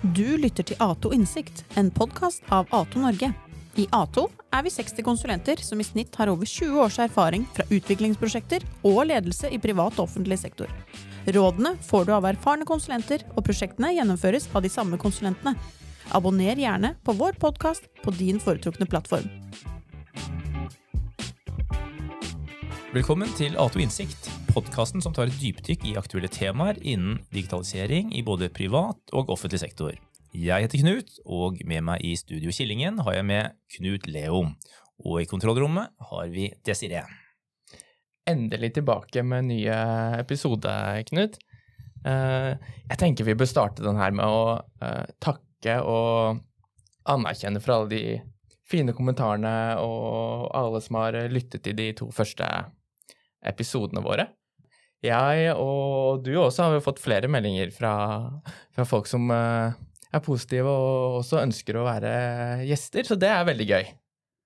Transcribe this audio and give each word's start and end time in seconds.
Du 0.00 0.36
lytter 0.36 0.64
til 0.64 0.78
Ato 0.80 1.10
Innsikt, 1.12 1.62
en 1.76 1.90
podkast 1.92 2.42
av 2.48 2.68
Ato 2.74 3.00
Norge. 3.02 3.30
I 3.78 3.84
Ato 3.92 4.26
er 4.50 4.64
vi 4.66 4.72
60 4.72 5.04
konsulenter 5.06 5.60
som 5.62 5.80
i 5.80 5.84
snitt 5.86 6.16
har 6.18 6.32
over 6.32 6.48
20 6.48 6.80
års 6.82 6.98
erfaring 7.04 7.44
fra 7.54 7.66
utviklingsprosjekter 7.70 8.64
og 8.80 9.02
ledelse 9.10 9.52
i 9.52 9.60
privat 9.62 9.98
og 9.98 10.08
offentlig 10.08 10.40
sektor. 10.40 10.72
Rådene 11.28 11.76
får 11.86 12.08
du 12.08 12.14
av 12.16 12.26
erfarne 12.30 12.66
konsulenter, 12.68 13.22
og 13.36 13.44
prosjektene 13.46 13.92
gjennomføres 13.94 14.48
av 14.54 14.64
de 14.64 14.72
samme 14.72 14.98
konsulentene. 15.00 15.54
Abonner 16.16 16.58
gjerne 16.58 16.96
på 17.04 17.14
vår 17.20 17.36
podkast 17.38 17.86
på 18.02 18.16
din 18.16 18.40
foretrukne 18.42 18.88
plattform. 18.90 19.28
Velkommen 22.90 23.30
til 23.38 23.54
Ato 23.54 23.78
Innsikt, 23.78 24.24
podkasten 24.50 24.98
som 24.98 25.12
tar 25.14 25.28
et 25.30 25.36
dypdykk 25.38 25.84
i 25.86 25.92
aktuelle 25.94 26.26
temaer 26.26 26.74
innen 26.82 27.20
digitalisering 27.30 28.08
i 28.18 28.22
både 28.26 28.48
privat 28.50 29.12
og 29.14 29.28
offentlig 29.30 29.60
sektor. 29.62 29.92
Jeg 30.34 30.64
heter 30.64 30.80
Knut, 30.82 31.12
og 31.22 31.60
med 31.70 31.84
meg 31.86 32.02
i 32.02 32.16
Studio 32.18 32.50
Killingen 32.50 32.98
har 33.06 33.14
jeg 33.14 33.26
med 33.28 33.54
Knut 33.76 34.08
Leo. 34.10 34.40
Og 35.06 35.20
i 35.22 35.28
kontrollrommet 35.30 35.92
har 36.08 36.32
vi 36.32 36.48
Desiree. 36.66 37.04
Endelig 38.26 38.72
tilbake 38.80 39.22
med 39.22 39.46
nye 39.52 39.76
ny 39.78 40.24
episode, 40.24 40.74
Knut. 41.12 41.38
Eh, 42.02 42.50
jeg 42.90 42.98
tenker 42.98 43.28
vi 43.30 43.36
bør 43.38 43.52
starte 43.52 43.86
den 43.86 44.02
her 44.02 44.10
med 44.10 44.26
å 44.26 44.58
eh, 44.82 45.14
takke 45.22 45.78
og 45.86 46.42
anerkjenne 47.06 47.62
for 47.62 47.76
alle 47.76 47.94
de 47.94 48.02
fine 48.66 48.90
kommentarene 48.98 49.78
og 49.78 50.50
alle 50.58 50.82
som 50.82 50.98
har 50.98 51.22
lyttet 51.30 51.62
til 51.62 51.78
de 51.78 51.92
to 52.02 52.10
første 52.10 52.42
episodene 52.42 52.76
våre. 54.04 54.28
Jeg 55.00 55.54
og 55.56 56.20
du 56.24 56.34
også 56.36 56.66
har 56.66 56.74
jo 56.76 56.84
fått 56.84 57.00
flere 57.00 57.28
meldinger 57.28 57.70
fra, 57.72 57.92
fra 58.74 58.84
folk 58.84 59.08
som 59.08 59.30
uh, 59.32 59.72
er 60.12 60.22
positive 60.24 60.68
og 60.68 61.20
også 61.22 61.40
ønsker 61.40 61.78
å 61.80 61.86
være 61.86 62.12
gjester, 62.68 63.08
så 63.08 63.16
det 63.16 63.30
er 63.32 63.48
veldig 63.48 63.68
gøy. 63.70 63.88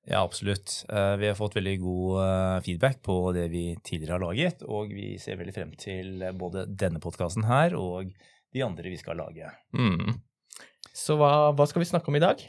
Ja, 0.05 0.21
absolutt. 0.21 0.85
Uh, 0.93 1.17
vi 1.19 1.27
har 1.27 1.39
fått 1.39 1.57
veldig 1.57 1.75
god 1.83 2.21
uh, 2.21 2.61
feedback 2.63 3.01
på 3.03 3.17
det 3.35 3.49
vi 3.51 3.65
tidligere 3.83 4.19
har 4.19 4.25
laget, 4.27 4.63
og 4.63 4.95
vi 4.95 5.17
ser 5.19 5.41
veldig 5.41 5.57
frem 5.57 5.75
til 5.81 6.23
både 6.39 6.69
denne 6.71 7.03
podkasten 7.03 7.49
her 7.49 7.75
og 7.79 8.13
de 8.55 8.63
andre 8.63 8.93
vi 8.93 9.01
skal 9.01 9.19
lage. 9.19 9.51
Mm. 9.75 10.21
Så 10.95 11.19
hva, 11.19 11.51
hva 11.57 11.67
skal 11.67 11.83
vi 11.83 11.91
snakke 11.91 12.13
om 12.13 12.21
i 12.21 12.23
dag? 12.23 12.45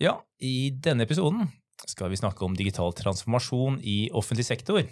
Ja, 0.00 0.16
i 0.40 0.72
denne 0.72 1.04
episoden 1.04 1.50
skal 1.84 2.08
vi 2.08 2.16
snakke 2.16 2.46
om 2.46 2.54
digital 2.56 2.94
transformasjon 2.96 3.82
i 3.84 4.08
offentlig 4.16 4.46
sektor 4.48 4.86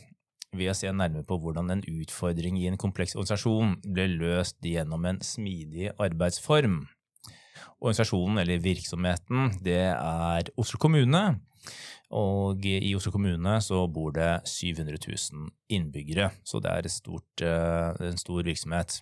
ved 0.56 0.68
å 0.68 0.76
se 0.76 0.90
nærmere 0.92 1.24
på 1.26 1.38
hvordan 1.40 1.72
en 1.72 1.84
utfordring 1.88 2.58
i 2.60 2.66
en 2.68 2.80
kompleks 2.80 3.14
organisasjon 3.16 3.78
ble 3.84 4.08
løst 4.18 4.58
gjennom 4.66 5.06
en 5.08 5.20
smidig 5.24 5.92
arbeidsform. 5.96 6.82
Organisasjonen 7.82 8.42
eller 8.42 8.62
virksomheten 8.62 9.56
det 9.64 9.80
er 9.94 10.52
Oslo 10.60 10.80
kommune. 10.82 11.22
Og 12.12 12.66
i 12.68 12.92
Oslo 12.92 13.14
kommune 13.14 13.56
så 13.64 13.86
bor 13.88 14.12
det 14.12 14.42
700 14.48 15.00
000 15.00 15.48
innbyggere, 15.72 16.28
så 16.44 16.60
det 16.60 16.74
er 16.74 16.92
stort, 16.92 17.40
eh, 17.40 18.08
en 18.10 18.20
stor 18.20 18.44
virksomhet. 18.44 18.98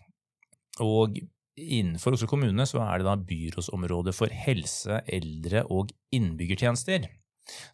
Og 0.79 1.19
innenfor 1.59 2.15
Oslo 2.15 2.31
kommune 2.31 2.63
så 2.71 2.85
er 2.87 3.01
det 3.01 3.09
da 3.09 3.17
byrådsområdet 3.19 4.15
for 4.15 4.31
helse, 4.31 5.03
eldre 5.11 5.67
og 5.67 5.91
innbyggertjenester 6.15 7.11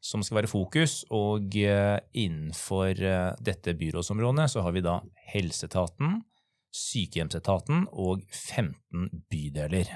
som 0.00 0.24
skal 0.24 0.42
være 0.42 0.50
fokus. 0.50 1.02
Og 1.14 1.56
eh, 1.60 1.98
innenfor 2.16 2.92
eh, 2.96 3.30
dette 3.44 3.76
byrådsområdet 3.78 4.48
så 4.52 4.64
har 4.66 4.76
vi 4.76 4.84
da 4.86 4.98
helseetaten, 5.32 6.20
sykehjemsetaten 6.76 7.86
og 7.92 8.26
15 8.30 9.24
bydeler. 9.30 9.92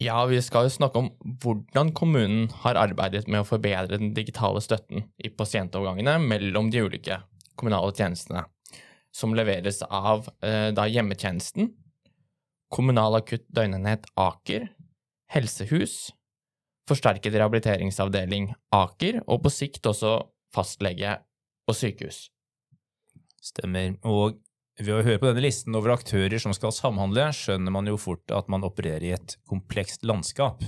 Ja, 0.00 0.22
vi 0.24 0.38
skal 0.40 0.64
jo 0.64 0.72
snakke 0.72 1.02
om 1.02 1.10
hvordan 1.42 1.90
kommunen 1.92 2.46
har 2.62 2.78
arbeidet 2.80 3.26
med 3.28 3.42
å 3.42 3.48
forbedre 3.48 3.98
den 4.00 4.14
digitale 4.16 4.62
støtten 4.64 5.04
i 5.20 5.28
pasientovergangene 5.28 6.14
mellom 6.24 6.70
de 6.72 6.80
ulike 6.86 7.18
kommunale 7.60 7.92
tjenestene, 7.92 8.46
som 9.12 9.36
leveres 9.36 9.82
av 9.84 10.30
eh, 10.40 10.70
da 10.72 10.86
hjemmetjenesten, 10.88 11.74
kommunal 12.72 13.18
akutt 13.18 13.44
døgnenhet 13.52 14.08
Aker, 14.16 14.70
helsehus, 15.34 16.14
forsterket 16.90 17.36
rehabiliteringsavdeling 17.36 18.50
Aker, 18.74 19.22
og 19.30 19.44
på 19.46 19.54
sikt 19.54 19.86
også 19.90 20.18
fastlege 20.54 21.16
og 21.70 21.78
sykehus. 21.78 22.26
Stemmer. 23.40 23.94
Og 24.04 24.40
ved 24.80 24.94
å 24.96 25.04
høre 25.04 25.20
på 25.20 25.28
denne 25.28 25.44
listen 25.44 25.76
over 25.76 25.94
aktører 25.94 26.40
som 26.40 26.54
skal 26.56 26.72
samhandle, 26.74 27.30
skjønner 27.36 27.74
man 27.74 27.88
jo 27.88 28.00
fort 28.00 28.32
at 28.34 28.48
man 28.52 28.64
opererer 28.66 29.06
i 29.06 29.14
et 29.16 29.36
komplekst 29.48 30.06
landskap. 30.08 30.64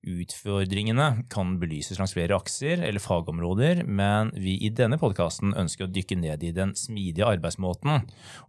Utfordringene 0.00 1.26
kan 1.32 1.58
belyses 1.60 1.98
langs 2.00 2.14
flere 2.16 2.36
akser 2.36 2.80
eller 2.86 3.02
fagområder, 3.04 3.82
men 3.84 4.32
vi 4.32 4.56
i 4.64 4.70
denne 4.72 4.96
podkasten 5.00 5.52
ønsker 5.60 5.86
å 5.86 5.92
dykke 5.92 6.16
ned 6.22 6.44
i 6.44 6.54
den 6.56 6.72
smidige 6.78 7.28
arbeidsmåten 7.28 8.06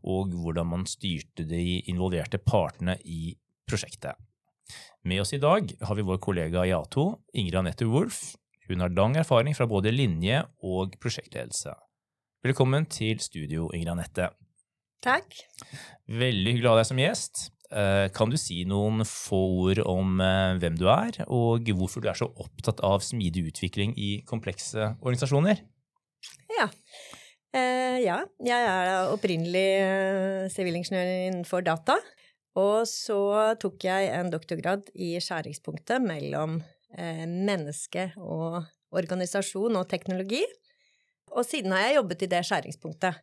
og 0.07 0.31
hvordan 0.31 0.71
man 0.71 0.87
styrte 0.87 1.43
de 1.47 1.81
involverte 1.91 2.39
partene 2.39 2.95
i 3.03 3.33
prosjektet. 3.67 4.15
Med 5.03 5.23
oss 5.23 5.33
i 5.33 5.41
dag 5.41 5.71
har 5.81 5.97
vi 5.97 6.05
vår 6.05 6.19
kollega 6.21 6.65
i 6.67 6.73
A2, 6.75 7.07
Ingrid 7.33 7.57
Anette 7.61 7.87
Wolff. 7.89 8.35
Hun 8.69 8.83
har 8.83 8.93
lang 8.95 9.17
erfaring 9.19 9.55
fra 9.57 9.67
både 9.67 9.91
linje 9.91 10.43
og 10.63 10.93
prosjektledelse. 11.01 11.73
Velkommen 12.45 12.85
til 12.89 13.19
studio, 13.21 13.69
Ingrid 13.73 13.95
Anette. 13.95 14.29
Takk. 15.01 15.33
Veldig 16.05 16.53
hyggelig 16.53 16.69
å 16.69 16.75
ha 16.75 16.83
deg 16.83 16.87
som 16.91 17.01
gjest. 17.01 17.49
Eh, 17.71 18.09
kan 18.11 18.31
du 18.31 18.35
si 18.35 18.61
noen 18.67 19.05
få 19.07 19.39
ord 19.63 19.79
om 19.87 20.19
eh, 20.19 20.57
hvem 20.59 20.75
du 20.79 20.85
er, 20.91 21.21
og 21.31 21.69
hvorfor 21.79 22.03
du 22.03 22.09
er 22.11 22.19
så 22.19 22.27
opptatt 22.29 22.83
av 22.83 22.99
smidig 23.05 23.45
utvikling 23.53 23.93
i 23.95 24.11
komplekse 24.27 24.91
organisasjoner? 24.99 25.61
Ja. 26.57 26.67
Eh, 27.55 28.01
ja. 28.03 28.19
Jeg 28.43 28.71
er 28.73 29.11
opprinnelig 29.13 30.51
sivilingeniør 30.53 31.13
innenfor 31.29 31.63
data. 31.65 31.97
Og 32.59 32.83
så 32.89 33.19
tok 33.61 33.85
jeg 33.87 34.09
en 34.11 34.31
doktorgrad 34.31 34.89
i 34.99 35.13
skjæringspunktet 35.23 36.03
mellom 36.03 36.59
eh, 36.97 37.23
menneske 37.27 38.09
og 38.19 38.63
organisasjon 38.91 39.77
og 39.79 39.87
teknologi. 39.91 40.43
Og 41.31 41.47
siden 41.47 41.71
har 41.71 41.85
jeg 41.85 41.99
jobbet 42.01 42.25
i 42.25 42.31
det 42.33 42.43
skjæringspunktet. 42.47 43.21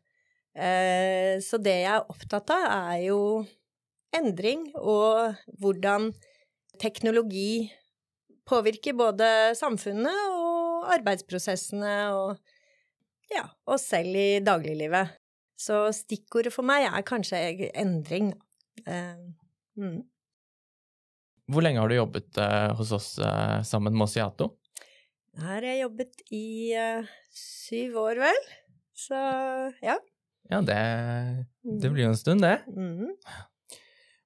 Eh, 0.56 1.36
så 1.44 1.60
det 1.60 1.76
jeg 1.82 1.92
er 1.92 2.08
opptatt 2.08 2.54
av, 2.54 2.64
er 2.94 3.04
jo 3.10 3.20
endring 4.16 4.70
og 4.80 5.36
hvordan 5.60 6.08
teknologi 6.80 7.68
påvirker 8.48 8.96
både 8.96 9.28
samfunnet 9.58 10.32
og 10.32 10.88
arbeidsprosessene 10.94 11.94
og 12.16 12.38
ja, 13.28 13.44
oss 13.68 13.90
selv 13.92 14.16
i 14.16 14.40
dagliglivet. 14.40 15.18
Så 15.58 15.88
stikkordet 15.92 16.54
for 16.54 16.64
meg 16.64 16.86
er 16.88 17.04
kanskje 17.04 17.68
endring, 17.76 18.32
da. 18.32 18.47
Uh, 18.86 19.32
mm. 19.80 19.98
Hvor 21.48 21.64
lenge 21.64 21.80
har 21.80 21.90
du 21.90 21.96
jobbet 21.96 22.40
uh, 22.42 22.74
hos 22.78 22.92
oss 22.92 23.10
uh, 23.22 23.60
sammen 23.66 23.96
med 23.96 24.06
Osiato? 24.06 24.52
Her 25.38 25.60
har 25.60 25.68
jeg 25.68 25.82
jobbet 25.84 26.24
i 26.34 26.74
syv 27.30 28.00
år, 28.02 28.18
vel. 28.26 28.40
Så 28.98 29.18
ja. 29.84 29.94
Ja, 30.48 30.60
det, 30.64 30.78
det 31.62 31.90
blir 31.92 32.06
jo 32.08 32.12
en 32.12 32.18
stund, 32.18 32.42
det. 32.42 32.56
Mm. 32.72 33.12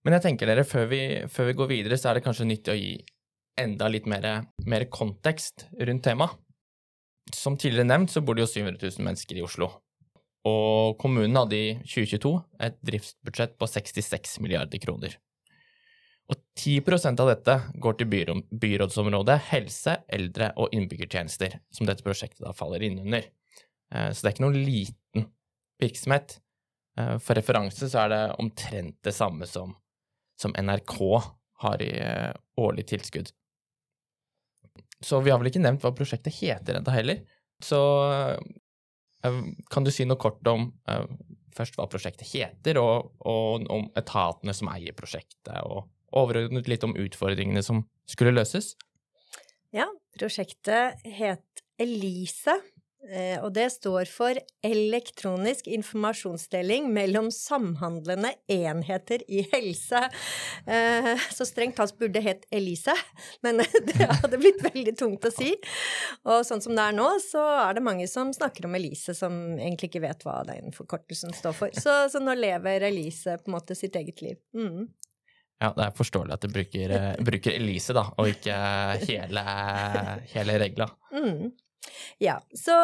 Men 0.03 0.17
jeg 0.17 0.25
tenker 0.25 0.51
dere, 0.51 0.65
før 0.67 0.89
vi, 0.91 1.03
før 1.31 1.51
vi, 1.51 1.57
går 1.59 1.71
videre, 1.71 1.99
så 1.99 2.11
er 2.11 2.19
det 2.19 2.25
kanskje 2.27 2.49
nyttig 2.49 2.73
å 2.73 2.79
gi 2.79 2.95
enda 3.61 3.91
litt 3.93 4.09
mer, 4.09 4.27
mer 4.67 4.87
kontekst 4.91 5.67
rundt 5.77 6.05
temaet. 6.07 6.39
Som 7.33 7.55
tidligere 7.61 7.87
nevnt, 7.87 8.11
så 8.11 8.23
bor 8.25 8.35
det 8.35 8.47
jo 8.47 8.51
700 8.51 8.81
000 8.83 9.07
mennesker 9.07 9.39
i 9.39 9.45
Oslo. 9.47 9.69
Og 10.49 10.97
kommunen 10.99 11.37
hadde 11.39 11.59
i 11.59 11.75
2022 11.87 12.33
et 12.67 12.79
driftsbudsjett 12.83 13.55
på 13.61 13.69
66 13.71 14.41
milliarder 14.43 14.83
kroner. 14.83 15.15
Og 16.31 16.39
10% 16.59 17.21
av 17.23 17.29
dette 17.31 17.57
går 17.83 17.99
til 17.99 18.09
byrådsområdet 18.63 19.37
helse, 19.51 19.99
eldre 20.11 20.53
og 20.57 20.75
innbyggertjenester, 20.75 21.59
som 21.75 21.87
dette 21.87 22.05
prosjektet 22.07 22.43
da 22.47 22.55
faller 22.57 22.83
innunder. 22.83 23.29
under. 23.91 24.15
så 24.15 24.23
det 24.23 24.29
er 24.31 24.35
ikke 24.35 24.47
noen 24.47 24.65
liten 24.65 25.29
virksomhet. 25.83 26.39
Eh, 26.99 27.19
for 27.19 27.39
referanse 27.39 27.89
så 27.89 28.05
er 28.05 28.09
det 28.13 28.23
omtrent 28.39 28.97
det 29.05 29.15
samme 29.15 29.47
som, 29.47 29.77
som 30.41 30.55
NRK 30.57 30.99
har 31.65 31.83
i 31.83 31.93
eh, 32.01 32.33
årlig 32.57 32.87
tilskudd. 32.89 33.31
Så 35.03 35.21
vi 35.21 35.31
har 35.31 35.39
vel 35.39 35.51
ikke 35.51 35.63
nevnt 35.63 35.83
hva 35.83 35.95
prosjektet 35.95 36.35
heter 36.41 36.79
ennå 36.79 36.95
heller. 36.95 37.23
Så 37.63 37.83
Eh, 38.11 38.39
kan 39.23 39.87
du 39.87 39.93
si 39.95 40.07
noe 40.09 40.21
kort 40.21 40.47
om 40.51 40.71
uh, 40.91 41.05
først 41.57 41.77
hva 41.79 41.89
prosjektet 41.91 42.29
heter, 42.33 42.81
og, 42.81 43.13
og, 43.29 43.67
om 43.73 43.89
etatene 43.99 44.55
som 44.57 44.71
eier 44.73 44.97
prosjektet, 44.97 45.53
og 45.63 45.87
overordnet 46.17 46.69
litt 46.69 46.85
om 46.87 46.97
utfordringene 46.99 47.63
som 47.65 47.85
skulle 48.11 48.35
løses? 48.35 48.75
Ja, 49.73 49.87
prosjektet 50.19 51.01
het 51.07 51.63
ELISE, 51.81 52.57
eh, 52.59 52.72
og 53.43 53.51
det 53.57 53.67
står 53.75 54.07
for 54.11 54.39
elektronisk 54.63 55.67
informasjonsdeling 55.67 56.87
mellom 56.95 57.31
samhandlende 57.35 58.31
enheter 58.53 59.25
i 59.29 59.43
helse. 59.53 60.05
Eh, 60.67 61.11
så 61.35 61.47
strengt 61.49 61.77
tatt 61.81 61.97
burde 61.99 62.15
det 62.19 62.25
hett 62.27 62.47
ELISE, 62.55 62.95
men 63.43 63.63
det 63.89 64.09
hadde 64.23 64.41
blitt 64.41 64.63
veldig 64.63 64.95
tungt 64.99 65.27
å 65.27 65.35
si. 65.35 65.53
Og 66.29 66.47
sånn 66.47 66.63
som 66.65 66.77
det 66.79 66.87
er 66.87 66.97
nå, 66.97 67.09
så 67.25 67.43
er 67.67 67.79
det 67.79 67.87
mange 67.87 68.09
som 68.11 68.33
snakker 68.35 68.69
om 68.69 68.79
ELISE, 68.79 69.17
som 69.19 69.39
egentlig 69.59 69.93
ikke 69.93 70.07
vet 70.07 70.27
hva 70.27 70.41
den 70.49 70.75
forkortelsen 70.77 71.35
står 71.37 71.59
for. 71.59 71.75
Så, 71.75 71.97
så 72.13 72.23
nå 72.23 72.37
lever 72.39 72.87
ELISE 72.91 73.41
på 73.43 73.51
en 73.51 73.59
måte 73.59 73.79
sitt 73.79 73.99
eget 73.99 74.23
liv. 74.25 74.39
Mm. 74.55 74.87
Ja, 75.63 75.71
det 75.77 75.85
er 75.85 75.93
forståelig 75.95 76.35
at 76.35 76.43
du 76.43 76.51
bruker, 76.51 76.93
eh, 76.97 77.11
bruker 77.23 77.55
Elise, 77.55 77.95
da, 77.95 78.09
og 78.19 78.31
ikke 78.33 78.55
hele, 79.05 79.45
hele 80.33 80.57
regla. 80.59 80.89
Mm. 81.15 81.53
Ja, 82.23 82.37
så 82.55 82.75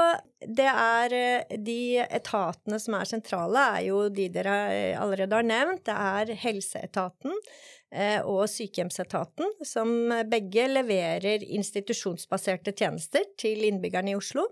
det 0.42 0.66
er 0.68 1.14
eh, 1.14 1.56
de 1.64 1.98
etatene 2.02 2.80
som 2.82 2.96
er 2.98 3.08
sentrale, 3.08 3.64
er 3.78 3.86
jo 3.88 4.04
de 4.12 4.28
dere 4.34 4.58
allerede 4.98 5.38
har 5.38 5.46
nevnt. 5.46 5.84
Det 5.86 5.94
er 5.94 6.32
helseetaten 6.42 7.34
eh, 7.94 8.20
og 8.22 8.46
sykehjemsetaten, 8.50 9.54
som 9.66 9.92
begge 10.30 10.66
leverer 10.72 11.46
institusjonsbaserte 11.46 12.74
tjenester 12.74 13.26
til 13.38 13.66
innbyggerne 13.70 14.14
i 14.14 14.18
Oslo. 14.18 14.48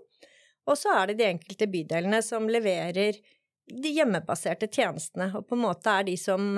Og 0.67 0.79
så 0.79 0.95
er 0.99 1.11
det 1.11 1.19
de 1.21 1.29
enkelte 1.31 1.67
bydelene 1.71 2.23
som 2.25 2.49
leverer 2.51 3.19
de 3.67 3.91
hjemmebaserte 3.91 4.69
tjenestene, 4.71 5.29
og 5.35 5.47
på 5.47 5.55
en 5.57 5.65
måte 5.65 5.91
er 5.91 6.07
de 6.07 6.15
som 6.19 6.53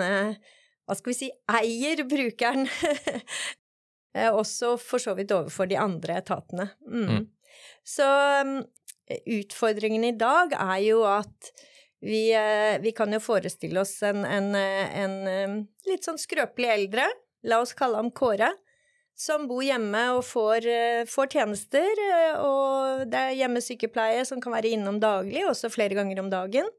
hva 0.89 0.97
skal 0.97 1.11
vi 1.11 1.17
si, 1.19 1.31
eier 1.59 2.05
brukeren. 2.09 2.69
Eh, 4.17 4.33
også 4.33 4.71
for 4.81 4.97
så 4.97 5.13
vidt 5.13 5.29
overfor 5.29 5.67
de 5.69 5.75
andre 5.77 6.15
etatene. 6.17 6.63
Mm. 6.81 7.27
Mm. 7.89 7.95
Så 7.95 8.07
um, 8.45 8.53
utfordringen 9.39 10.05
i 10.05 10.15
dag 10.17 10.53
er 10.53 10.79
jo 10.85 11.03
at 11.09 11.51
vi, 12.05 12.29
uh, 12.35 12.77
vi 12.83 12.93
kan 12.95 13.11
jo 13.13 13.19
forestille 13.23 13.81
oss 13.81 13.97
en, 14.07 14.23
en, 14.23 14.53
en, 14.55 15.19
um, 15.27 15.59
litt 15.89 16.05
sånn 16.05 16.21
skrøpelig 16.21 16.69
eldre, 16.75 17.09
la 17.49 17.59
oss 17.63 17.73
kalle 17.73 17.99
ham 17.99 18.11
Kåre, 18.15 18.53
som 19.19 19.49
bor 19.49 19.65
hjemme 19.65 20.05
og 20.15 20.23
får, 20.23 20.69
uh, 20.69 21.03
får 21.09 21.33
tjenester, 21.33 22.05
og 22.39 23.09
det 23.09 23.25
er 23.25 23.37
hjemmesykepleie 23.41 24.23
som 24.27 24.39
kan 24.39 24.55
være 24.55 24.71
innom 24.77 25.01
daglig, 25.01 25.43
også 25.49 25.73
flere 25.73 25.97
ganger 25.97 26.21
om 26.23 26.31
dagen 26.31 26.69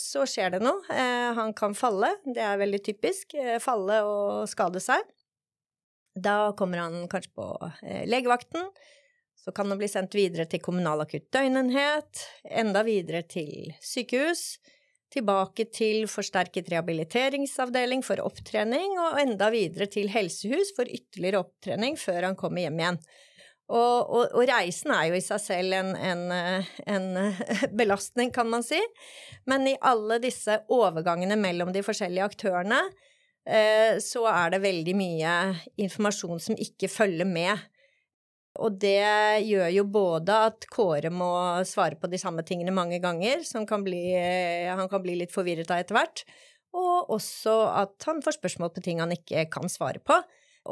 så 0.00 0.24
skjer 0.28 0.54
det 0.54 0.62
noe. 0.64 0.80
Eh, 0.92 1.30
han 1.36 1.52
kan 1.56 1.76
falle, 1.76 2.14
det 2.24 2.42
er 2.42 2.60
veldig 2.60 2.80
typisk. 2.86 3.34
Eh, 3.36 3.58
falle 3.62 4.00
og 4.08 4.48
skade 4.50 4.80
seg. 4.82 5.04
Da 6.14 6.54
kommer 6.58 6.84
han 6.84 7.08
kanskje 7.10 7.34
på 7.36 7.48
eh, 7.82 8.04
legevakten. 8.08 8.70
Så 9.44 9.52
kan 9.52 9.68
han 9.68 9.76
bli 9.80 9.88
sendt 9.92 10.14
videre 10.16 10.46
til 10.48 10.62
kommunal 10.64 11.02
akutt 11.04 11.26
døgnenhet, 11.34 12.22
enda 12.48 12.80
videre 12.86 13.20
til 13.28 13.74
sykehus, 13.84 14.54
tilbake 15.12 15.66
til 15.68 16.06
forsterket 16.10 16.70
rehabiliteringsavdeling 16.72 18.00
for 18.06 18.22
opptrening, 18.24 18.96
og 19.02 19.20
enda 19.20 19.50
videre 19.52 19.90
til 19.92 20.08
helsehus 20.14 20.72
for 20.76 20.88
ytterligere 20.88 21.44
opptrening 21.44 22.00
før 22.00 22.30
han 22.30 22.38
kommer 22.40 22.64
hjem 22.64 22.80
igjen. 22.80 23.00
Og, 23.64 24.10
og, 24.12 24.24
og, 24.36 24.42
reisen 24.48 24.92
er 24.92 25.06
jo 25.08 25.16
i 25.16 25.24
seg 25.24 25.40
selv 25.40 25.76
en, 25.76 25.94
en, 25.96 26.24
en, 26.84 27.06
belastning, 27.80 28.32
kan 28.34 28.48
man 28.50 28.64
si. 28.64 28.80
Men 29.48 29.68
i 29.68 29.76
alle 29.80 30.18
disse 30.24 30.58
overgangene 30.72 31.38
mellom 31.40 31.72
de 31.72 31.84
forskjellige 31.84 32.26
aktørene, 32.32 32.80
eh, 33.48 34.00
så 34.04 34.26
er 34.28 34.52
det 34.52 34.64
veldig 34.66 34.96
mye 34.98 35.36
informasjon 35.80 36.44
som 36.48 36.60
ikke 36.60 36.92
følger 36.92 37.28
med. 37.28 37.64
Og 38.62 38.76
det 38.78 39.42
gjør 39.48 39.70
jo 39.74 39.84
både 39.90 40.34
at 40.48 40.66
Kåre 40.70 41.10
må 41.10 41.32
svare 41.66 41.98
på 41.98 42.10
de 42.10 42.20
samme 42.22 42.44
tingene 42.46 42.74
mange 42.74 43.00
ganger, 43.02 43.42
som 43.46 43.66
kan 43.66 43.82
bli, 43.82 44.14
han 44.14 44.86
kan 44.90 45.02
bli 45.02 45.16
litt 45.18 45.34
forvirret 45.34 45.72
av 45.74 45.82
etter 45.82 45.98
hvert, 45.98 46.22
og 46.74 47.10
også 47.16 47.54
at 47.82 48.06
han 48.06 48.22
får 48.22 48.38
spørsmål 48.38 48.70
på 48.74 48.84
ting 48.84 49.02
han 49.02 49.14
ikke 49.14 49.46
kan 49.50 49.70
svare 49.70 50.02
på. 50.02 50.20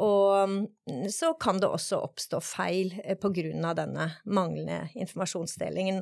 Og 0.01 0.49
mm, 0.49 1.09
så 1.13 1.33
kan 1.37 1.59
det 1.61 1.69
også 1.69 1.99
oppstå 2.01 2.39
feil 2.43 2.95
eh, 3.03 3.17
på 3.19 3.29
grunn 3.35 3.65
av 3.67 3.77
denne 3.77 4.09
manglende 4.25 4.87
informasjonsdelingen. 4.97 6.01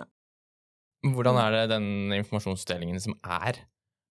Hvordan 1.12 1.39
er 1.42 1.56
det 1.56 1.66
den 1.74 2.13
informasjonsdelingen 2.22 3.01
som 3.04 3.18
er, 3.25 3.60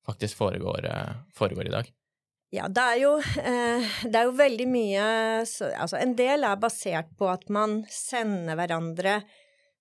faktisk 0.06 0.36
foregår, 0.36 0.84
eh, 0.90 1.16
foregår 1.36 1.70
i 1.70 1.74
dag? 1.78 1.90
Ja, 2.50 2.66
det 2.66 2.82
er 2.82 2.96
jo, 2.98 3.12
eh, 3.18 3.90
det 4.10 4.16
er 4.18 4.26
jo 4.26 4.34
veldig 4.34 4.66
mye 4.66 5.04
Altså, 5.44 6.00
en 6.00 6.16
del 6.18 6.46
er 6.46 6.58
basert 6.58 7.12
på 7.18 7.28
at 7.30 7.46
man 7.52 7.84
sender 7.90 8.58
hverandre 8.58 9.20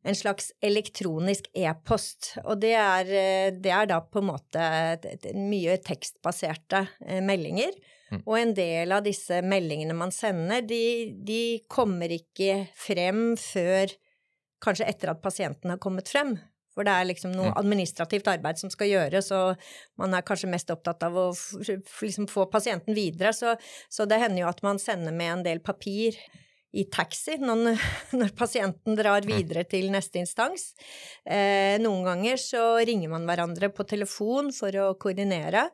en 0.08 0.16
slags 0.16 0.54
elektronisk 0.64 1.50
e-post. 1.58 2.36
Og 2.46 2.62
det 2.62 2.76
er, 2.80 3.10
det 3.52 3.72
er, 3.74 3.88
da 3.90 3.98
på 4.00 4.22
en 4.22 4.30
måte 4.30 4.62
mye 5.36 5.76
tekstbaserte 5.84 6.86
meldinger. 7.26 7.76
Mm. 8.10 8.22
Og 8.24 8.36
en 8.40 8.54
del 8.58 8.94
av 8.96 9.04
disse 9.06 9.42
meldingene 9.46 9.96
man 9.98 10.14
sender, 10.14 10.64
de, 10.66 11.12
de, 11.26 11.42
kommer 11.70 12.12
ikke 12.14 12.64
frem 12.78 13.34
før 13.40 13.92
kanskje 14.64 14.88
etter 14.90 15.14
at 15.14 15.22
pasienten 15.24 15.74
har 15.74 15.82
kommet 15.82 16.10
frem. 16.12 16.36
For 16.80 16.88
det 16.88 16.96
er 16.96 17.08
liksom 17.10 17.34
noe 17.36 17.50
mm. 17.52 17.58
administrativt 17.60 18.28
arbeid 18.32 18.62
som 18.62 18.72
skal 18.72 18.88
gjøres, 18.88 19.34
og 19.36 19.60
man 20.00 20.14
er 20.16 20.24
kanskje 20.24 20.48
mest 20.48 20.70
opptatt 20.72 21.04
av 21.04 21.18
å 21.20 21.26
liksom 21.60 22.30
få 22.32 22.46
pasienten 22.48 22.96
videre. 22.96 23.34
Så, 23.36 23.58
så, 23.92 24.08
det 24.08 24.22
hender 24.22 24.46
jo 24.46 24.48
at 24.48 24.64
man 24.64 24.80
sender 24.80 25.12
med 25.12 25.34
en 25.34 25.44
del 25.44 25.60
papir 25.60 26.16
i 26.72 26.86
taxi 26.88 27.36
når, 27.44 27.76
når 28.22 28.32
pasienten 28.40 28.96
drar 28.96 29.28
videre 29.28 29.66
til 29.68 29.90
neste 29.92 30.24
instans. 30.24 30.70
Eh, 31.28 31.76
noen 31.84 32.08
ganger 32.08 32.40
så 32.40 32.64
ringer 32.88 33.12
man 33.12 33.28
hverandre 33.28 33.74
på 33.76 33.84
telefon 33.84 34.54
for 34.56 34.80
å 34.80 34.94
koordinere. 35.04 35.68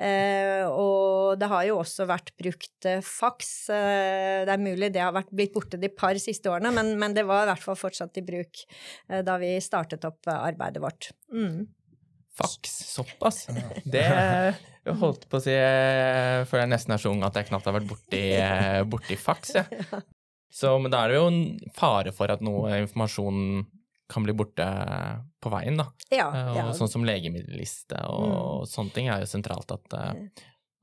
Eh, 0.00 0.64
og 0.64 1.36
det 1.36 1.48
har 1.50 1.66
jo 1.68 1.80
også 1.82 2.06
vært 2.08 2.32
brukt 2.40 2.86
eh, 2.88 3.02
faks. 3.04 3.50
Eh, 3.74 4.46
det 4.48 4.54
er 4.54 4.62
mulig 4.62 4.88
det 4.94 5.02
har 5.04 5.12
vært 5.12 5.32
blitt 5.34 5.52
borte 5.52 5.80
de 5.80 5.90
par 5.92 6.16
siste 6.22 6.48
årene, 6.48 6.72
men, 6.72 6.94
men, 7.00 7.16
det 7.16 7.26
var 7.28 7.44
i 7.44 7.50
hvert 7.50 7.66
fall 7.66 7.76
fortsatt 7.76 8.16
i 8.16 8.24
bruk 8.24 8.62
eh, 8.64 9.20
da 9.26 9.36
vi 9.42 9.52
startet 9.60 10.06
opp 10.08 10.30
eh, 10.30 10.46
arbeidet 10.50 10.80
vårt. 10.80 11.10
Mm. 11.34 11.66
Faks, 12.40 12.78
såpass? 12.94 13.42
Det 13.84 14.06
jeg 14.80 14.96
holdt 14.96 15.26
på 15.28 15.36
å 15.36 15.44
si 15.44 15.52
eh, 15.52 16.46
før 16.48 16.62
jeg 16.62 16.72
nesten 16.72 16.96
er 16.96 17.02
så 17.02 17.12
ung 17.12 17.20
at 17.26 17.36
jeg 17.36 17.50
knapt 17.50 17.68
har 17.68 17.76
vært 17.76 17.90
borti, 17.90 18.24
borti 18.88 19.20
faks. 19.20 19.58
Ja. 19.60 20.00
Så, 20.50 20.72
men 20.82 20.90
da 20.90 21.04
er 21.04 21.12
det 21.12 21.18
jo 21.20 21.26
en 21.30 21.42
fare 21.76 22.10
for 22.10 22.32
at 22.32 22.40
noe 22.42 22.80
informasjon 22.80 23.60
kan 24.10 24.26
bli 24.26 24.34
borte 24.36 24.66
på 25.40 25.52
veien, 25.52 25.78
da. 25.80 25.86
Ja, 26.12 26.28
og 26.30 26.58
ja. 26.58 26.66
Sånn 26.76 26.90
som 26.90 27.06
legemiddelliste 27.06 28.02
og 28.10 28.26
mm. 28.66 28.70
sånne 28.72 28.96
ting 28.96 29.10
er 29.10 29.22
jo 29.22 29.30
sentralt 29.30 29.72
at, 29.74 29.96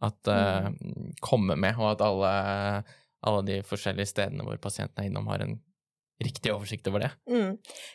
at 0.08 0.32
mm. 0.32 0.80
uh, 0.80 1.14
kommer 1.24 1.60
med, 1.60 1.78
og 1.80 1.94
at 1.94 2.04
alle, 2.08 2.34
alle, 3.28 3.46
de 3.48 3.62
forskjellige 3.68 4.14
stedene 4.14 4.48
hvor 4.48 4.60
pasienten 4.64 5.04
er 5.04 5.12
innom, 5.12 5.30
har 5.32 5.46
en 5.46 5.58
riktig 6.24 6.50
oversikt 6.50 6.88
over 6.90 7.04
det. 7.06 7.12
Mm. 7.30 7.52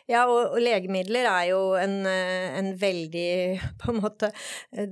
Ja, 0.07 0.23
og, 0.29 0.53
og, 0.53 0.59
legemidler 0.63 1.27
er 1.27 1.47
jo 1.49 1.61
en, 1.75 1.97
en, 2.07 2.69
veldig, 2.79 3.31
på 3.81 3.91
en 3.91 3.99
måte, 4.03 4.31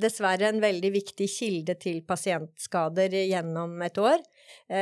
dessverre 0.02 0.50
en 0.52 0.60
veldig 0.64 0.92
viktig 0.98 1.30
kilde 1.32 1.78
til 1.80 2.02
pasientskader 2.08 3.16
gjennom 3.24 3.78
et 3.88 4.02
år. 4.02 4.20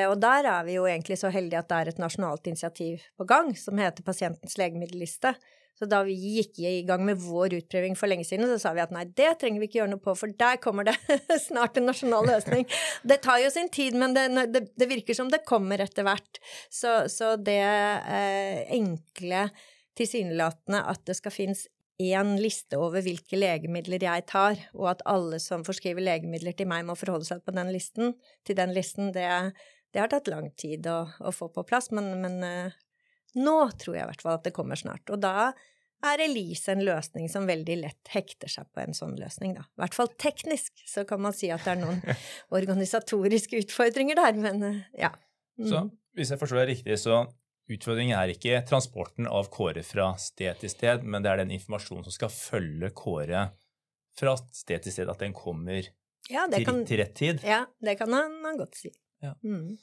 Og 0.10 0.16
der 0.22 0.46
er 0.46 0.66
vi 0.68 0.76
jo 0.76 0.84
egentlig 0.86 1.18
så 1.18 1.32
heldige 1.34 1.62
at 1.62 1.70
det 1.72 1.78
er 1.78 1.92
et 1.92 2.02
nasjonalt 2.02 2.46
initiativ 2.52 3.06
på 3.18 3.26
gang 3.30 3.50
som 3.58 3.80
heter 3.82 4.06
Pasientens 4.06 4.58
legemiddelliste. 4.60 5.34
Så 5.80 5.88
da 5.88 6.02
vi 6.04 6.12
gikk 6.12 6.58
i 6.60 6.82
gang 6.84 7.06
med 7.08 7.22
vår 7.24 7.54
utprøving 7.56 7.94
for 7.96 8.12
lenge 8.12 8.26
siden, 8.28 8.50
så 8.52 8.58
sa 8.60 8.74
vi 8.76 8.82
at 8.84 8.92
nei, 8.92 9.06
det 9.16 9.30
trenger 9.40 9.62
vi 9.62 9.70
ikke 9.70 9.80
gjøre 9.80 9.94
noe 9.94 10.04
på, 10.04 10.16
for 10.20 10.34
der 10.42 10.60
kommer 10.60 10.90
det 10.90 10.98
snart 11.48 11.80
en 11.80 11.88
nasjonal 11.88 12.28
løsning. 12.28 12.68
Det 13.08 13.22
tar 13.24 13.40
jo 13.40 13.52
sin 13.54 13.72
tid, 13.72 13.96
men 13.96 14.16
det, 14.18 14.28
det, 14.52 14.66
det 14.76 14.90
virker 14.92 15.16
som 15.16 15.32
det 15.32 15.46
kommer 15.48 15.80
etter 15.80 16.04
hvert. 16.04 16.42
Så, 16.68 17.06
så 17.08 17.38
det 17.40 17.62
eh, 17.64 18.66
enkle, 18.76 19.48
tilsynelatende 19.96 20.84
at 20.92 21.06
det 21.08 21.16
skal 21.16 21.36
finnes 21.36 21.64
én 22.00 22.38
liste 22.39 22.77
over 22.79 23.03
hvilke 23.03 23.38
legemidler 23.38 24.03
jeg 24.06 24.25
tar, 24.32 24.60
og 24.74 24.88
at 24.94 25.01
alle 25.10 25.39
som 25.44 25.65
forskriver 25.68 26.03
legemidler 26.06 26.56
til 26.56 26.70
meg, 26.72 26.86
må 26.88 26.96
forholde 26.98 27.27
seg 27.27 27.44
på 27.44 27.53
den 27.56 27.72
listen, 27.75 28.13
til 28.48 28.58
den 28.58 28.72
listen, 28.75 29.12
det, 29.15 29.25
det 29.91 30.03
har 30.03 30.12
tatt 30.12 30.32
lang 30.32 30.48
tid 30.60 30.88
å, 30.88 31.01
å 31.20 31.34
få 31.36 31.50
på 31.51 31.65
plass, 31.68 31.91
men, 31.96 32.13
men 32.24 32.39
uh, 32.39 32.77
nå 33.39 33.58
tror 33.82 33.98
jeg 33.98 34.06
i 34.06 34.10
hvert 34.13 34.24
fall 34.24 34.39
at 34.39 34.48
det 34.48 34.56
kommer 34.56 34.79
snart. 34.79 35.12
Og 35.12 35.20
da 35.22 35.51
er 36.08 36.24
Elise 36.24 36.72
en 36.72 36.86
løsning 36.88 37.27
som 37.27 37.50
veldig 37.50 37.82
lett 37.82 38.13
hekter 38.13 38.51
seg 38.51 38.70
på 38.72 38.86
en 38.86 38.96
sånn 38.96 39.18
løsning, 39.20 39.58
da. 39.58 39.68
I 39.68 39.84
hvert 39.84 39.98
fall 39.98 40.13
teknisk 40.15 40.79
så 40.88 41.03
kan 41.08 41.20
man 41.25 41.36
si 41.36 41.51
at 41.51 41.68
det 41.68 41.75
er 41.75 41.82
noen 41.84 42.00
organisatoriske 42.62 43.60
utfordringer 43.65 44.20
der, 44.22 44.39
men 44.39 44.63
uh, 44.63 44.84
ja. 44.96 45.12
Mm. 45.60 45.68
Så 45.68 45.84
hvis 46.15 46.32
jeg 46.32 46.39
forstår 46.39 46.63
deg 46.63 46.77
riktig, 46.77 46.96
så 47.01 47.25
utfordringen 47.70 48.18
er 48.18 48.34
ikke 48.34 48.62
transporten 48.70 49.28
av 49.30 49.50
Kåre 49.54 49.84
fra 49.86 50.12
sted 50.22 50.60
til 50.62 50.72
sted, 50.72 51.06
men 51.06 51.24
det 51.24 51.32
er 51.32 51.44
den 51.44 51.54
informasjonen 51.56 52.06
som 52.08 52.16
skal 52.16 52.34
følge 52.34 52.92
Kåre 52.98 53.50
fra 54.20 54.36
sted 54.38 54.84
til 54.84 54.96
sted, 54.96 55.12
at 55.12 55.22
den 55.22 55.36
kommer 55.38 55.84
ja, 56.30 56.48
til, 56.52 56.66
kan, 56.66 56.82
til, 56.88 57.02
rett 57.02 57.16
tid? 57.18 57.44
Ja, 57.46 57.64
det 57.82 57.96
kan 58.02 58.14
han, 58.14 58.40
han 58.46 58.60
godt 58.60 58.80
si. 58.80 58.92
Ja. 59.24 59.36
Mm. 59.44 59.78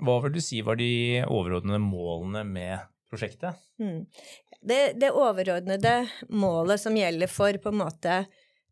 Hva 0.00 0.16
vil 0.24 0.34
du 0.34 0.40
si 0.42 0.60
var 0.64 0.78
de 0.80 1.20
overordnede 1.26 1.80
målene 1.82 2.44
med 2.48 2.86
prosjektet? 3.10 3.58
Mm. 3.82 4.06
Det, 4.60 4.80
det, 5.00 5.10
overordnede 5.16 5.94
målet 6.28 6.80
som 6.80 6.96
gjelder 6.96 7.30
for 7.32 7.56
på 7.62 7.72
en 7.72 7.80
måte 7.80 8.22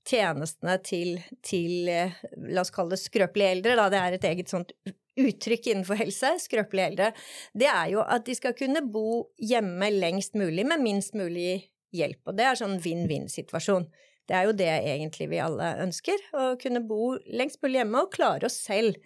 tjenestene 0.09 0.79
til, 0.85 1.19
til 1.45 1.88
la 1.88 2.62
oss 2.62 2.73
kalle 2.73 2.95
det 2.95 3.03
skrøpelige 3.03 3.59
eldre, 3.59 3.77
da 3.77 3.88
det 3.93 4.00
er 4.00 4.17
et 4.17 4.27
eget 4.31 4.53
sånt 4.53 4.73
uttrykk 5.19 5.71
innenfor 5.73 5.99
helse, 6.01 6.35
skrøpelige 6.43 6.93
eldre, 6.93 7.11
det 7.59 7.69
er 7.71 7.95
jo 7.95 8.05
at 8.05 8.27
de 8.29 8.37
skal 8.39 8.57
kunne 8.59 8.85
bo 8.87 9.29
hjemme 9.43 9.91
lengst 9.95 10.39
mulig 10.39 10.67
med 10.69 10.85
minst 10.85 11.17
mulig 11.19 11.69
hjelp. 11.95 12.21
Og 12.29 12.39
det 12.39 12.47
er 12.47 12.61
sånn 12.61 12.79
vinn-vinn-situasjon. 12.85 13.89
Det 14.29 14.37
er 14.37 14.45
jo 14.45 14.57
det 14.57 14.69
egentlig 14.69 15.31
vi 15.31 15.41
alle 15.41 15.73
ønsker, 15.85 16.25
å 16.37 16.51
kunne 16.61 16.85
bo 16.85 17.15
lengst 17.33 17.63
mulig 17.65 17.81
hjemme 17.81 18.05
og 18.05 18.13
klare 18.13 18.49
oss 18.49 18.59
selv 18.67 18.99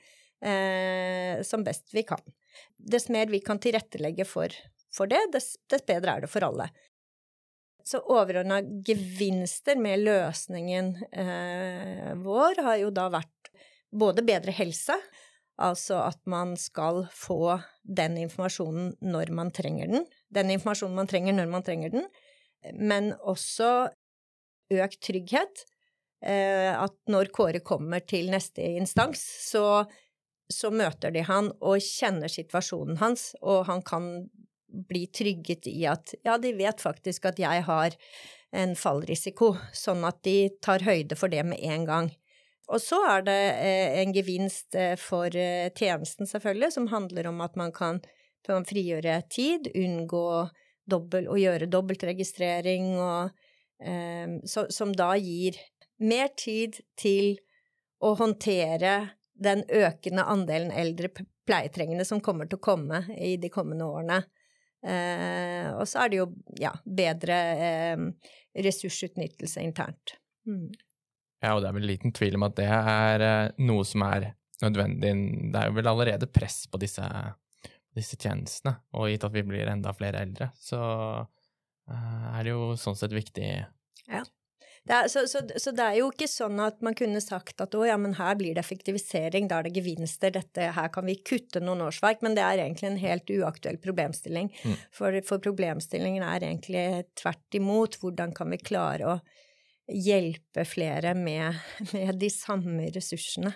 eh, 0.43 1.43
som 1.47 1.63
best 1.67 1.95
vi 1.95 2.03
kan. 2.07 2.23
Dess 2.77 3.07
mer 3.13 3.31
vi 3.31 3.41
kan 3.45 3.61
tilrettelegge 3.63 4.27
for, 4.27 4.55
for 4.95 5.11
det, 5.11 5.21
dess, 5.35 5.55
dess 5.71 5.87
bedre 5.87 6.17
er 6.17 6.25
det 6.25 6.33
for 6.33 6.49
alle. 6.49 6.73
Så 7.87 7.99
overordna 8.15 8.61
gevinster 8.87 9.79
med 9.79 10.05
løsningen 10.07 10.95
eh, 11.11 12.11
vår 12.23 12.63
har 12.67 12.79
jo 12.83 12.91
da 12.95 13.09
vært 13.15 13.51
både 13.93 14.25
bedre 14.27 14.55
helse, 14.55 14.97
altså 15.61 16.01
at 16.07 16.21
man 16.31 16.55
skal 16.57 17.05
få 17.13 17.59
den 17.83 18.17
informasjonen 18.25 18.95
når 19.05 19.33
man 19.35 19.53
trenger 19.55 19.91
den, 19.91 20.07
den 20.33 20.55
informasjonen 20.55 20.97
man 20.97 21.11
trenger 21.11 21.37
når 21.37 21.51
man 21.53 21.67
trenger 21.67 21.93
den, 21.93 22.07
men 22.79 23.13
også 23.19 23.91
økt 24.73 25.03
trygghet. 25.05 25.67
Eh, 26.23 26.71
at 26.71 26.95
når 27.11 27.33
Kåre 27.35 27.61
kommer 27.67 28.05
til 28.07 28.31
neste 28.31 28.63
instans, 28.79 29.25
så, 29.51 29.83
så 30.47 30.71
møter 30.71 31.11
de 31.11 31.25
han 31.27 31.51
og 31.59 31.83
kjenner 31.83 32.31
situasjonen 32.31 33.01
hans, 33.03 33.33
og 33.43 33.67
han 33.67 33.83
kan 33.83 34.13
bli 34.73 35.07
trygget 35.13 35.67
i 35.69 35.83
at 35.91 36.15
ja, 36.25 36.39
de 36.41 36.55
vet 36.57 36.81
faktisk 36.81 37.27
at 37.29 37.43
jeg 37.43 37.67
har 37.67 37.97
en 38.57 38.77
fallrisiko, 38.77 39.55
sånn 39.77 40.05
at 40.07 40.23
de 40.25 40.37
tar 40.65 40.85
høyde 40.87 41.17
for 41.19 41.33
det 41.33 41.43
med 41.49 41.61
en 41.61 41.89
gang. 41.89 42.13
Og 42.73 42.81
så 42.81 42.99
er 43.05 43.25
det 43.27 43.39
eh, 43.61 44.01
en 44.01 44.15
gevinst 44.17 44.77
eh, 44.79 44.95
for 45.01 45.33
eh, 45.37 45.69
tjenesten, 45.77 46.29
selvfølgelig, 46.29 46.73
som 46.79 46.91
handler 46.93 47.29
om 47.29 47.43
at 47.45 47.59
man 47.61 47.73
kan 47.77 48.01
frigjøre 48.43 49.21
tid, 49.31 49.69
unngå 49.77 50.27
dobbelt, 50.91 51.29
å 51.31 51.39
gjøre 51.39 51.71
dobbeltregistrering, 51.71 52.97
og, 52.99 53.31
som 54.47 54.93
da 54.95 55.13
gir 55.19 55.57
mer 56.03 56.29
tid 56.39 56.77
til 56.99 57.37
å 58.03 58.13
håndtere 58.19 58.93
den 59.43 59.65
økende 59.71 60.27
andelen 60.27 60.71
eldre 60.75 61.11
pleietrengende 61.47 62.07
som 62.07 62.23
kommer 62.23 62.47
til 62.47 62.61
å 62.61 62.67
komme 62.67 63.03
i 63.19 63.37
de 63.43 63.51
kommende 63.51 63.87
årene. 63.87 64.21
Eh, 64.83 65.69
og 65.77 65.87
så 65.87 66.03
er 66.03 66.11
det 66.11 66.19
jo 66.19 66.29
ja, 66.59 66.73
bedre 66.83 67.39
eh, 67.67 68.07
ressursutnyttelse 68.67 69.63
internt. 69.63 70.17
Mm. 70.47 70.73
Ja, 71.43 71.57
og 71.57 71.63
det 71.63 71.71
er 71.71 71.77
vel 71.77 71.89
liten 71.91 72.15
tvil 72.15 72.39
om 72.39 72.47
at 72.47 72.57
det 72.59 72.69
er 72.71 73.27
eh, 73.27 73.63
noe 73.67 73.85
som 73.89 74.05
er 74.07 74.31
nødvendig. 74.63 75.13
Det 75.53 75.59
er 75.59 75.71
jo 75.71 75.79
vel 75.81 75.91
allerede 75.91 76.31
press 76.31 76.63
på 76.71 76.79
disse, 76.83 77.07
disse 77.97 78.19
tjenestene, 78.19 78.77
og 78.95 79.11
gitt 79.11 79.27
at 79.27 79.35
vi 79.35 79.43
blir 79.47 79.71
enda 79.73 79.95
flere 79.97 80.23
eldre, 80.23 80.53
så 80.59 80.83
eh, 81.91 82.29
er 82.39 82.47
det 82.47 82.55
jo 82.55 82.77
sånn 82.79 82.99
sett 82.99 83.15
viktig 83.17 83.49
ja. 84.11 84.23
Det 84.83 84.95
er, 84.97 85.07
så, 85.07 85.21
så, 85.31 85.39
så, 85.63 85.71
det 85.71 85.85
er 85.85 85.99
jo 86.01 86.09
ikke 86.11 86.27
sånn 86.27 86.59
at 86.63 86.81
man 86.83 86.97
kunne 86.99 87.21
sagt 87.23 87.63
at 87.63 87.75
å 87.79 87.85
ja, 87.87 87.95
men 88.01 88.17
her 88.19 88.35
blir 88.39 88.57
det 88.57 88.65
effektivisering, 88.65 89.47
da 89.47 89.61
er 89.61 89.69
det 89.69 89.77
gevinster, 89.77 90.33
dette, 90.35 90.73
her 90.75 90.89
kan 90.95 91.07
vi 91.07 91.21
kutte 91.23 91.63
noen 91.63 91.85
årsverk, 91.87 92.25
men 92.27 92.35
det 92.35 92.43
er 92.43 92.65
egentlig 92.65 92.89
en 92.91 92.99
helt 92.99 93.31
uaktuell 93.31 93.79
problemstilling. 93.83 94.51
Mm. 94.51 94.75
For, 94.91 95.21
for, 95.29 95.43
problemstillingen 95.45 96.27
er 96.27 96.49
egentlig 96.49 96.85
tvert 97.19 97.59
imot, 97.61 98.01
hvordan 98.03 98.35
kan 98.35 98.51
vi 98.51 98.59
klare 98.59 99.07
å 99.07 99.17
hjelpe 99.91 100.65
flere 100.69 101.15
med, 101.19 101.59
med 101.93 102.21
de 102.21 102.31
samme 102.31 102.89
ressursene. 102.95 103.55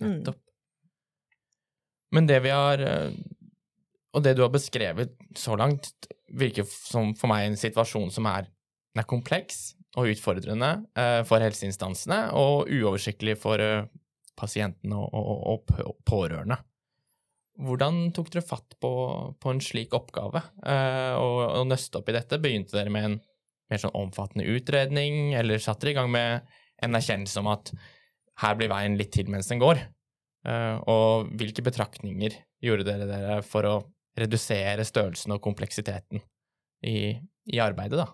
Mm. 0.00 0.20
Nettopp. 0.20 0.42
Men 2.14 2.28
det 2.28 2.38
vi 2.40 2.52
har 2.54 2.80
eh, 2.80 3.10
Og 4.16 4.22
det 4.24 4.32
du 4.38 4.40
har 4.40 4.52
beskrevet 4.52 5.12
så 5.36 5.56
langt, 5.60 5.90
virker 6.32 6.64
som 6.64 7.12
for 7.16 7.28
meg 7.30 7.46
en 7.46 7.58
situasjon 7.60 8.08
som 8.12 8.26
er, 8.30 8.48
er 8.96 9.06
kompleks 9.08 9.74
og 9.98 10.08
utfordrende 10.12 10.70
eh, 10.98 11.20
for 11.28 11.42
helseinstansene, 11.44 12.30
og 12.36 12.70
uoversiktlig 12.72 13.36
for 13.40 13.60
eh, 13.60 13.84
pasientene 14.38 14.96
og, 14.96 15.12
og, 15.12 15.68
og, 15.84 15.94
pårørende. 16.08 16.56
Hvordan 17.58 18.12
tok 18.14 18.30
dere 18.32 18.46
fatt 18.46 18.76
på, 18.80 18.90
på 19.40 19.52
en 19.52 19.60
slik 19.64 19.96
oppgave, 19.96 20.44
og, 21.18 21.38
og 21.58 21.64
nøste 21.66 21.98
opp 21.98 22.12
i 22.12 22.14
dette? 22.14 22.38
Begynte 22.38 22.76
dere 22.76 22.92
med 22.94 23.06
en 23.08 23.16
mer 23.68 23.82
sånn 23.82 23.96
omfattende 23.98 24.48
utredning, 24.48 25.34
eller 25.38 25.62
satte 25.62 25.86
dere 25.86 25.94
i 25.94 26.00
gang 26.00 26.10
med 26.14 26.58
en 26.84 26.98
erkjennelse 26.98 27.42
om 27.42 27.50
at 27.52 27.72
her 28.42 28.58
blir 28.58 28.70
veien 28.70 28.96
litt 28.98 29.12
til 29.16 29.30
mens 29.32 29.50
den 29.50 29.62
går? 29.62 29.82
Eh, 30.48 30.76
og 30.88 31.32
hvilke 31.38 31.64
betraktninger 31.66 32.38
gjorde 32.64 32.86
dere 32.86 33.08
dere 33.10 33.40
for 33.46 33.68
å 33.68 33.76
redusere 34.18 34.86
størrelsen 34.86 35.36
og 35.36 35.42
kompleksiteten 35.44 36.22
i, 36.86 37.18
i 37.52 37.60
arbeidet, 37.62 38.00
da? 38.00 38.08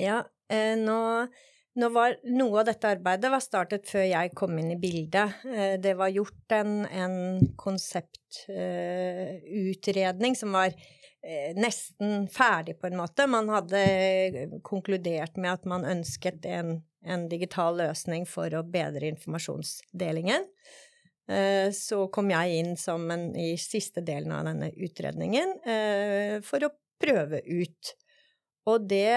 Ja, 0.00 0.22
Eh, 0.52 0.74
nå, 0.76 1.24
nå, 1.80 1.88
var 1.94 2.18
noe 2.28 2.58
av 2.60 2.66
dette 2.68 2.90
arbeidet 2.96 3.30
var 3.32 3.40
startet 3.42 3.88
før 3.88 4.04
jeg 4.06 4.32
kom 4.36 4.58
inn 4.60 4.72
i 4.74 4.80
bildet. 4.80 5.28
Eh, 5.48 5.76
det 5.80 5.94
var 5.98 6.08
gjort 6.12 6.52
en, 6.58 6.84
en 6.84 7.40
konseptutredning 7.60 10.36
som 10.38 10.52
var 10.56 10.70
nesten 11.56 12.28
ferdig, 12.32 12.76
på 12.80 12.90
en 12.90 12.98
måte. 12.98 13.26
Man 13.30 13.48
hadde 13.52 13.80
konkludert 14.66 15.38
med 15.40 15.52
at 15.52 15.68
man 15.68 15.86
ønsket 15.88 16.44
en, 16.50 16.78
en 17.04 17.28
digital 17.30 17.78
løsning 17.80 18.26
for 18.28 18.52
å 18.54 18.64
bedre 18.66 19.08
informasjonsdelingen. 19.14 20.44
Så 21.72 22.02
kom 22.12 22.28
jeg 22.28 22.58
inn 22.60 22.74
som 22.76 23.06
en, 23.08 23.30
i 23.40 23.54
siste 23.56 24.02
delen 24.04 24.34
av 24.36 24.42
denne 24.44 24.68
utredningen 24.76 25.54
for 26.44 26.66
å 26.66 26.74
prøve 27.00 27.40
ut 27.48 27.94
og 28.70 28.86
det 28.88 29.12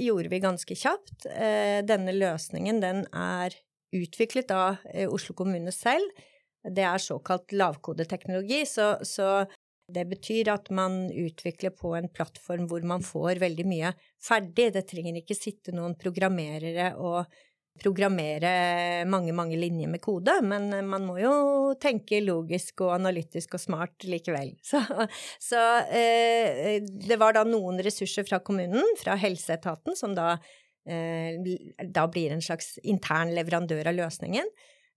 gjorde 0.00 0.32
vi 0.32 0.40
ganske 0.40 0.76
kjapt. 0.76 1.26
Eh, 1.28 1.80
denne 1.84 2.14
løsningen 2.16 2.80
den 2.80 3.04
er 3.12 3.56
utviklet 3.92 4.52
av 4.54 4.80
eh, 4.92 5.08
Oslo 5.10 5.36
kommune 5.36 5.72
selv. 5.74 6.08
Det 6.64 6.84
er 6.84 7.00
såkalt 7.00 7.52
lavkodeteknologi, 7.56 8.64
så, 8.68 8.94
så 9.04 9.44
det 9.94 10.06
betyr 10.10 10.52
at 10.52 10.70
man 10.74 11.02
utvikler 11.10 11.74
på 11.76 11.94
en 11.98 12.08
plattform 12.12 12.66
hvor 12.70 12.84
man 12.86 13.04
får 13.04 13.42
veldig 13.42 13.66
mye 13.68 13.92
ferdig. 14.22 14.70
Det 14.74 14.86
trenger 14.88 15.20
ikke 15.20 15.38
sitte 15.38 15.74
noen 15.76 15.96
programmerere 16.00 16.92
og 16.98 17.30
programmere 17.80 19.04
mange, 19.08 19.32
mange 19.32 19.58
linjer 19.58 19.88
med 19.88 20.02
kode, 20.04 20.34
men 20.44 20.68
man 20.88 21.06
må 21.06 21.16
jo 21.20 21.32
tenke 21.80 22.20
logisk 22.22 22.82
og 22.84 22.94
analytisk 22.98 23.56
og 23.56 23.62
smart 23.62 24.08
likevel. 24.08 24.52
Så, 24.70 24.80
så 25.40 25.60
eh, 25.86 26.80
det 26.84 27.18
var 27.20 27.34
da 27.36 27.44
noen 27.48 27.80
ressurser 27.84 28.26
fra 28.28 28.40
kommunen, 28.44 28.84
fra 29.00 29.16
helseetaten, 29.18 29.96
som 29.98 30.14
da, 30.16 30.34
eh, 30.88 31.40
da 31.80 32.04
blir 32.10 32.34
en 32.34 32.44
slags 32.44 32.76
intern 32.82 33.32
leverandør 33.36 33.90
av 33.90 33.98
løsningen. 34.02 34.52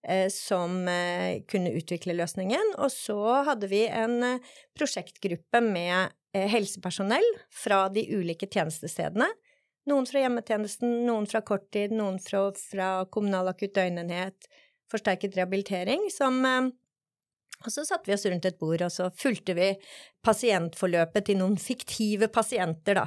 Eh, 0.08 0.30
som 0.30 0.88
eh, 0.88 1.42
kunne 1.48 1.72
utvikle 1.72 2.16
løsningen. 2.18 2.76
Og 2.84 2.92
så 2.92 3.20
hadde 3.48 3.70
vi 3.72 3.86
en 3.88 4.18
eh, 4.28 4.52
prosjektgruppe 4.76 5.64
med 5.64 6.20
helsepersonell 6.34 7.28
fra 7.54 7.86
de 7.94 8.02
ulike 8.10 8.48
tjenestestedene 8.50 9.28
noen 9.86 10.08
fra 10.10 10.24
hjemmetjenesten, 10.24 11.04
noen 11.06 11.28
fra 11.30 11.44
korttid, 11.46 11.92
noen 11.94 12.16
fra, 12.24 12.48
fra 12.58 12.88
kommunal 13.14 13.52
akutt 13.52 13.76
døgnenhet, 13.76 14.48
forsterket 14.90 15.36
rehabilitering, 15.38 16.08
som 16.10 16.40
og 16.40 17.68
så 17.70 17.84
satte 17.86 18.10
vi 18.10 18.16
oss 18.16 18.26
rundt 18.26 18.48
et 18.48 18.58
bord, 18.58 18.82
og 18.82 18.90
så 18.96 19.12
fulgte 19.14 19.54
vi 19.60 19.68
pasientforløpet 20.26 21.28
til 21.28 21.38
noen 21.44 21.60
fiktive 21.62 22.32
pasienter, 22.34 22.98
da. 22.98 23.06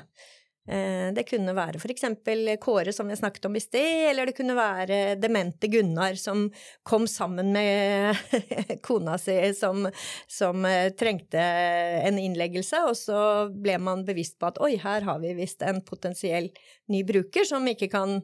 Eh, 0.66 1.12
det 1.14 1.22
kunne 1.28 1.54
være 1.54 1.78
eksempel 1.92 2.56
Kåre, 2.58 2.90
som 2.92 3.06
jeg 3.10 3.20
snakket 3.20 3.44
om 3.46 3.54
i 3.54 3.62
sted, 3.62 4.10
eller 4.10 4.26
det 4.26 4.34
kunne 4.34 4.56
være 4.58 5.14
demente 5.22 5.70
Gunnar 5.70 6.18
som 6.18 6.48
kom 6.82 7.06
sammen 7.06 7.52
med 7.54 8.18
kona 8.86 9.14
si 9.22 9.36
som, 9.54 9.86
som, 10.26 10.64
eh, 10.66 10.90
trengte 10.98 11.38
en 11.38 12.18
innleggelse, 12.18 12.82
og 12.82 12.98
så 12.98 13.20
ble 13.54 13.78
man 13.78 14.04
bevisst 14.08 14.40
på 14.40 14.50
at 14.50 14.58
oi, 14.58 14.74
her 14.82 15.06
har 15.06 15.22
vi 15.22 15.36
visst 15.38 15.62
en 15.62 15.82
potensiell 15.86 16.50
ny 16.90 17.04
bruker 17.06 17.46
som 17.46 17.66
ikke 17.70 17.92
kan 17.92 18.18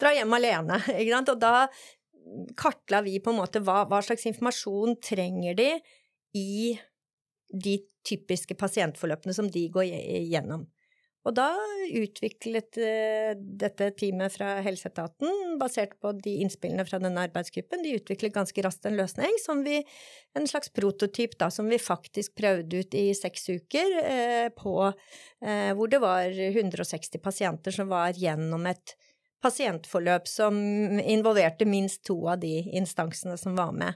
dra 0.00 0.14
hjem 0.16 0.32
alene, 0.32 0.80
og 1.28 1.38
da 1.42 1.68
kartla 2.56 3.02
vi 3.04 3.18
på 3.20 3.34
en 3.34 3.42
måte 3.42 3.60
hva, 3.60 3.82
hva 3.90 4.00
slags 4.00 4.24
informasjon 4.30 4.96
trenger 5.02 5.58
de 5.58 5.72
i 6.38 6.78
de 7.52 7.82
typiske 8.08 8.56
pasientforløpene 8.56 9.34
som 9.36 9.50
de 9.52 9.66
går 9.68 9.90
gjennom. 10.30 10.64
Og 11.22 11.34
da 11.36 11.52
utviklet 11.94 12.78
uh, 12.82 13.30
dette 13.38 13.90
teamet 13.98 14.34
fra 14.34 14.56
helseetaten, 14.64 15.54
basert 15.60 15.94
på 16.02 16.10
de 16.18 16.34
innspillene 16.42 16.86
fra 16.88 16.98
denne 17.02 17.22
arbeidsgruppen, 17.28 17.84
de 17.84 17.94
utviklet 18.00 18.34
ganske 18.34 18.64
raskt 18.66 18.88
en 18.88 18.98
løsning 18.98 19.38
som 19.42 19.62
vi 19.66 19.82
En 20.34 20.46
slags 20.48 20.70
prototyp, 20.72 21.34
da, 21.36 21.50
som 21.52 21.66
vi 21.68 21.76
faktisk 21.76 22.32
prøvde 22.40 22.78
ut 22.80 22.94
i 22.96 23.10
seks 23.12 23.50
uker, 23.52 23.90
eh, 24.00 24.46
på 24.56 24.72
eh, 24.88 25.74
Hvor 25.76 25.90
det 25.92 26.00
var 26.00 26.24
160 26.32 27.20
pasienter 27.20 27.70
som 27.70 27.90
var 27.90 28.16
gjennom 28.16 28.64
et 28.66 28.94
pasientforløp 29.44 30.26
som 30.30 30.56
involverte 30.98 31.66
minst 31.68 32.06
to 32.08 32.16
av 32.32 32.40
de 32.40 32.62
instansene 32.72 33.36
som 33.36 33.58
var 33.58 33.72
med. 33.76 33.92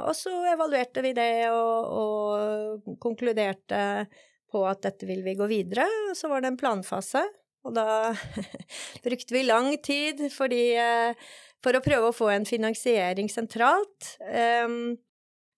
og 0.00 0.14
så 0.16 0.30
evaluerte 0.52 1.02
vi 1.02 1.12
det 1.12 1.50
og, 1.50 1.86
og 2.02 2.98
konkluderte 3.02 4.06
på 4.52 4.64
at 4.68 4.82
dette 4.86 5.08
vil 5.08 5.22
vi 5.26 5.36
gå 5.38 5.48
videre, 5.50 5.86
så 6.16 6.30
var 6.30 6.42
det 6.42 6.52
en 6.52 6.60
planfase. 6.60 7.24
Og 7.66 7.74
da 7.76 8.14
brukte 9.06 9.34
vi 9.34 9.44
lang 9.46 9.74
tid 9.84 10.24
fordi, 10.32 10.62
eh, 10.78 11.28
for 11.64 11.76
å 11.76 11.84
prøve 11.84 12.10
å 12.10 12.16
få 12.16 12.30
en 12.32 12.48
finansiering 12.48 13.30
sentralt. 13.32 14.14
Um, 14.22 14.96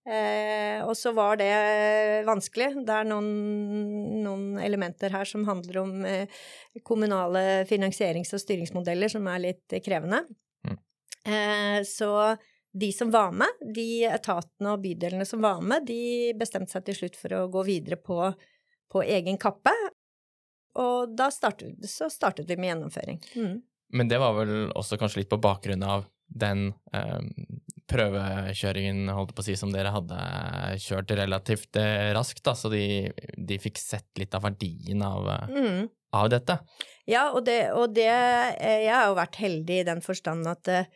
eh, 0.09 0.80
og 0.82 0.94
så 0.99 1.12
var 1.16 1.40
det 1.40 1.52
vanskelig. 2.28 2.73
Det 2.87 3.00
er 3.00 3.11
noen, 3.11 3.30
noen, 4.25 4.47
elementer 4.64 5.12
her 5.14 5.28
som 5.28 5.47
handler 5.49 5.82
om 5.85 5.99
eh, 6.09 6.40
kommunale 6.87 7.64
finansierings- 7.70 8.32
og 8.35 8.42
styringsmodeller 8.42 9.12
som 9.12 9.28
er 9.30 9.44
litt 9.50 9.80
krevende. 9.85 10.25
Mm. 10.66 10.80
Eh, 11.20 11.82
så 11.88 12.14
de 12.73 12.92
som 12.94 13.11
var 13.11 13.32
med, 13.35 13.61
de 13.75 14.04
etatene 14.06 14.75
og 14.75 14.82
bydelene 14.85 15.26
som 15.26 15.42
var 15.42 15.61
med, 15.62 15.87
de 15.88 16.32
bestemte 16.38 16.73
seg 16.73 16.87
til 16.87 17.00
slutt 17.00 17.18
for 17.18 17.35
å 17.35 17.49
gå 17.50 17.64
videre 17.66 17.99
på 17.99 18.23
på 18.90 19.02
egen 19.06 19.38
kappe. 19.40 19.75
Og 20.80 21.16
da 21.18 21.30
startet, 21.35 21.78
så 21.90 22.11
startet 22.12 22.49
vi 22.50 22.56
med 22.61 22.73
gjennomføring. 22.73 23.20
Mm. 23.35 23.59
Men 23.90 24.11
det 24.11 24.20
var 24.23 24.37
vel 24.38 24.70
også 24.78 24.99
kanskje 25.00 25.25
litt 25.25 25.32
på 25.32 25.40
bakgrunn 25.42 25.82
av 25.82 26.06
den 26.30 26.68
eh, 26.94 27.18
prøvekjøringen 27.90 29.11
holdt 29.11 29.35
på 29.35 29.42
å 29.42 29.47
si, 29.49 29.56
som 29.59 29.73
dere 29.75 29.90
hadde 29.94 30.18
kjørt 30.82 31.11
relativt 31.18 31.78
eh, 31.80 32.12
raskt, 32.14 32.44
da, 32.47 32.54
så 32.54 32.70
de, 32.73 33.11
de, 33.35 33.59
fikk 33.62 33.80
sett 33.82 34.20
litt 34.20 34.35
av 34.38 34.47
verdien 34.47 35.02
av, 35.02 35.26
mm. 35.50 35.88
av 36.16 36.30
dette? 36.30 36.61
Ja, 37.11 37.30
og 37.35 37.42
det, 37.49 37.73
og 37.75 37.97
det, 37.97 38.06
eh, 38.06 38.85
Jeg 38.87 38.94
har 38.94 39.09
jo 39.11 39.18
vært 39.18 39.40
heldig 39.42 39.80
i 39.80 39.88
den 39.90 40.04
forstand 40.04 40.47
at 40.50 40.70
eh, 40.70 40.87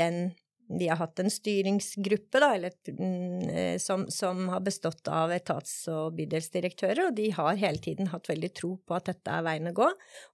den 0.00 0.30
vi 0.78 0.88
har 0.88 1.00
hatt 1.00 1.18
en 1.18 1.30
styringsgruppe 1.30 2.40
da, 2.42 2.52
eller, 2.54 2.74
mm, 2.86 3.48
eh, 3.48 3.78
som, 3.82 4.04
som, 4.10 4.48
har 4.52 4.62
bestått 4.62 5.08
av 5.10 5.32
etats- 5.34 5.88
og 5.90 6.14
bydelsdirektører, 6.18 7.08
og 7.08 7.16
de 7.16 7.30
har 7.34 7.58
hele 7.58 7.82
tiden 7.82 8.10
hatt 8.12 8.30
veldig 8.30 8.52
tro 8.54 8.76
på 8.78 8.94
at 8.94 9.10
dette 9.10 9.34
er 9.34 9.46
veien 9.46 9.70
å 9.70 9.74
gå. 9.74 9.88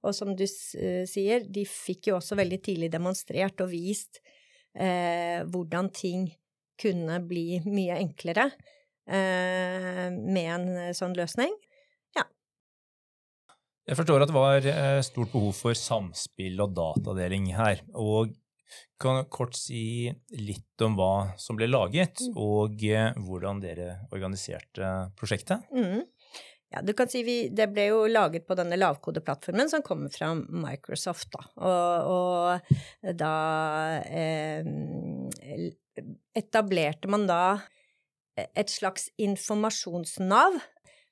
Og 0.04 0.16
som 0.16 0.34
du 0.36 0.44
uh, 0.44 1.04
sier, 1.08 1.46
de 1.48 1.64
fikk 1.68 2.10
jo 2.10 2.18
også 2.18 2.36
veldig 2.36 2.60
tidlig 2.68 2.92
demonstrert 2.92 3.64
og 3.64 3.72
vist 3.72 4.20
eh, 4.76 5.40
hvordan 5.48 5.88
ting 5.96 6.28
kunne 6.76 7.22
bli 7.24 7.62
mye 7.64 7.96
enklere 7.96 8.50
eh, 9.08 10.08
med 10.12 10.50
en 10.52 10.96
sånn 10.96 11.16
løsning. 11.16 11.54
Jeg 13.86 13.94
forstår 14.00 14.24
at 14.24 14.30
det 14.32 14.34
var 14.34 14.64
stort 15.06 15.30
behov 15.30 15.52
for 15.54 15.78
samspill 15.78 16.58
og 16.64 16.72
datadeling 16.74 17.52
her. 17.54 17.84
og 17.94 18.32
kan 19.00 19.20
du 19.20 19.30
kort 19.30 19.56
si 19.58 20.10
litt 20.38 20.84
om 20.84 20.96
hva 20.98 21.38
som 21.40 21.58
ble 21.58 21.68
laget, 21.70 22.22
mm. 22.22 22.36
og 22.40 22.84
eh, 22.86 23.12
hvordan 23.26 23.62
dere 23.62 23.88
organiserte 24.10 24.92
prosjektet? 25.18 25.66
Mm. 25.74 26.04
Ja, 26.74 26.82
du 26.82 26.92
kan 26.98 27.08
si 27.08 27.22
vi, 27.22 27.36
Det 27.54 27.68
ble 27.70 27.86
jo 27.92 28.00
laget 28.10 28.46
på 28.48 28.56
denne 28.58 28.78
lavkodeplattformen 28.78 29.70
som 29.70 29.84
kommer 29.86 30.10
fra 30.10 30.32
Microsoft. 30.34 31.30
Da. 31.36 31.44
Og, 31.62 32.10
og 32.10 33.12
da 33.16 33.34
eh, 34.10 34.66
etablerte 36.36 37.08
man 37.08 37.28
da 37.30 37.42
et 38.36 38.68
slags 38.68 39.08
informasjonsnav 39.22 40.58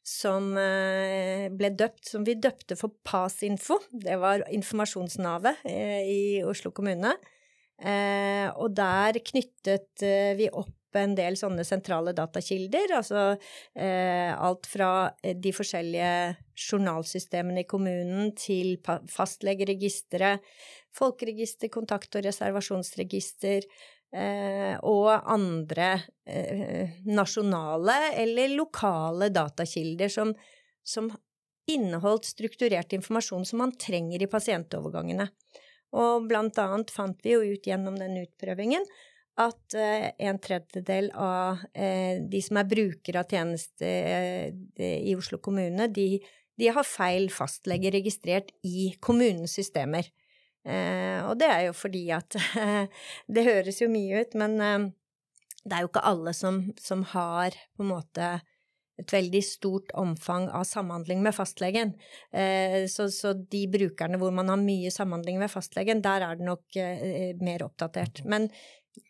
som 0.05 0.51
eh, 0.61 1.49
ble 1.57 1.71
døpt, 1.73 2.05
som 2.11 2.27
vi 2.27 2.37
døpte 2.37 2.77
for 2.77 2.93
PASinfo. 3.09 3.79
Det 3.89 4.19
var 4.21 4.45
informasjonsnavet 4.53 5.65
eh, 5.71 6.03
i 6.05 6.25
Oslo 6.45 6.75
kommune. 6.77 7.15
Eh, 7.83 8.49
og 8.55 8.75
der 8.77 9.19
knyttet 9.27 10.05
eh, 10.07 10.35
vi 10.39 10.49
opp 10.53 10.73
en 10.95 11.17
del 11.19 11.35
sånne 11.39 11.65
sentrale 11.67 12.13
datakilder, 12.15 12.93
altså 13.01 13.25
eh, 13.75 14.31
alt 14.31 14.69
fra 14.71 14.91
eh, 15.23 15.35
de 15.35 15.51
forskjellige 15.55 16.37
journalsystemene 16.55 17.65
i 17.65 17.69
kommunen 17.69 18.31
til 18.39 18.77
fastlegeregisteret, 19.11 20.45
folkeregister, 20.95 21.73
kontakt- 21.75 22.15
og 22.15 22.25
reservasjonsregister, 22.29 23.67
eh, 24.15 24.75
og 24.87 25.11
andre 25.35 25.91
eh, 26.27 26.95
nasjonale 27.11 28.15
eller 28.23 28.55
lokale 28.55 29.33
datakilder 29.35 30.13
som, 30.13 30.31
som 30.87 31.11
inneholdt 31.71 32.29
strukturert 32.29 32.93
informasjon 32.95 33.47
som 33.49 33.65
man 33.65 33.75
trenger 33.81 34.23
i 34.23 34.31
pasientovergangene. 34.31 35.27
Og 35.95 36.29
blant 36.29 36.57
annet 36.59 36.91
fant 36.91 37.19
vi 37.23 37.37
jo 37.37 37.43
ut 37.55 37.67
gjennom 37.69 37.99
den 37.99 38.19
utprøvingen 38.25 38.87
at 39.41 39.75
eh, 39.75 40.11
en 40.29 40.39
tredjedel 40.39 41.11
av 41.19 41.63
eh, 41.75 42.23
de 42.23 42.41
som 42.43 42.61
er 42.61 42.69
brukere 42.71 43.23
av 43.23 43.31
tjeneste 43.31 43.89
eh, 43.89 44.53
i 44.79 45.15
Oslo 45.19 45.41
kommune, 45.43 45.89
de, 45.91 46.21
de, 46.55 46.69
har 46.71 46.87
feil 46.87 47.27
fastlege 47.35 47.91
registrert 47.95 48.53
i 48.63 48.93
kommunens 49.03 49.57
systemer. 49.59 50.11
Og 50.65 51.35
det 51.37 51.49
er 51.53 51.63
jo 51.67 51.73
fordi 51.77 52.07
at 52.17 52.39
Det 53.37 53.43
høres 53.45 53.83
jo 53.83 53.89
mye 53.93 54.23
ut, 54.25 54.31
men 54.41 54.55
det 54.57 55.77
er 55.77 55.83
jo 55.85 55.91
ikke 55.91 56.05
alle 56.09 56.33
som, 56.33 56.63
som 56.81 57.03
har 57.11 57.53
på 57.77 57.85
en 57.85 57.91
måte 57.91 58.29
et 59.01 59.11
veldig 59.11 59.41
stort 59.43 59.91
omfang 59.99 60.47
av 60.55 60.67
samhandling 60.69 61.23
med 61.25 61.35
fastlegen. 61.35 61.95
Eh, 62.31 62.85
så, 62.91 63.09
så, 63.11 63.35
de 63.35 63.65
brukerne 63.71 64.21
hvor 64.21 64.35
man 64.35 64.53
har 64.53 64.61
mye 64.61 64.93
samhandling 64.95 65.41
med 65.41 65.51
fastlegen, 65.53 66.03
der 66.05 66.27
er 66.29 66.39
det 66.39 66.47
nok 66.47 66.79
eh, 66.79 67.35
mer 67.43 67.67
oppdatert. 67.67 68.23
Men 68.29 68.49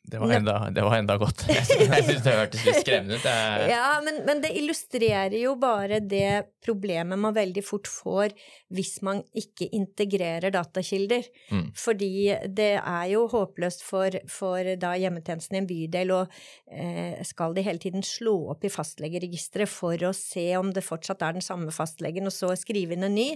det 0.06 0.18
var, 0.18 0.30
enda, 0.30 0.70
det 0.70 0.82
var 0.84 0.96
enda 0.98 1.14
godt. 1.16 1.46
Jeg 1.48 2.04
syns 2.04 2.24
det 2.26 2.32
hørtes 2.36 2.64
litt 2.66 2.80
skremmende 2.82 3.16
ut. 3.16 3.24
Ja, 3.70 3.86
men, 4.04 4.18
men, 4.26 4.42
det 4.44 4.50
illustrerer 4.52 5.36
jo 5.40 5.54
bare 5.56 6.02
det 6.04 6.50
problemet 6.64 7.16
man 7.20 7.32
veldig 7.36 7.62
fort 7.64 7.88
får 7.88 8.34
hvis 8.74 8.98
man 9.06 9.22
ikke 9.32 9.70
integrerer 9.72 10.52
datakilder. 10.52 11.24
Mm. 11.48 11.70
Fordi 11.80 12.10
det 12.52 12.74
er 12.80 13.06
jo 13.14 13.22
håpløst 13.32 13.84
for, 13.86 14.18
for 14.28 14.74
da 14.80 14.92
hjemmetjenesten 15.00 15.56
i 15.56 15.62
en 15.62 15.70
bydel, 15.70 16.12
og 16.18 16.36
eh, 16.68 17.16
skal 17.24 17.56
de 17.56 17.64
hele 17.64 17.80
tiden 17.80 18.04
slå 18.04 18.36
opp 18.52 18.68
i 18.68 18.72
fastlegeregisteret 18.72 19.72
for 19.72 20.04
å 20.04 20.12
se 20.16 20.50
om 20.60 20.68
det 20.74 20.84
fortsatt 20.84 21.24
er 21.24 21.38
den 21.38 21.44
samme 21.44 21.72
fastlegen, 21.72 22.28
og 22.28 22.36
så 22.36 22.52
skrive 22.60 22.92
inn 22.98 23.08
en 23.08 23.16
ny. 23.16 23.30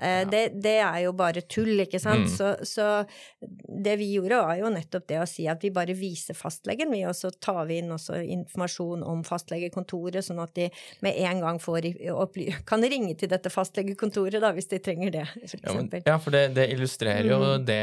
Eh, 0.00 0.22
ja. 0.22 0.24
det, 0.32 0.44
det, 0.56 0.78
er 0.88 1.02
jo 1.04 1.12
bare 1.20 1.44
tull, 1.44 1.76
ikke 1.84 2.00
sant. 2.00 2.30
Mm. 2.30 2.32
Så, 2.32 2.54
så 2.64 2.88
det 3.84 3.98
vi 4.00 4.14
gjorde, 4.16 4.40
var 4.48 4.56
jo 4.62 4.72
nettopp 4.72 5.08
det 5.12 5.20
å 5.20 5.28
si 5.28 5.44
at 5.52 5.60
vi 5.60 5.74
bare 5.74 5.92
vise 6.14 6.34
fastlegen, 6.36 6.92
vi, 6.94 7.02
og 7.08 7.14
så 7.16 7.30
tar 7.42 7.64
vi 7.68 7.80
inn 7.82 7.92
også 7.94 8.20
informasjon 8.22 9.04
om 9.06 9.22
fastlegekontoret, 9.26 10.22
sånn 10.24 10.42
at 10.42 10.54
de 10.56 10.68
med 11.04 11.18
en 11.26 11.42
gang 11.42 11.60
får 11.62 11.90
kan 12.68 12.84
ringe 12.84 13.14
til 13.18 13.30
dette 13.32 13.52
fastlegekontoret 13.52 14.42
da, 14.42 14.52
hvis 14.56 14.70
de 14.70 14.80
trenger 14.84 15.14
det, 15.14 15.24
for 15.42 15.58
eksempel. 15.58 16.04
Ja, 16.04 16.14
ja 16.14 16.18
for 16.22 16.34
det, 16.34 16.46
det 16.56 16.68
illustrerer 16.74 17.28
jo 17.28 17.40
mm. 17.42 17.66
det, 17.68 17.80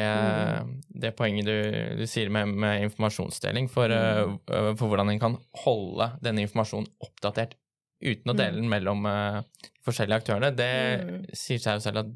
det, 1.05 1.13
poenget 1.17 1.49
du, 1.49 1.57
du 2.01 2.05
sier 2.09 2.31
med, 2.33 2.53
med, 2.53 2.87
informasjonsdeling, 2.87 3.69
for, 3.71 3.91
mm. 3.91 4.37
uh, 4.51 4.71
for 4.79 4.87
hvordan 4.87 5.13
en 5.13 5.21
kan 5.21 5.37
holde 5.65 6.11
denne 6.23 6.45
informasjonen 6.47 6.89
oppdatert 7.03 7.57
uten 8.01 8.33
å 8.33 8.37
dele 8.37 8.57
mm. 8.57 8.63
den 8.63 8.71
mellom 8.71 9.05
uh, 9.05 9.67
forskjellige 9.85 10.23
aktørene. 10.23 10.53
Det 10.57 10.73
mm. 11.03 11.23
sier 11.37 11.61
seg 11.61 11.77
jo 11.77 11.85
selv 11.85 12.05
at 12.05 12.13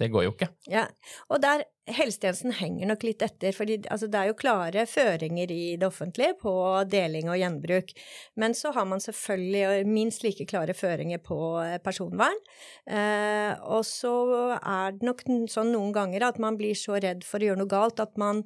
det 0.00 0.08
går 0.10 0.26
jo 0.26 0.34
ikke. 0.34 0.48
Ja, 0.72 0.86
og 1.30 1.42
der 1.44 1.66
helsetjenesten 1.90 2.54
henger 2.54 2.86
nok 2.86 3.02
litt 3.06 3.22
etter, 3.24 3.54
for 3.56 3.66
altså, 3.66 4.06
det 4.10 4.18
er 4.18 4.28
jo 4.30 4.38
klare 4.38 4.84
føringer 4.86 5.50
i 5.50 5.62
det 5.80 5.86
offentlige 5.88 6.36
på 6.42 6.52
deling 6.90 7.30
og 7.32 7.38
gjenbruk. 7.40 7.90
Men 8.38 8.54
så 8.54 8.70
har 8.76 8.86
man 8.86 9.02
selvfølgelig 9.02 9.86
minst 9.90 10.22
like 10.22 10.46
klare 10.50 10.76
føringer 10.78 11.22
på 11.24 11.38
eh, 11.64 11.78
personvern. 11.82 12.38
Eh, 12.86 13.50
og 13.66 13.82
så 13.88 14.14
er 14.58 14.98
det 14.98 15.08
nok 15.08 15.24
sånn 15.50 15.72
noen 15.74 15.94
ganger 15.96 16.28
at 16.28 16.38
man 16.42 16.58
blir 16.60 16.78
så 16.78 17.00
redd 17.02 17.26
for 17.26 17.42
å 17.42 17.50
gjøre 17.50 17.62
noe 17.64 17.74
galt 17.74 18.02
at 18.02 18.14
man 18.20 18.44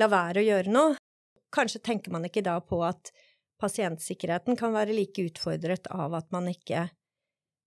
lar 0.00 0.12
være 0.12 0.42
å 0.42 0.48
gjøre 0.48 0.74
noe. 0.74 0.98
Kanskje 1.54 1.80
tenker 1.86 2.12
man 2.12 2.26
ikke 2.28 2.44
da 2.44 2.58
på 2.60 2.82
at 2.84 3.14
pasientsikkerheten 3.62 4.58
kan 4.60 4.74
være 4.74 4.96
like 4.96 5.24
utfordret 5.24 5.88
av 5.94 6.16
at 6.18 6.28
man 6.34 6.50
ikke 6.50 6.88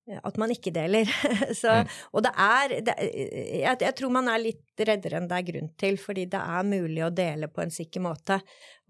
at 0.07 0.37
man 0.39 0.51
ikke 0.53 0.71
deler. 0.75 1.09
Så, 1.61 1.71
mm. 1.71 1.93
Og 2.15 2.23
det 2.25 2.33
er 2.39 2.75
det, 2.89 2.95
jeg, 3.03 3.79
jeg, 3.83 3.95
tror 3.99 4.13
man 4.15 4.29
er 4.31 4.43
litt 4.43 4.85
reddere 4.87 5.19
enn 5.19 5.29
det 5.29 5.39
er 5.39 5.47
grunn 5.51 5.71
til, 5.79 5.99
fordi 6.01 6.27
det 6.31 6.41
er 6.41 6.67
mulig 6.67 7.03
å 7.05 7.13
dele 7.13 7.49
på 7.51 7.63
en 7.63 7.73
sikker 7.73 8.03
måte. 8.05 8.39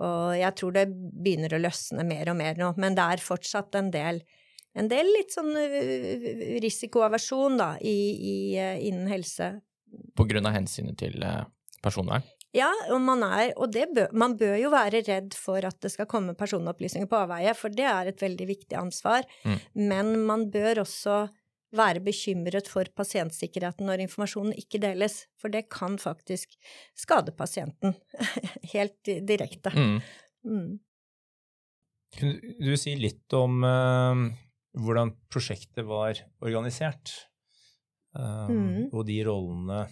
Og 0.03 0.36
jeg 0.38 0.53
tror 0.60 0.75
det 0.77 0.88
begynner 0.93 1.58
å 1.58 1.62
løsne 1.63 2.06
mer 2.08 2.34
og 2.34 2.38
mer 2.39 2.60
nå, 2.60 2.73
men 2.77 2.97
det 2.97 3.08
er 3.15 3.23
fortsatt 3.23 3.80
en 3.80 3.93
del 3.93 4.21
en 4.77 4.86
del 4.91 5.08
litt 5.10 5.34
sånn 5.34 5.56
risikoaversjon, 6.62 7.56
da, 7.58 7.71
i, 7.82 7.95
i, 8.13 8.34
innen 8.86 9.08
helse. 9.10 9.56
På 10.13 10.27
grunn 10.30 10.45
av 10.45 10.53
hensynet 10.53 10.99
til 11.01 11.23
personvern? 11.82 12.21
Ja, 12.55 12.69
og 12.93 13.01
man 13.03 13.23
er 13.25 13.51
Og 13.60 13.73
bør, 13.75 14.07
man 14.15 14.38
bør 14.39 14.55
jo 14.55 14.69
være 14.71 15.01
redd 15.07 15.36
for 15.36 15.63
at 15.67 15.79
det 15.83 15.91
skal 15.93 16.07
komme 16.10 16.36
personopplysninger 16.38 17.10
på 17.10 17.19
avveie, 17.19 17.53
for 17.57 17.73
det 17.73 17.86
er 17.86 18.07
et 18.07 18.23
veldig 18.23 18.47
viktig 18.47 18.77
ansvar. 18.79 19.27
Mm. 19.43 19.60
Men 19.91 20.13
man 20.25 20.47
bør 20.51 20.83
også 20.86 21.27
være 21.75 21.99
bekymret 21.99 22.69
for 22.71 22.88
pasientsikkerheten 22.95 23.89
når 23.89 24.05
informasjonen 24.05 24.55
ikke 24.55 24.79
deles, 24.79 25.25
for 25.39 25.51
det 25.51 25.67
kan 25.73 25.97
faktisk 25.99 26.55
skade 26.95 27.33
pasienten 27.36 27.95
helt 28.73 29.12
direkte. 29.27 29.73
Mm. 29.75 29.97
Mm. 30.47 30.69
Kunne 32.17 32.69
du 32.71 32.77
si 32.79 32.95
litt 32.95 33.36
om 33.36 33.60
uh, 33.67 34.23
hvordan 34.79 35.12
prosjektet 35.31 35.83
var 35.86 36.23
organisert, 36.39 37.12
uh, 38.15 38.47
og 38.93 39.03
de 39.10 39.19
rollene, 39.27 39.83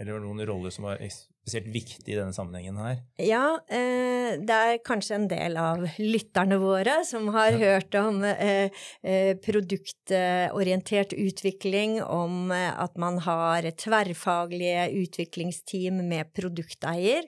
eller 0.00 0.24
noen 0.24 0.46
roller 0.48 0.72
som 0.72 0.88
var 0.88 1.02
spesielt 1.42 1.72
viktig 1.74 2.12
i 2.12 2.16
denne 2.16 2.34
sammenhengen 2.34 2.76
her? 2.78 3.00
Ja, 3.18 3.58
eh, 3.66 4.38
det 4.38 4.58
er 4.58 4.82
kanskje 4.86 5.16
en 5.16 5.26
del 5.30 5.56
av 5.58 5.82
lytterne 5.98 6.58
våre 6.62 7.00
som 7.06 7.26
har 7.34 7.58
hørt 7.58 7.96
om 7.98 8.22
eh, 8.28 8.70
eh, 9.02 9.32
produktorientert 9.42 11.16
utvikling, 11.18 11.98
om 12.02 12.54
at 12.54 12.94
man 13.00 13.18
har 13.26 13.66
tverrfaglige 13.74 14.86
utviklingsteam 15.02 16.04
med 16.06 16.30
produkteier, 16.36 17.26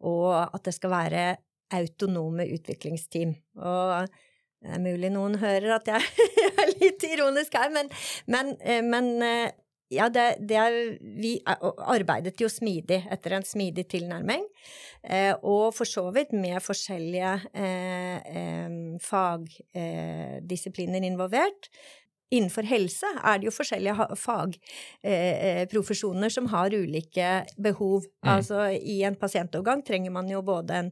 og 0.00 0.32
at 0.48 0.64
det 0.64 0.76
skal 0.78 0.96
være 0.96 1.24
autonome 1.76 2.48
utviklingsteam. 2.56 3.36
Og 3.60 4.08
det 4.60 4.72
er 4.72 4.84
mulig 4.84 5.12
noen 5.12 5.36
hører 5.40 5.76
at 5.76 5.88
jeg 5.92 6.30
er 6.64 6.78
litt 6.80 7.04
ironisk 7.12 7.60
her, 7.60 7.68
men, 7.76 7.92
men, 8.24 8.56
men 8.88 9.12
ja, 9.90 10.06
det, 10.12 10.36
det 10.46 10.56
er, 10.56 10.98
vi 11.00 11.42
arbeidet 11.44 12.40
jo 12.40 12.48
smidig 12.50 13.06
etter 13.10 13.32
en 13.34 13.44
smidig 13.46 13.88
tilnærming, 13.90 14.44
eh, 15.02 15.34
og 15.42 15.74
for 15.74 15.84
så 15.88 16.10
vidt 16.14 16.32
med 16.36 16.62
forskjellige 16.62 17.32
eh, 17.50 18.18
eh, 18.30 18.70
fagdisipliner 19.02 21.02
involvert. 21.10 21.70
Innenfor 22.30 22.62
helse 22.70 23.08
er 23.26 23.40
det 23.40 23.48
jo 23.48 23.52
forskjellige 23.54 24.04
fagprofesjoner 24.22 26.28
eh, 26.28 26.34
som 26.36 26.46
har 26.52 26.70
ulike 26.70 27.30
behov. 27.58 28.04
Mm. 28.22 28.30
Altså 28.36 28.58
i 28.76 29.00
en 29.06 29.16
pasientovergang 29.18 29.82
trenger 29.86 30.12
man 30.14 30.30
jo 30.30 30.42
både 30.46 30.76
en 30.78 30.90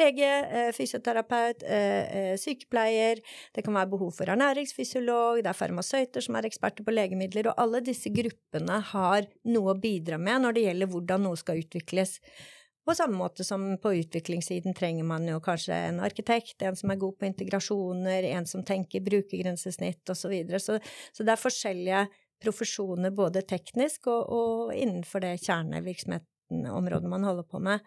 lege, 0.00 0.26
eh, 0.26 0.72
fysioterapeut, 0.74 1.62
eh, 1.62 2.34
sykepleier, 2.42 3.22
det 3.54 3.64
kan 3.64 3.78
være 3.78 3.92
behov 3.94 4.10
for 4.18 4.26
ernæringsfysiolog, 4.34 5.44
det 5.44 5.50
er 5.52 5.60
farmasøyter 5.60 6.26
som 6.26 6.40
er 6.40 6.50
eksperter 6.50 6.86
på 6.86 6.94
legemidler, 6.94 7.52
og 7.52 7.62
alle 7.62 7.84
disse 7.86 8.10
gruppene 8.10 8.76
har 8.90 9.30
noe 9.46 9.74
å 9.74 9.80
bidra 9.80 10.18
med 10.18 10.42
når 10.42 10.58
det 10.58 10.66
gjelder 10.66 10.90
hvordan 10.90 11.28
noe 11.28 11.38
skal 11.38 11.62
utvikles. 11.62 12.18
På 12.90 12.94
samme 12.98 13.14
måte 13.14 13.44
som 13.46 13.76
på 13.78 13.92
utviklingssiden 13.94 14.74
trenger 14.74 15.06
man 15.06 15.28
jo 15.28 15.36
kanskje 15.38 15.76
en 15.92 16.00
arkitekt, 16.02 16.56
en 16.66 16.74
som 16.74 16.90
er 16.90 16.98
god 16.98 17.20
på 17.20 17.28
integrasjoner, 17.28 18.24
en 18.32 18.48
som 18.50 18.64
tenker 18.66 19.04
brukergrensesnitt 19.06 20.10
osv. 20.10 20.18
Så, 20.18 20.30
videre. 20.32 20.58
så 20.58 20.80
Så 21.12 21.22
det 21.22 21.36
er 21.36 21.38
forskjellige 21.38 22.00
profesjoner 22.42 23.14
både 23.14 23.44
teknisk 23.46 24.08
og, 24.10 24.32
og 24.34 24.74
innenfor 24.74 25.22
det 25.22 25.36
kjernevirksomheten 25.44 27.06
man 27.06 27.28
holder 27.28 27.46
på 27.46 27.60
med. 27.62 27.86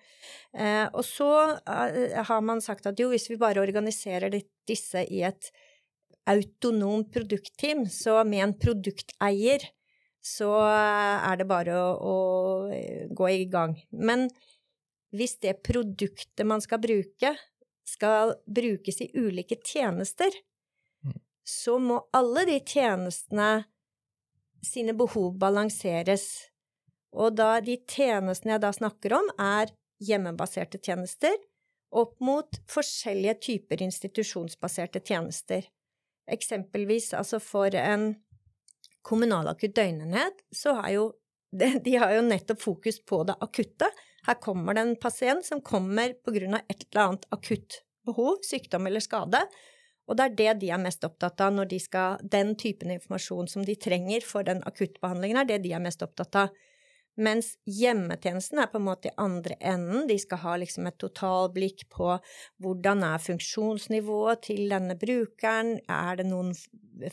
Eh, 0.56 0.88
og 0.88 1.04
så 1.04 1.30
eh, 1.52 2.24
har 2.24 2.48
man 2.48 2.64
sagt 2.64 2.88
at 2.88 3.04
jo, 3.04 3.10
hvis 3.12 3.28
vi 3.28 3.42
bare 3.42 3.60
organiserer 3.60 4.32
disse 4.32 5.04
i 5.04 5.20
et 5.28 5.52
autonomt 6.32 7.12
produktteam, 7.12 7.84
så 7.92 8.22
med 8.24 8.46
en 8.46 8.56
produkteier, 8.56 9.68
så 10.24 10.54
er 10.64 11.44
det 11.44 11.52
bare 11.52 11.76
å, 11.76 11.92
å 12.00 13.12
gå 13.12 13.32
i 13.34 13.46
gang. 13.52 13.76
Men 13.92 14.30
hvis 15.14 15.38
det 15.46 15.60
produktet 15.66 16.46
man 16.48 16.62
skal 16.64 16.82
bruke, 16.82 17.36
skal 17.88 18.34
brukes 18.50 19.02
i 19.04 19.12
ulike 19.14 19.60
tjenester, 19.62 20.34
mm. 21.06 21.20
så 21.46 21.78
må 21.80 22.00
alle 22.16 22.46
de 22.50 22.58
tjenestene 22.60 23.52
sine 24.64 24.96
behov 24.98 25.36
balanseres. 25.40 26.26
Og 27.14 27.36
da 27.38 27.60
de 27.62 27.78
tjenestene 27.78 28.56
jeg 28.56 28.64
da 28.64 28.72
snakker 28.74 29.18
om, 29.20 29.30
er 29.38 29.74
hjemmebaserte 30.04 30.80
tjenester 30.82 31.36
opp 31.94 32.18
mot 32.26 32.58
forskjellige 32.72 33.36
typer 33.48 33.84
institusjonsbaserte 33.86 35.04
tjenester. 35.06 35.68
Eksempelvis 36.32 37.12
altså 37.14 37.38
for 37.44 37.76
en 37.78 38.16
kommunal 39.04 39.52
akutt 39.52 39.76
døgnenhet, 39.78 40.42
så 40.56 40.74
har 40.80 40.90
jo 40.96 41.12
de 41.86 41.94
har 42.02 42.16
jo 42.16 42.24
nettopp 42.26 42.62
fokus 42.64 42.98
på 43.06 43.20
det 43.30 43.36
akutte, 43.46 43.92
her 44.28 44.40
kommer 44.42 44.76
det 44.76 44.86
en 44.86 44.96
pasient 45.00 45.46
som 45.46 45.62
kommer 45.62 46.16
av 46.16 46.36
et 46.38 46.86
eller 46.90 47.04
annet 47.04 47.26
akutt 47.36 47.82
behov, 48.08 48.42
sykdom 48.44 48.88
eller 48.88 49.04
skade, 49.04 49.44
og 50.08 50.20
det 50.20 50.26
er 50.26 50.36
det 50.36 50.54
de 50.64 50.70
er 50.76 50.82
mest 50.84 51.06
opptatt 51.08 51.40
av 51.44 51.54
når 51.56 51.70
de 51.72 51.80
skal 51.80 52.20
Den 52.20 52.56
typen 52.60 52.92
informasjon 52.92 53.48
som 53.48 53.64
de 53.64 53.76
trenger 53.80 54.26
for 54.28 54.44
den 54.44 54.64
akuttbehandlingen, 54.68 55.40
er 55.40 55.48
det 55.48 55.64
de 55.64 55.74
er 55.76 55.84
mest 55.84 56.04
opptatt 56.04 56.36
av. 56.42 56.56
Mens 57.14 57.52
hjemmetjenesten 57.70 58.58
er 58.58 58.72
på 58.72 58.80
en 58.80 58.88
måte 58.88 59.12
i 59.12 59.18
andre 59.22 59.56
enden. 59.62 60.08
De 60.10 60.16
skal 60.18 60.42
ha 60.42 60.56
liksom 60.58 60.88
et 60.90 60.98
totalblikk 60.98 61.86
på 61.94 62.16
hvordan 62.64 63.06
er 63.06 63.22
funksjonsnivået 63.22 64.42
til 64.50 64.66
denne 64.74 64.98
brukeren, 65.00 65.78
er 65.86 66.18
det 66.20 66.26
noen 66.28 66.52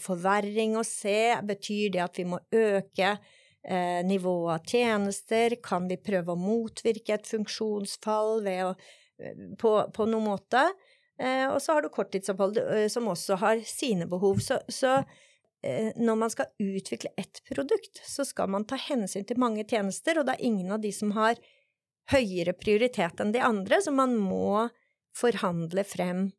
forverring 0.00 0.78
å 0.80 0.86
se, 0.86 1.36
betyr 1.44 1.92
det 1.94 2.02
at 2.06 2.18
vi 2.20 2.26
må 2.32 2.40
øke 2.48 3.18
eh, 3.68 4.06
nivå 4.06 4.50
av 4.50 4.64
tjenester? 4.66 5.56
Kan 5.62 5.88
vi 5.90 5.98
prøve 6.00 6.34
å 6.34 6.40
motvirke 6.40 7.16
et 7.16 7.28
funksjonsfall 7.28 8.46
å, 8.46 8.70
eh, 9.20 9.44
på, 9.60 9.74
på 9.94 10.08
noen 10.08 10.28
måte? 10.32 10.64
Eh, 11.20 11.46
og 11.50 11.60
så 11.62 11.76
har 11.76 11.84
du 11.84 11.92
korttidsopphold, 11.92 12.62
som 12.92 13.10
også 13.12 13.40
har 13.42 13.64
sine 13.68 14.08
behov. 14.08 14.40
Så, 14.44 14.60
så 14.68 15.02
når 15.60 16.16
man 16.16 16.30
skal 16.32 16.48
utvikle 16.56 17.10
ett 17.20 17.42
produkt, 17.44 17.98
så 18.08 18.24
skal 18.24 18.48
man 18.48 18.64
ta 18.64 18.78
hensyn 18.80 19.26
til 19.28 19.36
mange 19.36 19.66
tjenester, 19.68 20.16
og 20.16 20.24
det 20.24 20.38
er 20.38 20.46
ingen 20.48 20.72
av 20.72 20.80
de 20.80 20.88
som 20.96 21.12
har 21.12 21.36
høyere 22.08 22.54
prioritet 22.56 23.20
enn 23.20 23.34
de 23.34 23.42
andre, 23.44 23.82
så 23.84 23.92
man 23.92 24.16
må 24.16 24.70
forhandle 25.16 25.84
frem 25.84 26.30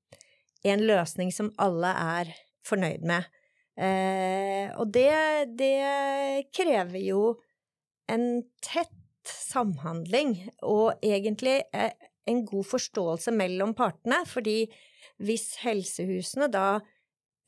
en 0.64 0.84
løsning 0.86 1.32
som 1.34 1.52
alle 1.62 1.92
er 1.98 2.34
fornøyd 2.68 3.06
med. 3.08 3.28
Eh, 3.82 4.70
og 4.78 4.92
det, 4.94 5.10
det 5.58 6.48
krever 6.54 7.02
jo 7.02 7.24
en 8.12 8.44
tett 8.62 8.94
samhandling, 9.26 10.36
og 10.66 11.02
egentlig 11.06 11.62
eh, 11.74 11.94
en 12.30 12.44
god 12.46 12.68
forståelse 12.70 13.34
mellom 13.34 13.74
partene, 13.78 14.22
fordi 14.30 14.66
hvis 15.22 15.56
helsehusene 15.62 16.50
da 16.52 16.82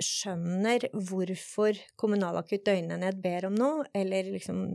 skjønner 0.04 0.88
hvorfor 0.94 1.78
kommunalakutt 2.00 2.66
døgnenhet 2.68 3.20
ber 3.24 3.50
om 3.50 3.58
noe, 3.58 3.86
eller 3.96 4.34
liksom 4.34 4.66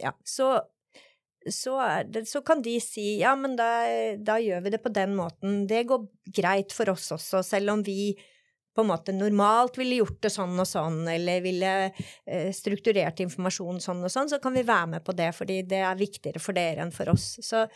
Ja, 0.00 0.14
så, 0.24 0.54
så, 1.44 1.76
det, 2.08 2.24
så 2.30 2.40
kan 2.46 2.62
de 2.64 2.78
si 2.82 3.18
ja, 3.20 3.34
men 3.38 3.56
da, 3.58 3.68
da, 4.18 4.38
gjør 4.40 4.64
vi 4.64 4.72
det 4.74 4.82
på 4.82 4.94
den 4.94 5.16
måten. 5.18 5.64
Det 5.70 5.84
går 5.90 6.06
greit 6.38 6.74
for 6.74 6.94
oss 6.94 7.10
også, 7.14 7.42
selv 7.46 7.74
om 7.74 7.82
vi 7.86 8.14
på 8.74 8.82
en 8.82 8.88
måte 8.88 9.12
normalt 9.14 9.76
ville 9.80 10.00
gjort 10.00 10.20
det 10.24 10.32
sånn 10.32 10.56
og 10.60 10.68
sånn, 10.68 11.02
eller 11.12 11.44
ville 11.44 11.72
eh, 11.84 12.50
strukturert 12.56 13.20
informasjon 13.24 13.80
sånn 13.84 14.02
og 14.06 14.12
sånn, 14.12 14.30
så 14.32 14.40
kan 14.42 14.56
vi 14.56 14.64
være 14.66 14.94
med 14.96 15.06
på 15.06 15.14
det, 15.16 15.30
fordi 15.36 15.60
det 15.68 15.82
er 15.84 16.00
viktigere 16.00 16.42
for 16.42 16.56
dere 16.56 16.86
enn 16.86 16.94
for 16.94 17.12
oss. 17.12 17.34
Så, 17.44 17.66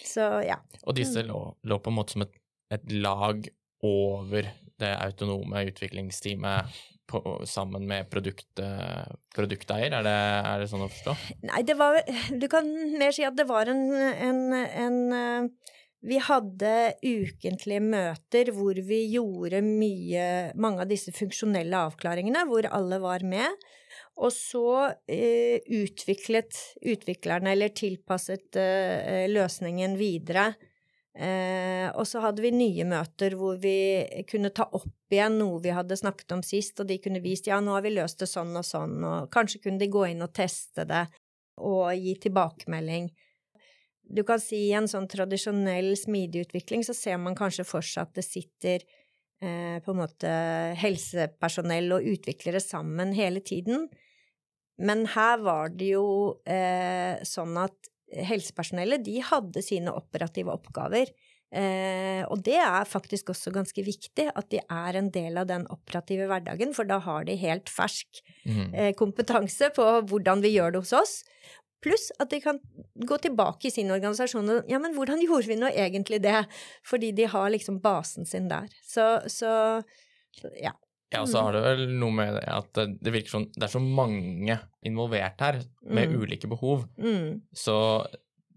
så 0.00 0.30
ja. 0.46 0.58
Og 0.84 0.96
disse 0.96 1.24
lå, 1.26 1.40
lå, 1.68 1.80
på 1.82 1.92
en 1.92 1.98
måte 1.98 2.16
som 2.16 2.26
et, 2.26 2.36
et 2.72 2.92
lag 2.96 3.48
over 3.86 4.52
det 4.80 4.92
autonome 5.04 5.66
utviklingsteamet 5.68 6.76
på, 7.06 7.20
sammen 7.48 7.86
med 7.88 8.08
produkt, 8.10 8.48
produkteier, 9.36 9.92
er 9.92 10.04
det, 10.04 10.16
er 10.16 10.62
det, 10.62 10.68
sånn 10.72 10.84
å 10.84 10.90
forstå? 10.90 11.14
Nei, 11.46 11.62
det 11.68 11.76
var 11.78 12.00
Du 12.32 12.48
kan 12.50 12.66
mer 12.98 13.14
si 13.14 13.24
at 13.28 13.36
det 13.38 13.46
var 13.48 13.70
en, 13.70 13.84
en, 13.94 14.40
en 14.56 14.98
eh, 15.20 15.74
vi 16.06 16.20
hadde 16.22 16.72
ukentlige 17.02 17.82
møter 17.82 18.52
hvor 18.54 18.78
vi 18.88 19.00
gjorde 19.10 19.62
mye, 19.64 20.26
mange 20.54 20.84
av 20.84 20.90
disse 20.90 21.14
funksjonelle 21.14 21.80
avklaringene, 21.88 22.44
hvor 22.46 22.68
alle 22.70 23.00
var 23.02 23.26
med. 23.26 23.66
Og 24.22 24.30
så 24.32 24.94
eh, 25.10 25.58
utviklet 25.76 26.56
utviklerne, 26.86 27.52
eller 27.52 27.74
tilpasset 27.76 28.56
eh, 28.60 29.26
løsningen 29.28 29.98
videre. 29.98 30.52
Eh, 31.16 31.88
og 31.96 32.04
så 32.08 32.20
hadde 32.24 32.44
vi 32.44 32.52
nye 32.52 32.84
møter 32.88 33.34
hvor 33.40 33.56
vi 33.60 34.04
kunne 34.28 34.52
ta 34.52 34.66
opp 34.76 35.12
igjen 35.12 35.38
noe 35.40 35.62
vi 35.64 35.72
hadde 35.72 35.96
snakket 35.96 36.34
om 36.36 36.42
sist, 36.44 36.80
og 36.80 36.90
de 36.90 37.00
kunne 37.02 37.22
vist 37.24 37.48
ja, 37.48 37.60
nå 37.60 37.72
har 37.72 37.84
vi 37.84 37.94
løst 37.96 38.20
det 38.20 38.28
sånn 38.28 38.52
og 38.56 38.66
sånn, 38.68 38.98
og 39.04 39.30
kanskje 39.32 39.62
kunne 39.64 39.80
de 39.80 39.88
gå 39.92 40.06
inn 40.10 40.24
og 40.24 40.34
teste 40.36 40.84
det 40.88 41.06
og 41.56 41.88
gi 41.96 42.18
tilbakemelding. 42.26 43.08
Du 44.08 44.22
kan 44.26 44.40
si 44.42 44.68
i 44.68 44.74
en 44.78 44.88
sånn 44.90 45.08
tradisjonell 45.10 45.94
smidig 45.98 46.46
utvikling 46.46 46.84
så 46.86 46.94
ser 46.94 47.18
man 47.18 47.36
kanskje 47.38 47.66
for 47.66 47.84
seg 47.84 48.06
at 48.06 48.14
det 48.18 48.24
sitter 48.26 48.84
eh, 49.42 49.78
på 49.82 49.92
en 49.92 50.00
måte 50.00 50.32
helsepersonell 50.78 51.90
og 51.96 52.06
utviklere 52.14 52.62
sammen 52.62 53.12
hele 53.16 53.42
tiden. 53.42 53.88
Men 54.78 55.06
her 55.14 55.40
var 55.42 55.72
det 55.74 55.94
jo 55.94 56.06
eh, 56.46 57.16
sånn 57.26 57.56
at 57.58 57.92
helsepersonellet, 58.06 59.02
de 59.02 59.18
hadde 59.24 59.62
sine 59.64 59.90
operative 59.90 60.52
oppgaver. 60.54 61.10
Eh, 61.56 62.22
og 62.26 62.42
det 62.44 62.58
er 62.58 62.88
faktisk 62.88 63.30
også 63.32 63.52
ganske 63.54 63.82
viktig, 63.86 64.28
at 64.34 64.48
de 64.52 64.60
er 64.60 64.98
en 64.98 65.10
del 65.14 65.38
av 65.40 65.46
den 65.48 65.64
operative 65.72 66.26
hverdagen, 66.30 66.74
for 66.76 66.88
da 66.88 66.98
har 67.02 67.26
de 67.26 67.36
helt 67.40 67.70
fersk 67.72 68.22
Mm. 68.46 68.74
eh, 68.74 68.92
kompetanse 68.94 69.70
på 69.74 69.86
hvordan 70.06 70.42
vi 70.42 70.54
gjør 70.54 70.72
det 70.72 70.82
hos 70.84 70.92
oss. 70.92 71.14
Pluss 71.84 72.08
at 72.18 72.30
de 72.32 72.40
kan 72.40 72.58
gå 73.06 73.18
tilbake 73.22 73.68
i 73.68 73.70
sin 73.74 73.90
organisasjon 73.92 74.48
og 74.54 74.70
Ja, 74.70 74.78
men 74.82 74.94
hvordan 74.96 75.20
gjorde 75.26 75.50
vi 75.50 75.58
nå 75.60 75.68
egentlig 75.72 76.22
det? 76.24 76.46
Fordi 76.88 77.12
de 77.16 77.28
har 77.30 77.50
liksom 77.52 77.80
basen 77.84 78.26
sin 78.26 78.48
der. 78.48 78.68
Så, 78.86 79.06
så, 79.30 79.82
ja. 80.62 80.72
Ja, 81.12 81.20
og 81.22 81.28
så 81.30 81.38
har 81.46 81.54
det 81.54 81.60
vel 81.62 81.82
noe 82.00 82.10
med 82.16 82.40
at 82.42 82.72
det, 82.74 83.12
virker 83.14 83.30
som 83.30 83.44
det 83.54 83.62
er 83.68 83.70
så 83.70 83.78
mange 83.80 84.56
involvert 84.88 85.38
her, 85.44 85.60
med 85.86 86.10
Mm. 86.10 86.16
ulike 86.24 86.48
behov. 86.50 86.82
Mm, 86.98 87.42
Så 87.54 87.76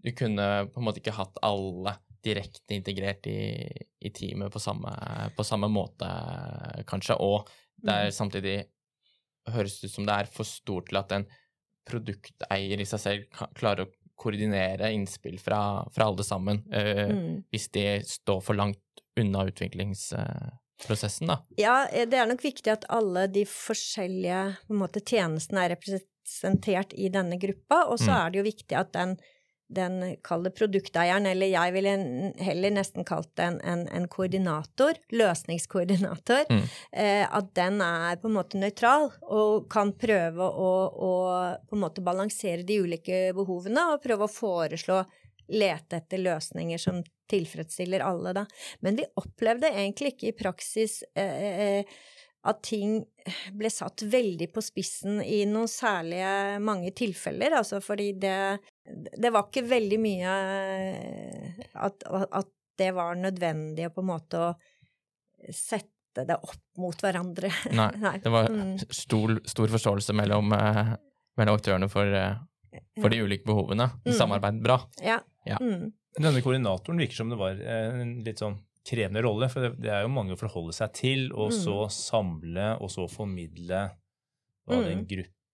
du 0.02 0.10
kunne 0.16 0.66
på 0.72 0.80
en 0.80 0.84
måte 0.88 0.98
ikke 0.98 1.14
hatt 1.14 1.38
alle 1.46 1.94
direkte 2.24 2.74
integrert 2.74 3.24
i, 3.30 3.68
i 4.02 4.10
teamet 4.10 4.50
på 4.52 4.58
samme, 4.60 4.90
på 5.36 5.44
samme 5.46 5.68
måte, 5.72 6.08
kanskje. 6.90 7.16
Og 7.22 7.48
det 7.80 7.94
er 7.94 8.10
samtidig 8.10 8.56
høres 9.48 9.78
ut 9.84 9.90
som 9.94 10.04
det 10.08 10.14
er 10.18 10.28
for 10.28 10.44
stort 10.44 10.90
til 10.90 10.98
at 11.00 11.12
en 11.16 11.26
produkteier 11.88 12.80
i 12.80 12.86
seg 12.88 13.00
selv 13.02 13.42
klarer 13.58 13.86
å 13.86 13.92
koordinere 14.20 14.90
innspill 14.92 15.38
fra, 15.40 15.80
fra 15.94 16.10
alle 16.10 16.24
sammen, 16.26 16.60
eh, 16.72 17.08
mm. 17.08 17.36
hvis 17.50 17.70
de 17.72 17.84
står 18.04 18.42
for 18.44 18.58
langt 18.58 18.78
unna 19.20 19.46
utviklingsprosessen, 19.48 21.30
da. 21.32 21.38
Ja, 21.56 21.86
eh, 21.88 22.06
det 22.08 22.20
er 22.20 22.28
nok 22.28 22.44
viktig 22.44 22.72
at 22.72 22.84
alle 22.92 23.26
de 23.32 23.46
forskjellige 23.48 24.42
måte, 24.76 25.00
tjenestene 25.00 25.64
er 25.64 25.74
representert 25.76 26.92
i 27.00 27.08
denne 27.12 27.40
gruppa, 27.40 27.86
og 27.88 27.98
så 27.98 28.12
Mm. 28.12 28.18
er 28.20 28.30
det 28.30 28.38
jo 28.42 28.48
viktig 28.50 28.76
at 28.78 28.92
den, 28.92 29.16
den 29.70 30.16
kalde 30.26 30.50
produkteieren, 30.50 31.28
eller 31.30 31.46
jeg 31.52 31.74
ville 31.76 31.92
heller 32.42 32.74
nesten 32.74 33.06
kalt 33.06 33.30
det 33.38 33.46
en, 33.46 33.58
en, 33.62 33.84
en 33.94 34.08
koordinator, 34.10 34.98
løsningskoordinator, 35.14 36.46
Mm. 36.50 36.62
eh, 36.92 37.24
at 37.24 37.50
den 37.54 37.80
er 37.84 38.18
på 38.18 38.28
en 38.28 38.34
måte 38.34 38.58
nøytral 38.58 39.10
og 39.22 39.68
kan 39.70 39.92
prøve 39.98 40.42
å, 40.42 40.70
å 40.90 41.12
på 41.68 41.76
en 41.76 41.82
måte 41.84 42.02
balansere 42.04 42.64
de 42.66 42.80
ulike 42.82 43.20
behovene 43.36 43.84
og 43.92 44.02
prøve 44.02 44.26
å 44.26 44.32
foreslå 44.32 45.02
lete 45.50 45.98
etter 45.98 46.22
løsninger 46.22 46.78
som 46.78 47.02
tilfredsstiller 47.30 48.02
alle, 48.06 48.34
da. 48.34 48.46
Men 48.82 48.98
vi 48.98 49.06
opplevde 49.20 49.70
egentlig 49.70 50.14
ikke 50.14 50.30
i 50.30 50.38
praksis 50.38 51.00
eh, 51.14 51.46
eh, 51.66 52.00
at 52.48 52.62
ting 52.64 53.02
ble 53.52 53.68
satt 53.68 54.02
veldig 54.08 54.48
på 54.54 54.62
spissen 54.64 55.20
i 55.20 55.42
noen 55.48 55.68
særlige 55.68 56.58
mange 56.64 56.92
tilfeller, 56.96 57.58
altså 57.58 57.82
fordi 57.84 58.12
det 58.22 58.36
Det 59.16 59.30
var 59.32 59.46
ikke 59.48 59.62
veldig 59.68 59.98
mye 60.02 60.34
eh, 60.90 61.64
at, 61.74 62.02
at 62.30 62.48
det 62.80 62.90
var 62.96 63.14
nødvendig 63.20 63.86
å 63.88 63.92
på 63.94 64.00
en 64.04 64.08
måte 64.10 64.38
å 64.40 64.50
sette 65.54 66.24
det 66.26 66.36
opp 66.42 66.78
mot 66.80 66.96
hverandre. 67.04 67.50
Nei, 67.76 68.18
det 68.22 68.32
var 68.32 68.48
Mm. 68.50 68.76
stor, 68.90 69.36
stor 69.46 69.68
forståelse 69.72 70.14
mellom, 70.16 70.52
eh, 70.56 70.94
mellom 71.38 71.56
aktørene 71.58 71.88
for, 71.92 72.04
eh, 72.14 72.80
for 73.00 73.08
de 73.12 73.20
ulike 73.22 73.46
behovene. 73.46 73.90
Mm. 74.04 74.12
Samarbeid 74.16 74.62
bra. 74.64 74.80
Ja. 75.04 75.20
Ja. 75.46 75.56
Mm. 75.62 75.92
Denne 76.18 76.42
koordinatoren 76.42 76.98
virker 76.98 77.14
som 77.20 77.30
det 77.30 77.38
var 77.38 77.54
en 77.62 78.16
litt 78.26 78.40
sånn 78.42 78.58
krevende 78.84 79.22
rolle, 79.22 79.46
for 79.52 79.60
det, 79.62 79.74
det 79.84 79.90
er 79.94 80.02
jo 80.02 80.10
mange 80.12 80.34
å 80.34 80.40
forholde 80.40 80.72
seg 80.74 80.92
til, 80.96 81.28
og 81.32 81.52
Mm. 81.52 81.58
så 81.62 81.76
samle, 81.94 82.66
og 82.80 82.90
så 82.90 83.06
formidle 83.08 83.90
hva 84.66 84.80
Mm. 84.80 84.84
den 84.88 85.04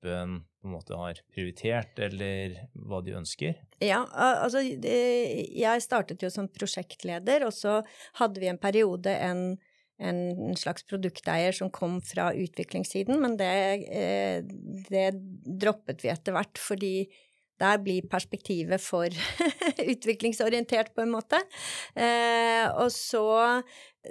gruppen 0.03 0.45
på 0.61 0.67
en 0.67 0.73
måte 0.73 0.95
har 0.95 1.21
prioritert, 1.33 1.99
eller 1.99 2.69
hva 2.75 3.01
de 3.03 3.15
ønsker. 3.15 3.55
Ja, 3.81 4.05
altså 4.11 4.61
jeg 4.61 5.83
startet 5.83 6.23
jo 6.23 6.31
som 6.31 6.49
prosjektleder, 6.49 7.47
og 7.47 7.53
så 7.55 7.83
hadde 8.19 8.41
vi 8.41 8.49
en 8.49 8.59
periode 8.59 9.11
en, 9.11 9.59
en 9.99 10.57
slags 10.57 10.85
produkteier 10.85 11.53
som 11.53 11.71
kom 11.71 12.01
fra 12.03 12.33
utviklingssiden, 12.35 13.21
men 13.21 13.37
det, 13.37 13.87
eh, 13.89 14.43
det 14.91 15.13
droppet 15.47 16.03
vi 16.03 16.11
etter 16.11 16.35
hvert 16.35 16.59
fordi 16.59 17.09
der 17.57 17.79
blir 17.81 18.05
perspektivet 18.11 18.83
for 18.83 19.07
utviklingsorientert, 19.93 20.93
på 20.95 21.07
en 21.07 21.15
måte. 21.15 21.39
Eh, 21.95 22.67
og 22.75 22.91
så, 22.93 23.63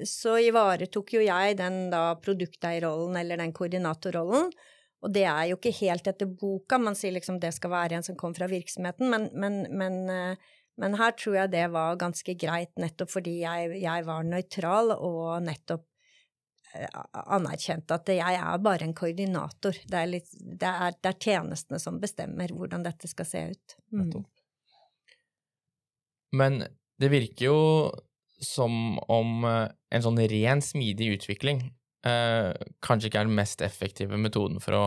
så 0.02 0.40
ivaretok 0.42 1.14
jo 1.20 1.22
jeg 1.22 1.60
den 1.60 1.92
da 1.92 2.16
produkteierrollen, 2.24 3.20
eller 3.22 3.44
den 3.44 3.54
koordinatorrollen. 3.54 4.50
Og 5.06 5.14
det 5.14 5.26
er 5.30 5.52
jo 5.52 5.60
ikke 5.60 5.74
helt 5.84 6.08
etter 6.10 6.30
boka, 6.30 6.80
man 6.82 6.98
sier 6.98 7.14
liksom 7.14 7.38
det 7.42 7.54
skal 7.54 7.74
være 7.76 8.00
en 8.00 8.06
som 8.06 8.18
kommer 8.18 8.40
fra 8.40 8.50
virksomheten, 8.50 9.12
men, 9.12 9.28
men, 9.38 9.60
men, 9.78 10.00
eh, 10.10 10.54
men 10.82 10.98
her 10.98 11.14
tror 11.20 11.38
jeg 11.44 11.52
det 11.54 11.66
var 11.76 12.00
ganske 12.02 12.34
greit, 12.42 12.74
nettopp 12.82 13.14
fordi 13.14 13.36
jeg, 13.44 13.76
jeg 13.84 14.08
var 14.08 14.26
nøytral 14.26 14.96
og 14.96 15.46
nettopp 15.46 15.86
eh, 16.74 16.90
anerkjente 17.38 18.00
at 18.00 18.10
jeg 18.16 18.40
er 18.40 18.66
bare 18.66 18.88
en 18.88 18.98
koordinator. 18.98 19.78
Det 19.86 20.02
er, 20.02 20.10
litt, 20.10 20.34
det 20.42 20.72
er, 20.72 20.98
det 20.98 21.14
er 21.14 21.22
tjenestene 21.28 21.82
som 21.84 22.02
bestemmer 22.02 22.56
hvordan 22.56 22.88
dette 22.88 23.12
skal 23.12 23.30
se 23.30 23.46
ut. 23.54 23.78
Mm. 23.94 24.26
Men 26.36 26.64
det 26.98 27.14
virker 27.14 27.52
jo 27.52 27.62
som 28.42 28.98
om 29.06 29.46
eh, 29.46 29.70
en 29.94 30.10
sånn 30.10 30.18
ren, 30.34 30.66
smidig 30.66 31.14
utvikling 31.20 31.68
eh, 32.08 32.52
kanskje 32.86 33.10
ikke 33.10 33.24
er 33.24 33.30
den 33.30 33.38
mest 33.38 33.64
effektive 33.66 34.20
metoden 34.22 34.62
for 34.64 34.78
å 34.78 34.86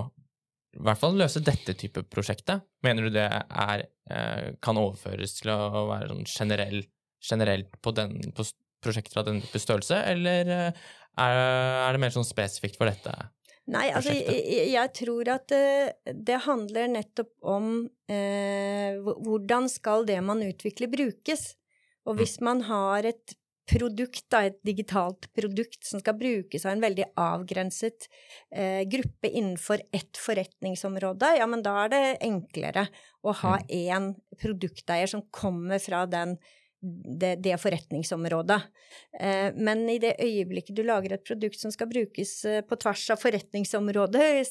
i 0.78 0.82
hvert 0.84 1.00
fall 1.00 1.16
løse 1.18 1.40
dette 1.42 1.72
type 1.80 2.02
prosjektet. 2.12 2.62
Mener 2.84 3.08
du 3.08 3.14
det 3.14 3.24
er, 3.26 3.86
eh, 4.12 4.50
kan 4.62 4.78
overføres 4.78 5.38
til 5.40 5.50
å 5.54 5.86
være 5.88 6.10
sånn 6.12 6.28
generell, 6.28 6.82
generelt 7.24 7.72
på, 7.82 7.94
den, 7.96 8.20
på 8.36 8.44
prosjekter 8.84 9.22
av 9.22 9.26
den 9.30 9.40
type 9.42 9.62
størrelse, 9.64 9.98
eller 10.12 10.52
eh, 10.54 10.84
er, 11.18 11.40
er 11.88 11.96
det 11.96 12.02
mer 12.04 12.14
sånn 12.14 12.28
spesifikt 12.28 12.78
for 12.78 12.90
dette? 12.90 13.14
Nei, 13.68 13.88
altså 13.92 14.14
jeg, 14.14 14.70
jeg 14.72 14.92
tror 14.96 15.28
at 15.34 15.50
det, 15.52 16.14
det 16.24 16.38
handler 16.46 16.86
nettopp 16.88 17.34
om 17.44 17.72
eh, 18.08 18.96
hvordan 19.02 19.68
skal 19.68 20.06
det 20.08 20.20
man 20.24 20.44
utvikler, 20.46 20.88
brukes. 20.92 21.50
Og 22.08 22.14
Mm. 22.14 22.20
hvis 22.22 22.38
man 22.40 22.62
har 22.64 23.04
et 23.04 23.34
produkt, 23.68 24.24
da, 24.32 24.44
et 24.48 24.58
digitalt 24.66 25.28
produkt 25.36 25.84
som 25.86 26.00
skal 26.02 26.16
brukes 26.18 26.64
av 26.66 26.74
en 26.74 26.84
veldig 26.84 27.08
avgrenset 27.20 28.08
eh, 28.52 28.82
gruppe 28.88 29.30
innenfor 29.30 29.82
ett 29.94 30.20
forretningsområde, 30.20 31.34
ja, 31.40 31.48
men 31.50 31.64
da 31.64 31.74
er 31.84 31.92
det 31.92 32.04
enklere 32.28 32.88
å 33.22 33.34
ha 33.42 33.58
Mm. 33.58 33.68
én 33.68 34.14
produkteier 34.40 35.06
som 35.06 35.22
kommer 35.30 35.78
fra 35.82 36.06
den 36.06 36.38
det, 36.80 37.36
det 37.42 37.56
forretningsområdet. 37.58 38.60
Eh, 39.20 39.54
men 39.54 39.88
i 39.90 39.98
det 39.98 40.14
øyeblikket 40.22 40.76
du 40.76 40.84
lager 40.86 41.16
et 41.16 41.24
produkt 41.26 41.58
som 41.58 41.72
skal 41.74 41.90
brukes 41.90 42.44
eh, 42.44 42.60
på 42.62 42.78
tvers 42.78 43.02
av 43.10 43.18
forretningsområdet, 43.18 44.46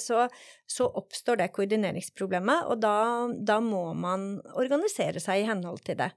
så, 0.00 0.26
så 0.68 0.90
oppstår 1.00 1.40
det 1.40 1.52
koordineringsproblemet, 1.56 2.68
og 2.68 2.82
da, 2.84 2.96
da 3.40 3.56
må 3.64 3.86
man 3.96 4.34
organisere 4.52 5.22
seg 5.22 5.42
i 5.42 5.48
henhold 5.48 5.80
til 5.86 5.96
det. 6.02 6.12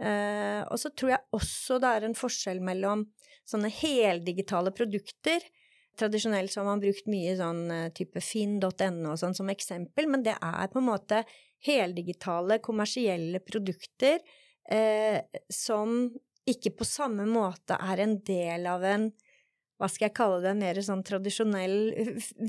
Eh, 0.00 0.60
og 0.64 0.78
så 0.80 0.92
tror 0.96 1.14
jeg 1.14 1.26
også 1.36 1.76
det 1.82 1.88
er 1.92 2.06
en 2.06 2.16
forskjell 2.16 2.62
mellom 2.64 3.04
sånne 3.48 3.70
heldigitale 3.72 4.72
produkter. 4.76 5.44
Tradisjonelt 6.00 6.52
så 6.52 6.62
har 6.62 6.70
man 6.70 6.82
brukt 6.82 7.08
mye 7.10 7.34
sånn 7.36 7.64
eh, 7.74 7.88
type 7.96 8.22
finn.no 8.24 9.12
og 9.12 9.20
sånn 9.20 9.36
som 9.36 9.52
eksempel, 9.52 10.08
men 10.10 10.24
det 10.24 10.36
er 10.38 10.70
på 10.72 10.80
en 10.80 10.88
måte 10.88 11.24
heldigitale, 11.66 12.60
kommersielle 12.64 13.42
produkter 13.44 14.22
eh, 14.70 15.20
som 15.52 16.08
ikke 16.48 16.72
på 16.78 16.86
samme 16.88 17.26
måte 17.28 17.76
er 17.76 18.00
en 18.00 18.16
del 18.24 18.64
av 18.70 18.86
en 18.86 19.10
hva 19.80 19.88
skal 19.88 20.10
jeg 20.10 20.16
kalle 20.18 20.42
det, 20.44 20.50
en 20.52 20.60
mer 20.60 20.78
sånn 20.84 21.02
tradisjonell 21.06 21.76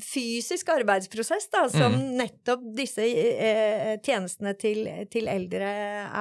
fysisk 0.04 0.72
arbeidsprosess, 0.74 1.48
da, 1.54 1.64
som 1.72 1.96
Mm. 1.96 2.18
nettopp 2.20 2.66
disse 2.76 3.06
eh, 3.08 3.94
tjenestene 4.04 4.52
til, 4.60 4.84
til 5.12 5.32
eldre 5.32 5.70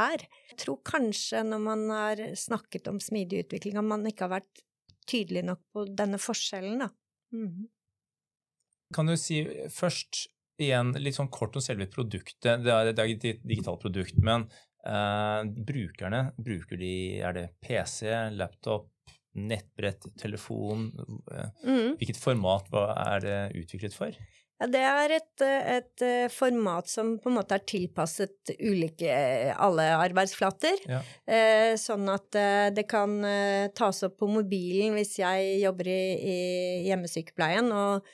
er. 0.07 0.23
Jeg 0.53 0.61
tror 0.62 0.79
kanskje 0.87 1.42
når 1.49 1.64
man 1.64 1.85
har 1.90 2.23
snakket 2.38 2.87
om 2.92 3.01
smidig 3.03 3.44
utvikling, 3.44 3.79
at 3.81 3.88
man 3.90 4.07
ikke 4.07 4.29
har 4.29 4.37
vært 4.38 4.62
tydelig 5.11 5.42
nok 5.49 5.62
på 5.75 5.87
denne 5.99 6.20
forskjellen, 6.23 6.85
da. 6.85 6.90
Mm. 7.35 7.66
Kan 8.94 9.11
du 9.11 9.16
si 9.18 9.42
først 9.70 10.29
igjen 10.61 10.92
litt 10.99 11.16
sånn 11.16 11.31
kort 11.33 11.57
om 11.57 11.64
selve 11.64 11.87
produktet. 11.90 12.62
Det 12.62 12.70
er, 12.70 12.92
det 12.92 13.03
er 13.03 13.14
et 13.14 13.42
digitalt 13.46 13.83
produkt, 13.83 14.18
men 14.23 14.46
eh, 14.87 15.42
brukerne, 15.46 16.29
bruker 16.38 16.79
de 16.79 16.94
Er 17.18 17.35
det 17.35 17.46
PC, 17.64 18.07
laptop, 18.37 18.90
nettbrett, 19.35 20.07
telefon? 20.19 20.90
Eh, 21.31 21.49
Mhm. 21.64 21.97
Hvilket 21.99 22.19
format 22.19 22.66
er 22.75 23.21
det 23.21 23.40
utviklet 23.62 23.95
for? 23.95 24.12
Ja, 24.61 24.66
det 24.69 24.81
er 24.85 25.12
et, 25.16 25.40
et, 25.40 26.03
eh, 26.05 26.29
format 26.29 26.87
som 26.87 27.14
på 27.19 27.31
en 27.31 27.38
måte 27.38 27.55
er 27.57 27.64
tilpasset 27.64 28.53
ulike 28.61 29.09
alle 29.57 29.87
arbeidsflater. 29.97 30.77
Ja. 30.87 31.01
Eh, 31.27 31.77
sånn 31.81 32.05
at 32.12 32.35
eh, 32.37 32.69
det 32.69 32.87
kan 32.87 33.23
tas 33.75 34.03
opp 34.05 34.19
på 34.21 34.29
mobilen 34.29 34.93
hvis 34.99 35.16
jeg 35.23 35.62
jobber 35.62 35.88
i, 35.88 36.03
i 36.21 36.37
hjemmesykepleien 36.90 37.73
og 37.73 38.05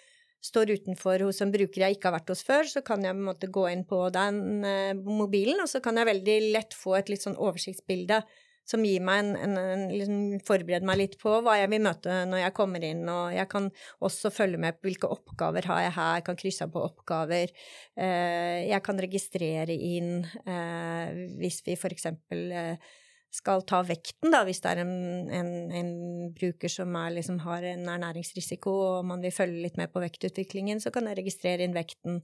står 0.47 0.71
utenfor 0.79 1.25
hos 1.27 1.43
en 1.43 1.51
bruker 1.51 1.83
jeg 1.83 1.97
ikke 1.97 2.13
har 2.13 2.21
vært 2.21 2.31
hos 2.31 2.45
før, 2.47 2.63
så 2.71 2.85
kan 2.87 3.03
jeg 3.03 3.17
på 3.17 3.19
en 3.19 3.27
måte 3.27 3.51
gå 3.51 3.67
inn 3.73 3.83
på 3.89 4.05
den 4.15 4.63
mobilen, 5.03 5.59
og 5.59 5.67
så 5.67 5.81
kan 5.83 5.97
jeg 5.99 6.07
veldig 6.07 6.53
lett 6.53 6.77
få 6.77 6.95
et 7.01 7.11
litt 7.11 7.25
sånn 7.25 7.35
oversiktsbilde 7.35 8.21
som 8.67 8.83
gir 8.85 9.05
meg 9.07 9.23
en, 9.23 9.33
en, 9.39 9.57
en 9.63 9.87
liksom 9.93 10.19
Forbereder 10.47 10.87
meg 10.89 11.01
litt 11.01 11.17
på 11.21 11.39
hva 11.45 11.57
jeg 11.61 11.71
vil 11.73 11.85
møte 11.87 12.19
når 12.29 12.43
jeg 12.43 12.57
kommer 12.57 12.85
inn, 12.87 13.05
og 13.11 13.31
jeg 13.35 13.49
kan 13.53 13.71
også 14.05 14.33
følge 14.35 14.61
med 14.63 14.79
på 14.79 14.91
hvilke 14.91 15.11
oppgaver 15.15 15.71
har 15.71 15.87
jeg 15.87 15.97
her, 15.97 16.27
kan 16.27 16.39
krysse 16.39 16.67
av 16.67 16.75
på 16.75 16.85
oppgaver. 16.85 17.55
Eh, 17.95 18.67
jeg 18.67 18.83
kan 18.87 19.03
registrere 19.03 19.75
inn 19.75 20.21
eh, 20.27 21.27
hvis 21.41 21.63
vi 21.67 21.79
for 21.79 21.95
eksempel 21.95 22.47
eh, 22.51 22.95
skal 23.37 23.63
ta 23.69 23.83
vekten, 23.85 24.31
da, 24.33 24.43
hvis 24.47 24.63
det 24.65 24.73
er 24.73 24.83
en, 24.83 24.93
en, 25.35 25.51
en 25.77 25.91
bruker 26.37 26.71
som 26.73 26.95
liksom 27.13 27.41
har 27.45 27.67
en 27.69 27.89
ernæringsrisiko 27.93 28.73
og 28.73 29.09
man 29.11 29.25
vil 29.25 29.35
følge 29.35 29.65
litt 29.67 29.81
med 29.81 29.93
på 29.93 30.03
vektutviklingen, 30.03 30.81
så 30.81 30.93
kan 30.95 31.09
jeg 31.11 31.21
registrere 31.21 31.67
inn 31.67 31.77
vekten. 31.77 32.23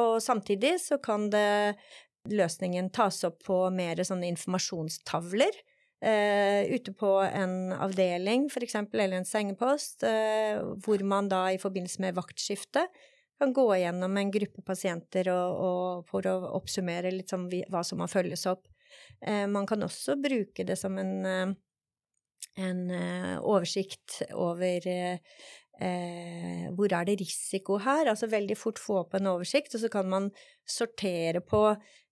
Og 0.00 0.18
samtidig 0.24 0.78
så 0.84 1.00
kan 1.02 1.28
det 1.34 1.48
løsningen 2.32 2.90
tas 2.94 3.22
opp 3.28 3.42
på 3.46 3.58
mer 3.74 4.00
sånne 4.04 4.30
informasjonstavler. 4.32 5.60
Uh, 5.98 6.62
ute 6.70 6.92
på 6.94 7.08
en 7.26 7.72
avdeling, 7.74 8.44
for 8.54 8.62
eksempel, 8.62 9.00
eller 9.02 9.18
en 9.18 9.26
sengepost, 9.26 10.04
uh, 10.06 10.60
hvor 10.84 11.02
man 11.02 11.26
da 11.26 11.48
i 11.50 11.58
forbindelse 11.58 12.04
med 12.04 12.14
vaktskifte 12.14 12.84
kan 13.38 13.54
gå 13.54 13.64
gjennom 13.80 14.14
en 14.18 14.30
gruppe 14.30 14.62
pasienter 14.66 15.26
og, 15.32 15.58
og 15.58 16.06
for 16.06 16.28
å 16.30 16.36
oppsummere 16.60 17.10
litt 17.16 17.34
sånn 17.34 17.48
hva 17.50 17.82
som 17.86 17.98
må 17.98 18.06
følges 18.10 18.46
opp. 18.46 18.70
Uh, 19.26 19.50
man 19.50 19.66
kan 19.66 19.82
også 19.82 20.14
bruke 20.22 20.66
det 20.68 20.78
som 20.78 21.00
en, 21.02 21.56
en 22.62 22.84
oversikt 23.42 24.22
over 24.38 24.86
hvor 25.78 26.90
er 26.90 27.04
det 27.06 27.20
risiko 27.20 27.76
her? 27.78 28.08
Altså 28.10 28.26
veldig 28.26 28.56
fort 28.58 28.80
få 28.82 28.96
opp 29.04 29.12
en 29.14 29.28
oversikt, 29.30 29.76
og 29.76 29.84
så 29.84 29.90
kan 29.92 30.08
man 30.10 30.24
sortere 30.66 31.38
på 31.38 31.60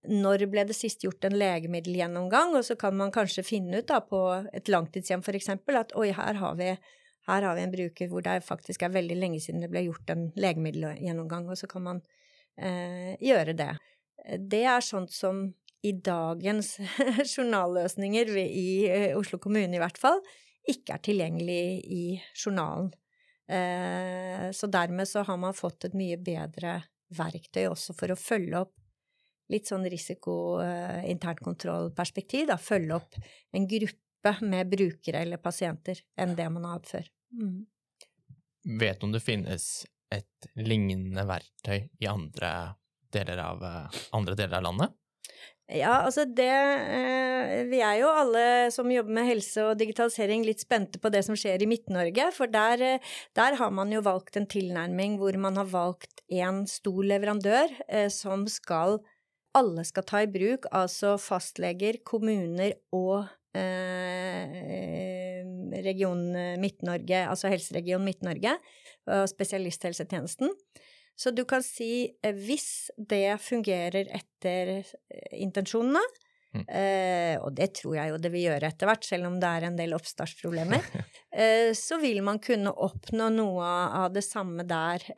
når 0.09 0.47
ble 0.51 0.66
det 0.69 0.77
sist 0.77 1.05
gjort 1.05 1.25
en 1.27 1.37
legemiddelgjennomgang, 1.38 2.55
og 2.59 2.64
så 2.66 2.77
kan 2.79 2.97
man 2.97 3.12
kanskje 3.14 3.45
finne 3.47 3.83
ut 3.83 3.88
da 3.90 4.01
på 4.05 4.21
et 4.55 4.71
langtidshjem 4.73 5.25
eksempel 5.35 5.81
at 5.81 5.95
oi, 5.99 6.11
her 6.16 6.40
har 6.40 6.57
vi 6.59 6.71
her 7.27 7.42
har 7.42 7.57
vi 7.59 7.62
en 7.66 7.73
bruker 7.73 8.11
hvor 8.11 8.23
det 8.23 8.38
faktisk 8.47 8.85
er 8.87 8.95
veldig 8.95 9.16
lenge 9.19 9.40
siden 9.42 9.64
det 9.64 9.71
ble 9.73 9.83
gjort 9.88 10.11
en 10.14 10.29
legemiddelgjennomgang, 10.38 11.49
og 11.51 11.59
så 11.59 11.66
kan 11.71 11.83
man 11.83 12.03
eh, 12.55 13.16
gjøre 13.19 13.57
det. 13.59 13.73
Det 14.38 14.62
er 14.62 14.85
sånt 14.85 15.11
som 15.14 15.49
i 15.87 15.92
dagens 15.92 16.77
journalløsninger 17.35 18.31
i 18.45 18.69
eh, 18.87 19.11
Oslo 19.19 19.40
kommune 19.42 19.75
i 19.75 19.83
hvert 19.83 19.99
fall 19.99 20.23
ikke 20.71 20.97
er 20.97 21.03
tilgjengelig 21.03 21.64
i 21.95 22.05
journalen. 22.35 22.92
Eh, 23.47 24.49
så 24.55 24.71
dermed 24.71 25.07
så 25.11 25.23
har 25.27 25.38
man 25.38 25.55
fått 25.55 25.87
et 25.87 25.99
mye 25.99 26.19
bedre 26.19 26.81
verktøy 27.14 27.69
også 27.69 27.95
for 27.95 28.11
å 28.11 28.19
følge 28.19 28.64
opp 28.64 28.75
litt 29.52 29.70
sånn 29.70 29.87
risiko 29.90 30.59
eh, 30.62 31.06
internkontrollperspektiv, 31.12 32.48
da. 32.50 32.59
Følge 32.61 32.98
opp 32.98 33.18
en 33.54 33.68
gruppe 33.70 34.35
med 34.42 34.70
brukere 34.72 35.22
eller 35.22 35.42
pasienter 35.42 36.00
enn 36.18 36.35
det 36.38 36.48
man 36.50 36.66
har 36.66 36.80
hatt 36.80 36.90
før. 36.90 37.11
Mm. 37.37 37.59
Vet 38.80 39.00
du 39.00 39.06
om 39.06 39.14
det 39.14 39.22
finnes 39.22 39.87
et 40.14 40.50
lignende 40.59 41.26
verktøy 41.26 41.88
i 42.02 42.09
andre 42.11 42.52
deler 43.14 43.42
av, 43.42 43.66
eh, 43.66 44.00
andre 44.16 44.38
deler 44.38 44.59
av 44.59 44.70
landet? 44.70 44.96
Ja, 45.66 46.04
altså 46.06 46.22
det 46.30 46.46
eh, 46.46 47.64
Vi 47.66 47.80
er 47.82 47.96
jo 47.98 48.11
alle 48.14 48.70
som 48.70 48.90
jobber 48.90 49.16
med 49.16 49.26
helse 49.26 49.64
og 49.66 49.78
digitalisering 49.80 50.44
litt 50.46 50.62
spente 50.62 51.00
på 51.02 51.11
det 51.11 51.24
som 51.26 51.38
skjer 51.38 51.62
i 51.62 51.68
Midt-Norge, 51.70 52.28
for 52.35 52.50
der, 52.50 53.00
der, 53.35 53.59
har 53.59 53.72
man 53.74 53.90
jo 53.94 54.02
valgt 54.06 54.38
en 54.38 54.46
tilnærming 54.50 55.18
hvor 55.18 55.38
man 55.42 55.59
har 55.59 55.66
valgt 55.70 56.22
en 56.30 56.64
stor 56.70 57.02
leverandør 57.06 57.74
som 58.14 58.46
skal 58.50 59.00
alle 59.57 59.85
skal 59.88 60.05
ta 60.07 60.23
i 60.25 60.31
bruk, 60.31 60.69
altså 60.75 61.16
fastleger, 61.21 62.01
kommuner 62.07 62.77
og 62.97 63.27
eh, 63.57 65.40
region 65.87 66.27
Midt-Norge, 66.61 67.23
altså 67.31 67.49
Helseregion 67.53 68.05
Midt-Norge 68.05 68.57
og 69.07 69.29
spesialisthelsetjenesten. 69.31 70.53
Så 71.16 71.33
du 71.33 71.47
kan 71.49 71.64
si 71.64 72.11
eh, 72.23 72.37
hvis 72.37 72.90
det 72.97 73.38
fungerer 73.40 74.11
etter 74.19 74.73
eh, 74.77 75.37
intensjonene, 75.40 76.03
mm. 76.53 76.66
eh, 76.69 77.37
og 77.40 77.55
det 77.57 77.71
tror 77.81 77.97
jeg 77.97 78.12
jo 78.12 78.19
det 78.21 78.33
vil 78.35 78.45
gjøre 78.51 78.69
etter 78.69 78.90
hvert, 78.90 79.07
selv 79.09 79.31
om 79.31 79.38
det 79.40 79.49
er 79.49 79.69
en 79.71 79.79
del 79.79 79.97
oppstartsproblemer, 79.97 80.85
eh, 81.40 81.73
så 81.77 82.01
vil 82.03 82.21
man 82.27 82.42
kunne 82.45 82.75
oppnå 82.75 83.31
noe 83.33 83.71
av 84.05 84.12
det 84.12 84.27
samme 84.27 84.69
der. 84.69 85.09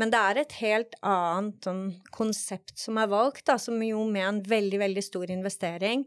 Men 0.00 0.10
det 0.10 0.18
er 0.18 0.40
et 0.40 0.54
helt 0.58 0.96
annet 1.06 1.66
sånn, 1.66 1.84
konsept 2.14 2.74
som 2.82 2.98
er 2.98 3.10
valgt, 3.12 3.44
da, 3.46 3.54
som 3.62 3.78
jo 3.84 4.02
med 4.10 4.26
en 4.26 4.40
veldig, 4.50 4.80
veldig 4.82 5.04
stor 5.06 5.30
investering 5.30 6.02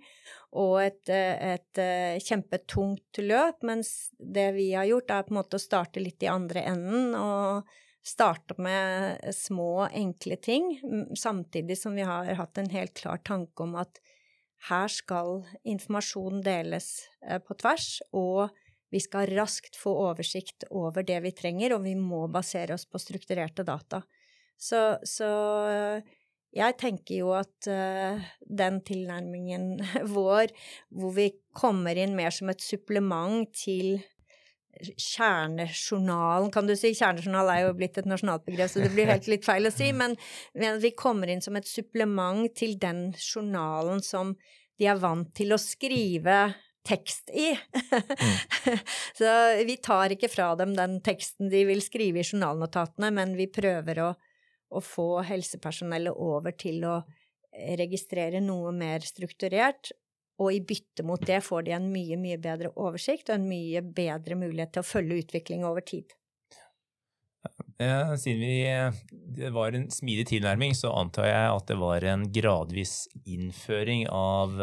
og 0.57 0.81
et, 0.83 1.03
eh, 1.11 1.55
et, 1.55 1.79
et 1.79 2.23
kjempetungt 2.23 3.21
løp, 3.23 3.63
mens 3.67 4.11
det 4.19 4.49
vi 4.57 4.71
har 4.73 4.87
gjort, 4.89 5.11
er 5.11 5.27
på 5.27 5.35
en 5.35 5.39
måte 5.39 5.59
å 5.59 5.63
starte 5.63 6.03
litt 6.03 6.23
i 6.23 6.31
andre 6.31 6.65
enden 6.67 7.15
og 7.15 7.71
starte 8.07 8.55
med 8.61 9.23
små, 9.35 9.87
enkle 9.91 10.37
ting, 10.39 10.69
samtidig 11.15 11.75
som 11.79 11.95
vi 11.95 12.05
har 12.07 12.29
hatt 12.39 12.59
en 12.59 12.71
helt 12.71 12.95
klar 12.95 13.19
tanke 13.27 13.65
om 13.65 13.75
at 13.79 13.99
her 14.69 14.87
skal 14.91 15.43
informasjon 15.67 16.41
deles 16.45 17.07
eh, 17.27 17.39
på 17.43 17.55
tvers, 17.59 17.99
og 18.15 18.47
vi 18.93 19.01
skal 19.03 19.29
raskt 19.35 19.75
få 19.79 19.91
oversikt 20.07 20.67
over 20.71 21.03
det 21.07 21.19
vi 21.25 21.33
trenger, 21.35 21.75
og 21.75 21.83
vi 21.87 21.95
må 21.99 22.25
basere 22.31 22.77
oss 22.77 22.87
på 22.87 23.01
strukturerte 23.01 23.65
data. 23.67 24.01
Så, 24.57 24.79
så 25.05 25.31
jeg 26.55 26.77
tenker 26.79 27.19
jo 27.19 27.31
at 27.37 27.69
uh, 27.69 28.27
den 28.41 28.81
tilnærmingen 28.87 29.81
vår, 30.17 30.53
hvor 30.89 31.15
vi 31.17 31.31
kommer 31.55 31.99
inn 31.99 32.15
mer 32.17 32.33
som 32.33 32.49
et 32.53 32.63
supplement 32.63 33.49
til 33.55 33.99
kjernejournalen, 34.77 36.51
kan 36.53 36.67
du 36.69 36.75
si. 36.77 36.93
Kjernejournal 36.97 37.49
er 37.49 37.63
jo 37.65 37.73
blitt 37.77 37.97
et 37.97 38.09
nasjonalt 38.09 38.45
begrep, 38.45 38.69
så 38.69 38.83
det 38.83 38.91
blir 38.93 39.09
helt 39.09 39.29
litt 39.29 39.45
feil 39.47 39.69
å 39.69 39.73
si. 39.73 39.89
Men, 40.01 40.15
men 40.57 40.77
vi 40.83 40.93
kommer 40.97 41.31
inn 41.31 41.41
som 41.43 41.57
et 41.57 41.67
supplement 41.67 42.45
til 42.55 42.77
den 42.81 43.09
journalen 43.17 44.03
som 44.05 44.35
de 44.77 44.85
er 44.85 44.99
vant 45.01 45.31
til 45.35 45.55
å 45.55 45.61
skrive 45.61 46.37
tekst 46.87 47.29
i. 47.35 47.51
Mm. 47.53 48.79
så 49.19 49.35
vi 49.67 49.77
tar 49.83 50.15
ikke 50.15 50.31
fra 50.31 50.53
dem 50.59 50.73
den 50.77 50.99
teksten 51.05 51.51
de 51.51 51.63
vil 51.67 51.83
skrive 51.83 52.23
i 52.23 52.27
journalnotatene, 52.27 53.11
men 53.13 53.35
vi 53.39 53.49
prøver 53.51 54.03
å, 54.05 54.09
å 54.71 54.83
få 54.83 55.09
helsepersonellet 55.27 56.15
over 56.15 56.55
til 56.57 56.85
å 56.87 56.99
registrere 57.77 58.41
noe 58.43 58.73
mer 58.75 59.05
strukturert, 59.05 59.91
og 60.37 60.53
i 60.53 60.61
bytte 60.61 61.01
mot 61.07 61.21
det 61.25 61.39
får 61.41 61.65
de 61.65 61.73
en 61.73 61.89
mye, 61.89 62.17
mye 62.21 62.37
bedre 62.37 62.69
oversikt 62.77 63.31
og 63.31 63.39
en 63.39 63.47
mye 63.49 63.81
bedre 63.81 64.37
mulighet 64.37 64.75
til 64.75 64.83
å 64.83 64.89
følge 64.91 65.23
utvikling 65.23 65.65
over 65.65 65.81
tid. 65.81 66.13
Siden 67.77 68.41
vi, 68.41 68.53
det 69.37 69.49
var 69.53 69.75
en 69.77 69.87
smidig 69.93 70.27
tilnærming, 70.31 70.73
så 70.77 70.91
antar 70.97 71.27
jeg 71.29 71.49
at 71.53 71.67
det 71.69 71.77
var 71.77 72.05
en 72.09 72.25
gradvis 72.33 72.95
innføring 73.29 74.07
av, 74.09 74.57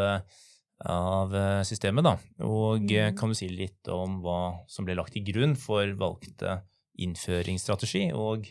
av 0.85 1.33
systemet. 1.65 2.05
Da. 2.05 2.15
Og 2.45 2.83
mm. 2.91 3.15
kan 3.19 3.31
du 3.31 3.37
si 3.39 3.47
litt 3.49 3.89
om 3.93 4.19
hva 4.25 4.67
som 4.69 4.87
ble 4.87 4.97
lagt 4.99 5.15
til 5.15 5.25
grunn 5.27 5.55
for 5.59 5.93
valgte 6.01 6.59
innføringsstrategi, 7.01 8.09
og 8.15 8.49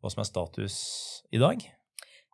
hva 0.00 0.12
som 0.12 0.22
er 0.22 0.28
status 0.28 0.76
i 1.34 1.40
dag? 1.42 1.64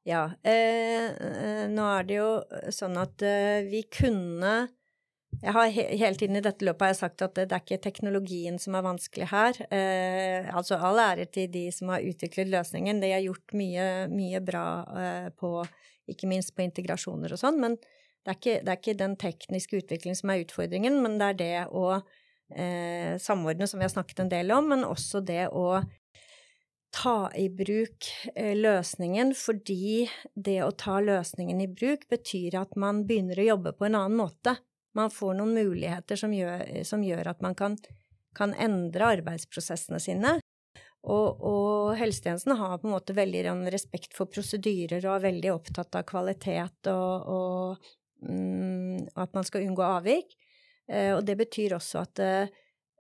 Ja. 0.09 0.27
Eh, 0.43 1.09
eh, 1.09 1.65
nå 1.71 1.87
er 1.87 2.07
det 2.09 2.21
jo 2.21 2.31
sånn 2.73 2.97
at 3.01 3.23
eh, 3.27 3.67
vi 3.69 3.85
kunne 3.93 4.69
jeg 5.41 5.55
har 5.55 5.69
he 5.73 5.85
hele 5.97 6.19
tiden 6.19 6.37
i 6.37 6.43
dette 6.43 6.67
løpet 6.67 6.83
har 6.83 6.91
jeg 6.91 6.99
sagt 6.99 7.23
at 7.25 7.37
det, 7.39 7.47
det 7.49 7.57
er 7.57 7.63
ikke 7.63 7.85
teknologien 7.85 8.59
som 8.61 8.75
er 8.77 8.85
vanskelig 8.85 9.29
her. 9.31 9.61
Eh, 9.73 10.49
altså 10.53 10.77
all 10.83 10.99
ære 11.01 11.29
til 11.33 11.47
de 11.53 11.69
som 11.73 11.93
har 11.95 12.05
utviklet 12.05 12.51
løsningen. 12.51 13.01
De 13.01 13.13
har 13.15 13.23
gjort 13.25 13.55
mye, 13.57 13.87
mye 14.11 14.43
bra 14.45 14.67
eh, 15.01 15.31
på 15.31 15.55
Ikke 16.11 16.27
minst 16.27 16.51
på 16.57 16.65
integrasjoner 16.65 17.31
og 17.31 17.39
sånn. 17.39 17.61
Men 17.63 17.77
det 18.25 18.33
er, 18.33 18.37
ikke, 18.37 18.57
det 18.61 18.73
er, 18.73 18.81
ikke, 18.81 18.99
den 19.01 19.15
tekniske 19.21 19.79
utviklingen 19.81 20.19
som 20.19 20.33
er 20.33 20.43
utfordringen, 20.45 20.99
men 21.01 21.17
det 21.21 21.29
er 21.31 21.39
det 21.39 21.55
å 21.73 21.87
eh, 21.97 23.17
samordne, 23.23 23.69
som 23.71 23.81
vi 23.81 23.87
har 23.87 23.95
snakket 23.95 24.25
en 24.25 24.33
del 24.33 24.53
om, 24.53 24.69
men 24.69 24.85
også 24.85 25.23
det 25.25 25.47
å 25.57 25.81
ta 26.91 27.31
i 27.39 27.47
bruk 27.49 28.11
eh, 28.35 28.57
løsningen, 28.59 29.33
fordi 29.39 30.09
det 30.35 30.59
å 30.65 30.73
ta 30.75 30.99
løsningen 31.01 31.63
i 31.63 31.71
bruk 31.71 32.09
betyr 32.11 32.59
at 32.61 32.77
man 32.77 33.05
begynner 33.09 33.41
å 33.41 33.49
jobbe 33.53 33.75
på 33.79 33.87
en 33.89 33.99
annen 34.03 34.19
måte. 34.19 34.57
Man 34.99 35.13
får 35.15 35.37
noen 35.39 35.55
muligheter 35.55 36.19
som 36.19 36.35
gjør, 36.35 36.67
som 36.85 37.05
gjør 37.07 37.31
at 37.31 37.43
man 37.45 37.55
kan, 37.55 37.79
kan, 38.37 38.55
endre 38.59 39.13
arbeidsprosessene 39.17 40.01
sine. 40.03 40.41
Og, 41.01 41.41
og 41.41 41.95
helsetjenesten 41.97 42.59
har 42.59 42.75
på 42.83 42.89
en 42.91 42.93
måte 42.99 43.17
veldig 43.17 43.47
respekt 43.73 44.13
for 44.19 44.29
prosedyrer 44.29 45.07
og 45.07 45.15
er 45.15 45.29
veldig 45.31 45.55
opptatt 45.55 45.97
av 45.97 46.05
kvalitet 46.11 46.91
og, 46.93 47.31
og, 47.33 47.93
at 48.21 49.35
man 49.37 49.47
skal 49.47 49.65
unngå 49.67 49.85
avvik. 49.87 50.37
Eh, 50.91 51.15
og 51.17 51.25
det 51.27 51.39
betyr 51.41 51.77
også 51.79 52.05
at 52.05 52.15
det, 52.21 52.35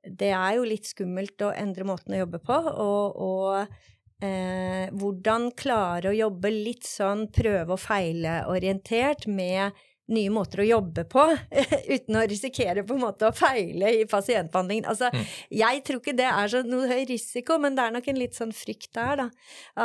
det, 0.05 0.33
er 0.33 0.57
jo 0.59 0.67
litt 0.69 0.89
skummelt 0.91 1.43
å 1.45 1.53
endre 1.57 1.87
måten 1.89 2.17
å 2.17 2.23
jobbe 2.23 2.41
på, 2.45 2.57
og, 2.57 3.21
og 3.21 4.25
eh, 4.25 4.89
hvordan 4.97 5.51
klare 5.59 6.13
å 6.13 6.17
jobbe 6.17 6.53
litt 6.55 6.89
sånn 6.89 7.29
prøve 7.35 7.77
og 7.77 7.83
feile-orientert 7.83 9.27
med 9.31 9.77
nye 10.11 10.31
måter 10.35 10.65
å 10.65 10.67
jobbe 10.67 11.05
på, 11.11 11.23
uten 11.95 12.19
å 12.19 12.25
risikere 12.27 12.83
på 12.87 12.97
en 12.97 13.05
måte 13.05 13.29
å 13.29 13.35
feile 13.35 13.93
i 14.01 14.07
pasientbehandlingen. 14.11 14.89
Altså, 14.91 15.11
mm. 15.15 15.27
jeg 15.61 15.85
tror 15.87 16.01
ikke 16.03 16.17
det 16.19 16.27
er 16.31 16.51
så 16.51 16.63
noe 16.67 16.89
høy 16.91 17.05
risiko, 17.11 17.61
men 17.63 17.79
det 17.79 17.85
er 17.85 17.95
nok 17.95 18.09
en 18.11 18.19
litt 18.19 18.39
sånn 18.39 18.55
frykt 18.55 18.91
der, 18.99 19.23
da. 19.23 19.29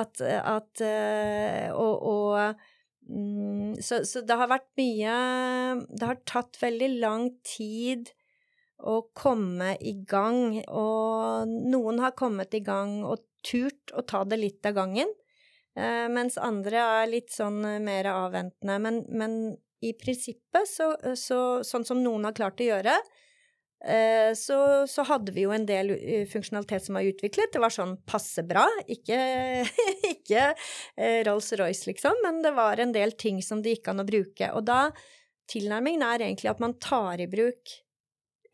At, 0.01 0.21
at 0.25 0.81
uh, 0.81 1.69
Og, 1.77 2.07
og 2.09 2.65
um, 3.09 3.73
så, 3.81 4.01
så, 4.07 4.21
det 4.25 4.37
har 4.39 4.49
vært 4.51 4.67
mye 4.79 5.15
Det 5.89 6.07
har 6.09 6.21
tatt 6.27 6.59
veldig 6.61 6.89
lang 7.01 7.29
tid 7.45 8.11
å 8.85 8.99
komme 9.15 9.75
i 9.79 9.93
gang, 10.03 10.59
og 10.67 11.47
noen 11.47 12.01
har 12.03 12.15
kommet 12.17 12.53
i 12.57 12.59
gang 12.65 12.99
og 13.07 13.23
turt 13.45 13.93
å 13.95 14.03
ta 14.03 14.25
det 14.27 14.41
litt 14.41 14.67
av 14.67 14.75
gangen. 14.75 15.13
Uh, 15.75 16.07
mens 16.11 16.35
andre 16.39 16.81
er 16.83 17.11
litt 17.11 17.31
sånn 17.31 17.61
mer 17.83 18.09
avventende. 18.11 18.75
Men, 18.83 18.99
men 19.07 19.37
i 19.85 19.93
prinsippet, 19.93 20.67
så, 20.69 20.91
så, 21.19 21.39
sånn 21.63 21.85
som 21.87 22.01
noen 22.03 22.27
har 22.27 22.35
klart 22.37 22.61
å 22.61 22.69
gjøre, 22.69 22.95
eh, 22.95 23.23
så, 24.37 24.87
så, 24.87 25.03
hadde 25.05 25.33
vi 25.35 25.43
jo 25.45 25.51
en 25.53 25.65
del 25.67 25.91
eh, 25.95 26.23
funksjonalitet 26.29 26.87
som 26.87 26.97
var 26.97 27.05
utviklet. 27.05 27.51
Det 27.53 27.61
var 27.61 27.73
sånn 27.73 27.97
passe 28.07 28.41
bra. 28.47 28.63
Ikke, 28.89 29.17
ikke 30.13 30.47
eh, 30.51 31.19
Rolls-Royce, 31.27 31.89
liksom, 31.91 32.17
men 32.25 32.41
det 32.45 32.55
var 32.57 32.81
en 32.81 32.95
del 32.95 33.13
ting 33.19 33.43
som 33.45 33.61
det 33.61 33.77
gikk 33.77 33.91
an 33.93 34.03
å 34.05 34.07
bruke. 34.07 34.51
Og 34.55 34.65
da 34.67 34.89
Tilnærmingen 35.45 36.01
er 36.01 36.23
egentlig 36.25 36.49
at 36.49 36.61
man 36.63 36.71
tar 36.81 37.21
i 37.21 37.27
bruk 37.29 37.69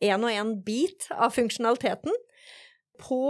én 0.03 0.25
og 0.27 0.33
én 0.33 0.49
bit 0.65 1.05
av 1.15 1.31
funksjonaliteten 1.31 2.17
på 2.99 3.21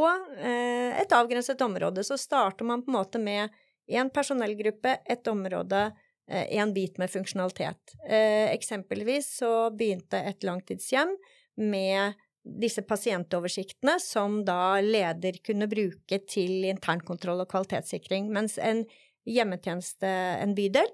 et 0.42 1.14
avgrenset 1.14 1.62
område. 1.62 2.02
Så 2.02 2.18
starter 2.18 2.66
man 2.66 2.82
på 2.82 2.90
en 2.90 2.98
måte 2.98 3.22
med 3.22 3.54
én 3.92 4.10
personellgruppe, 4.10 4.98
et 5.06 5.28
område, 5.28 5.92
eh, 6.28 6.66
bit 6.74 6.98
med 6.98 7.12
funksjonalitet. 7.12 7.94
Eh, 8.08 8.54
eksempelvis 8.54 9.38
så 9.38 9.70
begynte 9.70 10.18
et 10.18 10.44
langtidshjem 10.44 11.16
med 11.60 12.18
disse 12.42 12.82
pasientoversiktene 12.82 14.00
som 14.02 14.40
da 14.46 14.80
leder 14.82 15.38
kunne 15.46 15.68
bruke 15.70 16.22
til 16.26 16.66
internkontroll 16.70 17.44
og 17.44 17.52
kvalitetssikring, 17.52 18.32
mens 18.34 18.58
en 18.58 18.84
hjemmetjeneste, 19.30 20.10
en 20.42 20.56
bydel, 20.58 20.90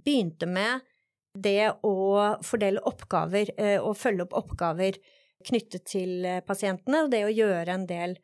begynte 0.00 0.48
med 0.50 0.86
det 1.38 1.70
å 1.86 1.94
fordele 2.42 2.82
oppgaver 2.90 3.52
eh, 3.56 3.78
og 3.78 3.94
følge 3.98 4.26
opp 4.26 4.34
oppgaver 4.40 4.98
knyttet 5.46 5.86
til 5.86 6.26
pasientene, 6.46 7.04
og 7.04 7.12
det 7.14 7.22
å 7.24 7.32
gjøre 7.32 7.72
en 7.72 7.88
del 7.88 8.18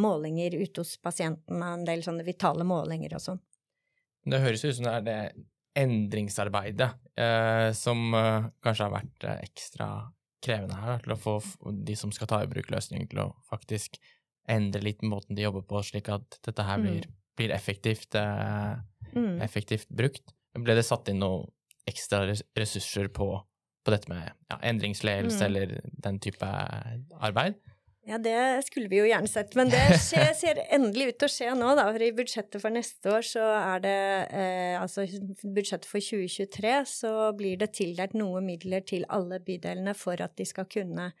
målinger 0.00 0.54
ute 0.56 0.80
hos 0.80 0.94
pasientene, 0.96 1.66
en 1.74 1.82
del 1.84 2.00
sånne 2.00 2.24
vitale 2.24 2.64
målinger 2.64 3.12
og 3.18 3.20
sånn. 3.20 3.40
Det 4.24 4.40
høres 4.40 4.62
ut 4.64 4.78
som 4.78 4.86
det 4.86 4.94
er 4.94 5.04
det 5.04 5.18
endringsarbeidet 5.78 6.90
eh, 7.16 7.72
som 7.76 8.14
eh, 8.14 8.48
kanskje 8.62 8.86
har 8.86 8.94
vært 8.94 9.26
eh, 9.26 9.40
ekstra 9.46 9.88
krevende 10.42 10.78
her, 10.80 11.02
til 11.04 11.14
å 11.14 11.20
få 11.20 11.36
de 11.86 11.96
som 11.98 12.12
skal 12.14 12.30
ta 12.30 12.42
i 12.42 12.50
bruk 12.50 12.70
løsninger, 12.72 13.08
til 13.12 13.22
å 13.24 13.30
faktisk 13.50 13.98
endre 14.50 14.82
litt 14.82 15.02
måten 15.06 15.38
de 15.38 15.46
jobber 15.46 15.64
på, 15.68 15.82
slik 15.86 16.10
at 16.12 16.38
dette 16.42 16.66
her 16.66 16.80
blir, 16.82 17.06
mm. 17.06 17.18
blir 17.38 17.54
effektivt, 17.54 18.16
eh, 18.18 18.74
mm. 19.14 19.36
effektivt, 19.44 19.88
brukt. 19.94 20.34
Ble 20.58 20.76
det 20.76 20.86
satt 20.86 21.08
inn 21.12 21.22
noen 21.22 21.46
ekstra 21.88 22.24
ressurser 22.58 23.08
på, 23.14 23.28
på 23.82 23.94
dette 23.94 24.10
med 24.10 24.26
ja, 24.50 24.58
endringsledelse 24.70 25.40
mm. 25.40 25.46
eller 25.48 25.76
den 26.06 26.18
type 26.22 26.48
arbeid? 27.22 27.58
Ja, 28.08 28.18
det 28.18 28.64
skulle 28.66 28.90
vi 28.90 28.98
jo 28.98 29.06
gjerne 29.06 29.30
sett, 29.30 29.52
men 29.54 29.70
det 29.70 29.80
skjer, 30.02 30.32
ser 30.40 30.58
endelig 30.74 31.12
ut 31.12 31.20
til 31.22 31.28
å 31.28 31.32
skje 31.36 31.52
nå, 31.54 31.68
da. 31.78 31.86
For 31.94 32.02
i 32.02 32.10
budsjettet 32.16 32.62
for 32.64 32.74
neste 32.74 33.12
år 33.14 33.26
så 33.26 33.44
er 33.60 33.84
det 33.84 34.00
eh, 34.34 34.74
Altså 34.80 35.06
budsjettet 35.44 35.86
for 35.86 36.02
2023 36.02 36.74
så 36.90 37.14
blir 37.38 37.60
det 37.62 37.70
tildelt 37.78 38.16
noe 38.18 38.42
midler 38.42 38.82
til 38.88 39.06
alle 39.12 39.38
bydelene 39.44 39.94
for 39.98 40.18
at 40.24 40.34
de 40.38 40.48
skal 40.48 40.66
kunne 40.70 41.12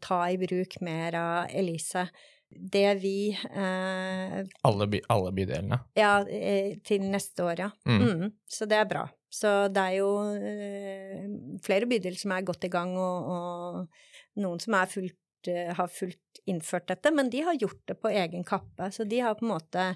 ta 0.00 0.22
i 0.32 0.40
bruk 0.40 0.80
mer 0.86 1.16
av 1.20 1.52
Elise. 1.52 2.06
Det 2.50 2.88
vi 2.98 3.30
eh, 3.36 4.40
alle, 4.66 4.90
by, 4.90 5.04
alle, 5.12 5.36
bydelene? 5.36 5.82
Ja, 5.98 6.16
eh, 6.24 6.78
til 6.82 7.04
neste 7.12 7.44
år, 7.46 7.66
ja. 7.66 7.70
Mm. 7.84 8.00
Mm, 8.00 8.32
så 8.48 8.66
det 8.66 8.80
er 8.80 8.88
bra. 8.90 9.04
Så 9.30 9.68
det 9.70 9.84
er 9.92 9.98
jo 10.00 10.10
eh, 10.34 11.28
flere 11.62 11.86
bydeler 11.90 12.18
som 12.18 12.32
er 12.34 12.48
godt 12.48 12.64
i 12.66 12.72
gang, 12.72 12.96
og, 12.98 13.28
og 13.36 14.40
noen 14.42 14.62
som 14.62 14.80
er 14.80 14.90
fullt 14.90 15.18
har 15.48 15.88
fullt 15.88 16.40
innført 16.50 16.88
dette, 16.90 17.10
men 17.14 17.30
de 17.30 17.40
har 17.46 17.58
gjort 17.58 17.82
det 17.88 17.96
på 18.00 18.10
egen 18.12 18.44
kappe. 18.44 18.90
Så 18.92 19.04
de 19.08 19.20
har 19.24 19.38
på 19.38 19.46
en 19.46 19.54
måte 19.54 19.86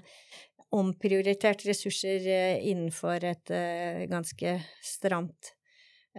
omprioritert 0.75 1.65
ressurser 1.67 2.25
eh, 2.27 2.63
innenfor 2.69 3.23
et 3.23 3.51
eh, 3.53 4.03
ganske 4.11 4.55
stramt 4.83 5.51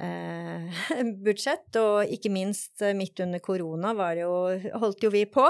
eh, 0.00 0.78
budsjett, 1.26 1.68
og 1.80 2.14
ikke 2.16 2.32
minst 2.32 2.84
midt 2.96 3.20
under 3.24 3.42
korona 3.44 3.92
jo, 4.20 4.32
holdt 4.80 5.04
jo 5.04 5.12
vi 5.12 5.26
på. 5.30 5.46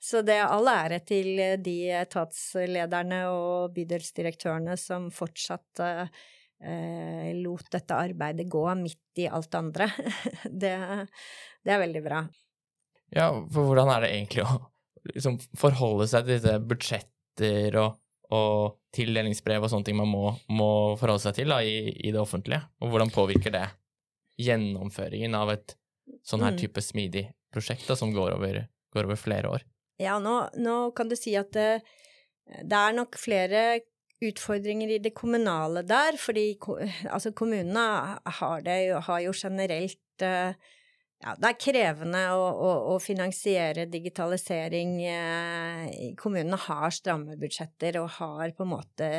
Så 0.00 0.24
det 0.26 0.38
er 0.40 0.50
all 0.50 0.68
ære 0.72 1.00
til 1.06 1.32
de 1.62 1.78
etatslederne 2.02 3.24
og 3.32 3.72
bydelsdirektørene 3.76 4.76
som 4.80 5.10
fortsatt 5.14 5.84
eh, 5.86 7.32
lot 7.42 7.72
dette 7.72 7.96
arbeidet 7.98 8.50
gå 8.50 8.66
midt 8.80 9.24
i 9.24 9.28
alt 9.30 9.54
andre. 9.58 9.90
det, 10.62 10.76
det 11.62 11.74
er 11.74 11.84
veldig 11.86 12.04
bra. 12.04 12.24
Ja, 13.12 13.28
for 13.52 13.68
hvordan 13.68 13.90
er 13.92 14.04
det 14.04 14.12
egentlig 14.14 14.44
å 14.46 14.54
liksom, 15.12 15.38
forholde 15.58 16.08
seg 16.10 16.26
til 16.26 16.38
disse 16.38 16.56
budsjetter 16.68 17.76
og, 17.82 17.98
og, 18.32 18.78
tildelingsbrev 18.92 19.64
og 19.64 19.72
sånne 19.72 19.88
ting 19.88 19.96
man 19.96 20.10
må, 20.12 20.26
må 20.52 20.70
forholde 21.00 21.24
seg 21.24 21.38
til 21.38 21.52
da, 21.52 21.62
i, 21.64 21.92
i, 21.92 22.12
det 22.12 22.20
offentlige? 22.20 22.60
Og 22.84 22.92
hvordan 22.92 23.12
påvirker 23.12 23.54
det 23.54 23.66
gjennomføringen 24.42 25.36
av 25.36 25.54
et 25.54 25.76
sånn 26.26 26.44
her 26.44 26.56
mm. 26.56 26.60
type 26.60 26.84
smidig 26.84 27.26
prosjekt 27.52 27.88
da, 27.88 27.96
som 27.96 28.12
går 28.12 28.36
over, 28.36 28.62
går 28.92 29.08
over, 29.08 29.20
flere 29.20 29.52
år? 29.52 29.64
Ja, 30.00 30.18
nå, 30.20 30.36
nå, 30.60 30.76
kan 30.96 31.08
du 31.08 31.16
si 31.16 31.34
at 31.38 31.52
det, 31.56 31.82
det 32.64 32.78
er 32.78 32.96
nok 32.96 33.16
flere 33.20 33.64
utfordringer 34.22 34.92
i 34.94 35.00
det 35.02 35.12
kommunale 35.18 35.82
der, 35.86 36.16
fordi 36.20 36.54
altså, 37.10 37.32
kommunene 37.36 38.20
har, 38.38 38.62
det, 38.64 38.78
har 39.08 39.24
jo 39.24 39.32
generelt 39.34 40.24
uh, 40.24 40.54
ja, 41.22 41.36
det 41.38 41.50
er 41.52 41.58
krevende 41.60 42.20
å, 42.34 42.46
å, 42.50 42.70
å 42.92 42.94
finansiere 43.02 43.84
digitalisering. 43.90 44.96
Eh, 45.06 45.92
kommunene 46.18 46.58
har 46.64 46.94
stramme 46.94 47.36
budsjetter 47.38 48.00
og 48.00 48.08
har 48.16 48.54
på 48.56 48.66
en 48.66 48.72
måte 48.72 49.10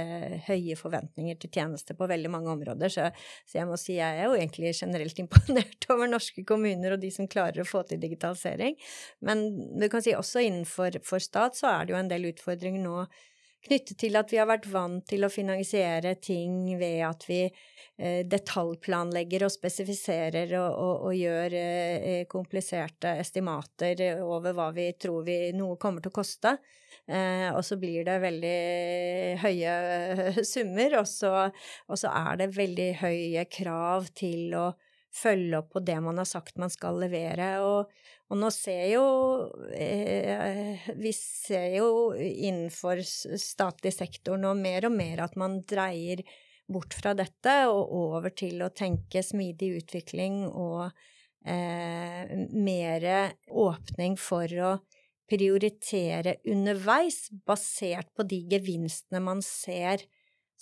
høye 0.49 0.75
forventninger 0.75 1.39
til 1.39 1.53
tjenester 1.55 1.95
på 1.95 2.09
veldig 2.11 2.33
mange 2.33 2.51
områder. 2.51 2.91
Så, 2.91 3.07
så, 3.47 3.57
jeg 3.61 3.69
må 3.69 3.79
si 3.79 3.95
jeg 4.01 4.19
er 4.19 4.27
jo 4.27 4.35
egentlig 4.35 4.73
generelt 4.75 5.21
imponert 5.23 5.87
over 5.95 6.11
norske 6.11 6.43
kommuner 6.47 6.97
og 6.97 7.03
de 7.05 7.11
som 7.15 7.29
klarer 7.31 7.63
å 7.63 7.69
få 7.69 7.85
til 7.87 8.03
digitalisering. 8.03 8.75
Men 9.23 9.47
du 9.79 9.87
kan 9.87 10.03
si 10.03 10.15
også 10.17 10.43
innenfor 10.43 10.99
stat 11.23 11.55
så 11.55 11.71
er 11.71 11.85
det 11.87 11.95
jo 11.95 12.01
en 12.01 12.11
del 12.11 12.33
utfordringer 12.33 12.83
nå 12.83 13.05
knyttet 13.67 13.97
til 13.99 14.17
at 14.19 14.31
vi 14.31 14.39
har 14.41 14.49
vært 14.49 14.67
vant 14.71 15.05
til 15.07 15.25
å 15.25 15.31
finansiere 15.31 16.15
ting 16.21 16.73
ved 16.79 16.99
at 17.07 17.25
vi 17.29 17.41
eh, 17.47 18.21
detaljplanlegger 18.27 19.45
og 19.47 19.53
spesifiserer 19.53 20.53
og, 20.59 20.69
og, 20.69 21.07
og 21.09 21.17
gjør 21.17 21.57
eh, 21.59 22.23
kompliserte 22.31 23.15
estimater 23.23 24.05
over 24.23 24.55
hva 24.57 24.69
vi 24.75 24.89
tror 24.99 25.25
vi, 25.27 25.37
noe 25.55 25.79
kommer 25.81 26.03
til 26.03 26.13
å 26.13 26.17
koste. 26.19 26.57
Eh, 27.07 27.49
og 27.51 27.63
så 27.65 27.79
blir 27.79 28.05
det 28.07 28.19
veldig 28.23 28.57
høye 29.43 29.75
summer, 30.53 30.99
og 31.01 31.07
så, 31.09 31.35
og 31.87 31.99
så 31.99 32.11
er 32.13 32.43
det 32.43 32.53
veldig 32.55 32.89
høye 33.03 33.45
krav 33.51 34.11
til 34.15 34.55
å 34.59 34.71
følge 35.13 35.59
opp 35.59 35.73
på 35.75 35.81
det 35.85 35.99
man 36.03 36.19
har 36.21 36.27
sagt 36.27 36.59
man 36.61 36.71
skal 36.73 36.97
levere. 37.03 37.49
Og, 37.65 37.91
og 38.31 38.39
nå 38.39 38.49
ser 38.53 38.85
jo 38.93 39.03
eh, 39.75 40.87
Vi 40.99 41.13
ser 41.17 41.77
jo 41.77 41.89
innenfor 42.17 43.03
statlig 43.03 43.93
sektor 43.95 44.39
nå 44.41 44.55
mer 44.59 44.89
og 44.89 44.97
mer 44.97 45.25
at 45.27 45.37
man 45.39 45.61
dreier 45.69 46.23
bort 46.73 46.95
fra 46.95 47.11
dette 47.17 47.53
og 47.69 47.91
over 47.91 48.33
til 48.33 48.63
å 48.63 48.71
tenke 48.73 49.21
smidig 49.25 49.73
utvikling 49.81 50.45
og 50.47 50.87
eh, 51.45 52.33
mer 52.55 53.07
åpning 53.51 54.15
for 54.17 54.59
å 54.63 54.73
prioritere 55.29 56.37
underveis, 56.51 57.27
basert 57.47 58.09
på 58.15 58.25
de 58.27 58.41
gevinstene 58.51 59.21
man 59.23 59.41
ser 59.45 60.03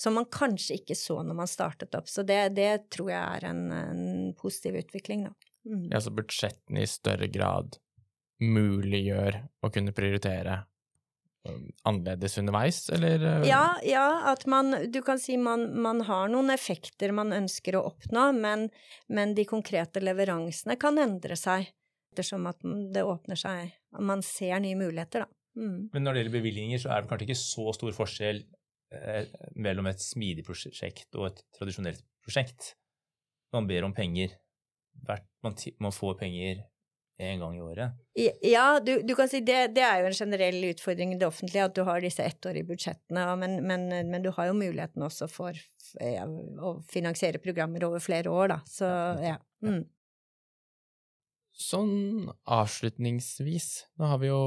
som 0.02 0.16
man 0.18 0.26
kanskje 0.32 0.80
ikke 0.80 0.96
så 0.98 1.20
når 1.26 1.38
man 1.44 1.50
startet 1.50 1.96
opp. 1.98 2.10
Så 2.10 2.24
det, 2.26 2.56
det 2.58 2.88
tror 2.94 3.12
jeg 3.12 3.22
er 3.22 3.48
en, 3.52 3.64
en 3.76 4.06
positiv 4.38 4.80
utvikling, 4.84 5.28
da. 5.30 5.34
Mm. 5.70 5.88
Ja, 5.92 6.02
så 6.02 6.14
budsjettene 6.16 6.82
i 6.84 6.90
større 6.90 7.30
grad 7.30 7.78
muliggjør 8.42 9.38
å 9.62 9.70
kunne 9.70 9.94
prioritere 9.94 10.64
annerledes 11.84 12.38
underveis, 12.38 12.84
eller? 12.94 13.24
Ja, 13.46 13.80
ja, 13.86 14.06
at 14.30 14.46
man 14.46 14.76
Du 14.94 15.02
kan 15.02 15.20
si 15.20 15.38
man, 15.42 15.72
man 15.82 16.04
har 16.06 16.30
noen 16.30 16.54
effekter 16.54 17.14
man 17.16 17.34
ønsker 17.34 17.78
å 17.78 17.86
oppnå, 17.90 18.28
men, 18.38 18.68
men 19.10 19.34
de 19.38 19.46
konkrete 19.50 20.04
leveransene 20.04 20.78
kan 20.82 21.02
endre 21.02 21.38
seg 21.40 21.72
ettersom 22.12 22.46
at 22.52 22.62
det 22.94 23.06
åpner 23.08 23.40
seg 23.40 23.72
Man 24.04 24.22
ser 24.24 24.60
nye 24.64 24.78
muligheter, 24.78 25.26
da. 25.26 25.38
Mm. 25.58 25.90
Men 25.92 26.06
når 26.06 26.14
det 26.14 26.22
gjelder 26.22 26.38
bevilgninger, 26.38 26.80
så 26.80 26.92
er 26.94 27.02
det 27.02 27.10
kanskje 27.12 27.26
ikke 27.28 27.42
så 27.42 27.74
stor 27.76 27.96
forskjell 27.96 28.38
eh, 28.96 29.34
mellom 29.60 29.90
et 29.92 30.04
smidig 30.04 30.46
prosjekt 30.48 31.18
og 31.20 31.28
et 31.28 31.42
tradisjonelt 31.58 32.06
prosjekt. 32.24 32.76
Man 33.54 33.68
ber 33.70 33.88
om 33.88 33.96
penger. 33.96 34.36
Hvert, 35.08 35.26
man, 35.44 35.56
man 35.82 35.96
får 35.96 36.18
penger 36.20 36.64
en 37.22 37.40
gang 37.40 37.58
i 37.58 37.62
året. 37.62 37.98
Ja, 38.42 38.80
du, 38.80 39.02
du 39.06 39.14
kan 39.16 39.30
si 39.30 39.44
det, 39.46 39.74
det, 39.76 39.84
er 39.86 40.02
jo 40.02 40.10
en 40.10 40.18
generell 40.18 40.58
utfordring 40.72 41.14
i 41.14 41.20
det 41.22 41.28
offentlige 41.28 41.68
at 41.68 41.76
du 41.78 41.84
har 41.86 42.02
disse 42.02 42.26
ettårige 42.26 42.68
budsjettene, 42.72 43.26
men, 43.38 43.60
men, 43.68 43.88
men, 44.10 44.22
du 44.24 44.32
har 44.36 44.50
jo 44.50 44.58
muligheten 44.58 45.06
også 45.06 45.30
for 45.30 45.58
ja, 46.02 46.26
å 46.26 46.76
finansiere 46.90 47.42
programmer 47.44 47.86
over 47.88 48.02
flere 48.04 48.34
år, 48.34 48.56
da. 48.56 48.60
Så 48.70 48.90
ja. 49.22 49.38
Mm. 49.62 49.84
Sånn 51.62 52.30
avslutningsvis, 52.50 53.68
nå 54.00 54.10
har 54.10 54.22
vi 54.22 54.32
jo 54.32 54.42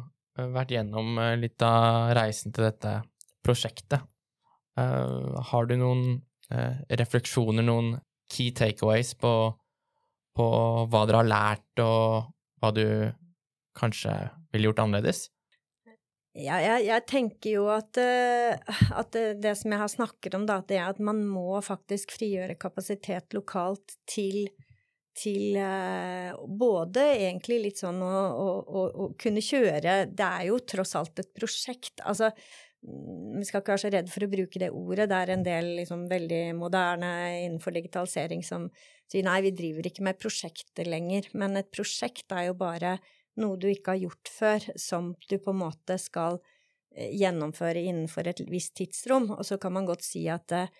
eh, 0.00 0.48
vært 0.54 0.72
gjennom 0.74 1.18
eh, 1.22 1.36
litt 1.38 1.62
av 1.62 2.14
reisen 2.18 2.54
til 2.56 2.66
dette 2.66 2.98
prosjektet. 3.46 4.02
Uh, 4.78 5.34
har 5.50 5.66
du 5.66 5.72
noen 5.74 6.02
uh, 6.52 6.78
refleksjoner, 7.00 7.64
noen 7.66 7.96
key 8.30 8.52
takeaways 8.54 9.14
på, 9.18 9.32
på, 10.36 10.46
hva 10.90 11.02
dere 11.08 11.22
har 11.22 11.32
lært, 11.32 11.82
og 11.84 12.30
hva 12.60 12.70
du 12.74 12.86
kanskje 13.78 14.14
ville 14.52 14.70
gjort 14.70 14.84
annerledes? 14.84 15.26
Ja, 16.38 16.60
jeg, 16.62 16.84
jeg, 16.86 17.02
tenker 17.10 17.50
jo 17.50 17.66
at, 17.72 17.98
uh, 17.98 18.78
at 19.00 19.16
det, 19.16 19.56
som 19.58 19.74
jeg 19.74 19.80
har 19.80 19.90
snakket 19.90 20.36
om, 20.38 20.46
da, 20.46 20.60
det 20.68 20.78
er 20.78 20.92
at 20.92 21.02
man 21.02 21.24
må 21.26 21.58
faktisk 21.64 22.14
frigjøre 22.14 22.58
kapasitet 22.60 23.34
lokalt 23.34 23.96
til 24.06 24.46
til 25.18 25.56
eh, 25.58 26.30
både 26.60 27.04
egentlig 27.16 27.58
litt 27.64 27.82
sånn 27.82 28.00
å, 28.04 28.12
å, 28.12 28.48
å, 28.62 28.82
å, 28.86 29.08
kunne 29.18 29.42
kjøre 29.44 30.00
Det 30.12 30.26
er 30.26 30.48
jo 30.50 30.60
tross 30.62 30.94
alt 30.98 31.22
et 31.22 31.30
prosjekt. 31.36 32.02
Altså, 32.06 32.30
vi 32.82 33.44
skal 33.46 33.62
ikke 33.62 33.74
være 33.74 33.82
så 33.82 33.90
redd 33.92 34.10
for 34.12 34.24
å 34.24 34.30
bruke 34.30 34.60
det 34.62 34.68
ordet. 34.70 35.08
Det 35.10 35.18
er 35.18 35.32
en 35.34 35.44
del 35.46 35.70
liksom 35.80 36.04
veldig 36.10 36.42
moderne 36.58 37.10
innenfor 37.44 37.74
digitalisering 37.74 38.44
som 38.46 38.68
sier 39.10 39.26
nei, 39.26 39.40
vi 39.46 39.54
driver 39.56 39.88
ikke 39.88 40.04
med 40.06 40.20
prosjekter 40.20 40.88
lenger. 40.88 41.30
Men 41.38 41.58
et 41.58 41.70
prosjekt 41.74 42.30
er 42.34 42.48
jo 42.48 42.58
bare 42.58 42.96
noe 43.38 43.58
du 43.58 43.68
ikke 43.70 43.94
har 43.96 44.04
gjort 44.04 44.30
før, 44.30 44.68
som 44.78 45.12
du 45.28 45.36
på 45.38 45.54
en 45.54 45.62
måte 45.62 45.98
skal 46.00 46.38
eh, 46.94 47.10
gjennomføre 47.18 47.82
innenfor 47.82 48.30
et 48.30 48.44
visst 48.50 48.76
tidsrom. 48.78 49.30
Og 49.36 49.44
så 49.46 49.58
kan 49.62 49.74
man 49.74 49.88
godt 49.88 50.06
si 50.06 50.26
at 50.30 50.54
uh, 50.54 50.70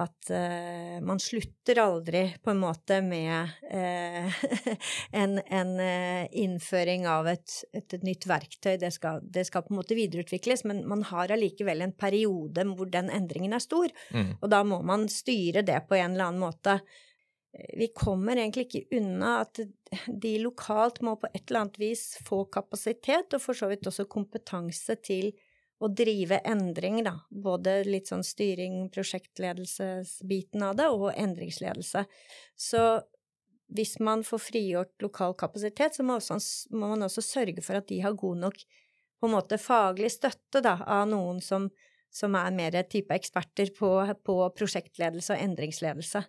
at 0.00 0.30
uh, 0.32 0.98
man 1.04 1.20
slutter 1.20 1.78
aldri 1.82 2.22
på 2.42 2.52
en 2.52 2.60
måte 2.62 3.00
med 3.04 3.50
uh, 3.68 4.38
en, 5.20 5.36
en 5.38 5.72
uh, 5.76 6.24
innføring 6.32 7.04
av 7.10 7.28
et, 7.28 7.58
et, 7.76 7.98
et 7.98 8.06
nytt 8.06 8.26
verktøy. 8.28 8.78
Det 8.80 8.92
skal, 8.94 9.20
det 9.22 9.44
skal, 9.48 9.66
på 9.66 9.74
en 9.74 9.80
måte 9.82 9.98
videreutvikles, 9.98 10.64
men 10.68 10.84
man 10.88 11.04
har 11.10 11.34
allikevel 11.34 11.84
en 11.84 11.92
periode 11.92 12.64
hvor 12.72 12.88
den 12.92 13.12
endringen 13.12 13.52
er 13.52 13.64
stor. 13.64 13.92
Mm. 14.16 14.34
Og 14.40 14.50
da 14.52 14.62
må 14.64 14.80
man 14.86 15.08
styre 15.12 15.64
det 15.66 15.82
på 15.88 15.98
en 16.00 16.14
eller 16.14 16.30
annen 16.30 16.44
måte. 16.44 16.78
Vi 17.76 17.90
kommer 17.92 18.38
egentlig 18.38 18.70
ikke 18.70 18.96
unna 18.96 19.42
at 19.42 19.60
de 20.08 20.36
lokalt 20.40 21.02
må 21.04 21.18
på 21.20 21.28
et 21.34 21.44
eller 21.44 21.66
annet 21.66 21.80
vis 21.82 22.06
få 22.24 22.46
kapasitet, 22.52 23.34
og 23.36 23.44
for 23.44 23.56
så 23.56 23.68
vidt 23.68 23.88
også 23.90 24.08
kompetanse 24.08 24.96
til 25.04 25.34
å 25.82 25.90
drive 25.90 26.38
endring, 26.46 27.00
da. 27.06 27.16
Både 27.30 27.80
litt 27.86 28.10
sånn 28.10 28.22
styring, 28.26 28.86
prosjektledelsesbiten 28.94 30.62
av 30.66 30.76
det, 30.78 30.88
og 30.92 31.10
endringsledelse. 31.10 32.04
Så 32.58 32.84
hvis 33.72 33.96
man 34.04 34.22
får 34.26 34.44
frigjort 34.46 35.04
lokal 35.04 35.34
kapasitet, 35.38 35.96
så 35.96 36.04
må, 36.06 36.18
også, 36.20 36.38
må, 36.76 36.92
man 36.92 37.06
også 37.08 37.24
sørge 37.24 37.64
for 37.64 37.80
at 37.80 37.88
de 37.90 38.02
har 38.04 38.18
god 38.18 38.44
nok 38.44 38.60
på 39.22 39.28
en 39.28 39.34
måte 39.36 39.58
faglig 39.60 40.10
støtte 40.12 40.62
da, 40.64 40.76
av 40.82 41.06
noen 41.10 41.40
som, 41.44 41.68
som 42.12 42.36
er 42.38 42.54
mer 42.54 42.78
type 42.90 43.14
eksperter 43.14 43.72
på, 43.76 43.90
på 44.26 44.38
prosjektledelse 44.58 45.34
og 45.34 45.44
endringsledelse. 45.46 46.24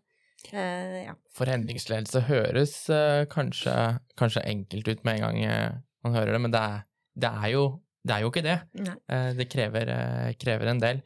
Eh, 0.52 1.00
ja. 1.08 1.16
For 1.36 1.50
endringsledelse 1.50 2.26
høres 2.28 2.76
eh, 2.92 3.24
kanskje, 3.32 3.76
kanskje, 4.20 4.44
enkelt 4.50 4.90
ut 4.90 5.04
med 5.08 5.20
en 5.20 5.24
gang 5.28 5.40
uh, 5.48 5.82
man 6.04 6.18
hører 6.18 6.36
det, 6.36 6.42
men 6.44 6.54
det 6.54 6.62
er, 6.62 6.84
det 7.24 7.32
er 7.32 7.52
jo 7.54 7.64
det 8.04 8.16
er 8.16 8.24
jo 8.24 8.32
ikke 8.32 8.44
det. 8.44 8.58
Eh, 8.84 9.30
det 9.38 9.50
krever, 9.52 9.92
eh, 9.92 10.32
krever, 10.40 10.72
en 10.72 10.82
del. 10.82 11.00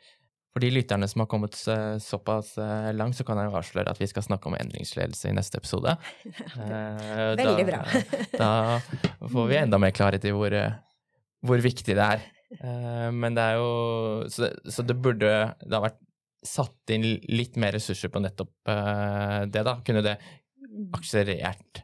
For 0.53 0.63
de 0.63 0.71
lytterne 0.73 1.05
som 1.09 1.21
har 1.21 1.29
kommet 1.29 1.53
såpass 2.01 2.55
eh, 2.57 2.89
langt, 2.97 3.17
så 3.17 3.25
kan 3.25 3.37
jeg 3.37 3.51
jo 3.51 3.59
avsløre 3.59 3.93
at 3.93 4.01
vi 4.01 4.07
skal 4.09 4.25
snakke 4.25 4.49
om 4.49 4.57
endringsledelse 4.57 5.29
i 5.29 5.35
neste 5.37 5.61
episode. 5.61 5.93
Veldig 7.43 7.67
bra. 7.69 7.83
da 8.41 8.49
får 9.21 9.51
vi 9.51 9.61
enda 9.61 9.81
mer 9.81 9.93
klarhet 9.93 10.25
i 10.25 10.33
hvor, 10.33 10.57
hvor 11.45 11.61
viktig 11.61 11.93
det 11.93 12.09
er. 12.17 12.25
Men 13.11 13.35
det 13.35 13.43
er 13.43 13.57
jo 13.59 13.71
Så 14.31 14.45
det, 14.45 14.71
så 14.71 14.83
det 14.87 14.95
burde 15.03 15.27
Det 15.59 15.73
har 15.73 15.81
vært 15.83 15.97
satt 16.47 16.93
inn 16.95 17.03
litt 17.27 17.57
mer 17.59 17.73
ressurser 17.75 18.07
på 18.07 18.21
nettopp 18.23 18.53
det, 19.51 19.63
da. 19.67 19.73
Kunne 19.83 20.03
det 20.05 20.13
mm. 20.15 20.93
akselerert 20.95 21.81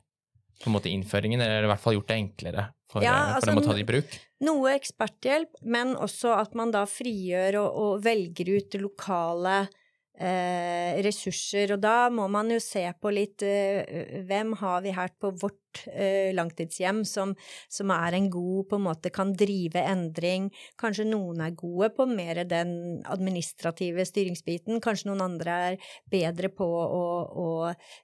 på 0.64 0.72
en 0.72 0.78
måte 0.78 0.88
innføringen, 0.88 1.44
eller 1.44 1.68
i 1.68 1.70
hvert 1.74 1.84
fall 1.84 1.98
gjort 1.98 2.14
det 2.14 2.20
enklere 2.22 2.66
for, 2.94 3.06
ja, 3.06 3.36
altså, 3.36 3.50
for 3.50 3.52
dem 3.52 3.62
å 3.62 3.66
ta 3.66 3.76
det 3.78 3.84
i 3.84 3.88
bruk? 3.90 4.18
Noe 4.44 4.74
eksperthjelp, 4.78 5.62
men 5.66 5.96
også 5.98 6.36
at 6.38 6.54
man 6.58 6.74
da 6.74 6.84
frigjør 6.90 7.60
og, 7.64 7.80
og 7.84 8.04
velger 8.06 8.54
ut 8.54 8.78
lokale 8.82 9.56
eh, 9.64 9.80
ressurser. 10.14 11.74
Og 11.74 11.82
da 11.82 12.10
må 12.14 12.28
man 12.32 12.52
jo 12.54 12.60
se 12.62 12.86
på 13.02 13.12
litt 13.14 13.44
eh, 13.46 14.22
hvem 14.28 14.54
har 14.60 14.82
vi 14.86 14.94
her 14.94 15.10
på 15.20 15.32
vårt 15.42 15.84
eh, 15.90 16.30
langtidshjem 16.36 17.02
som, 17.08 17.34
som, 17.72 17.92
er 17.94 18.18
en 18.18 18.30
god 18.32 18.70
på 18.70 18.78
en 18.78 18.86
måte 18.86 19.10
kan 19.14 19.34
drive 19.38 19.82
endring. 19.82 20.50
Kanskje 20.80 21.08
noen 21.10 21.42
er 21.42 21.56
gode 21.58 21.90
på 21.98 22.06
mer 22.10 22.44
den 22.50 23.02
administrative 23.10 24.06
styringsbiten. 24.06 24.82
Kanskje 24.84 25.10
noen 25.10 25.26
andre 25.26 25.58
er 25.72 25.80
bedre 26.12 26.52
på 26.54 26.68
å, 26.68 27.04
å 27.34 27.48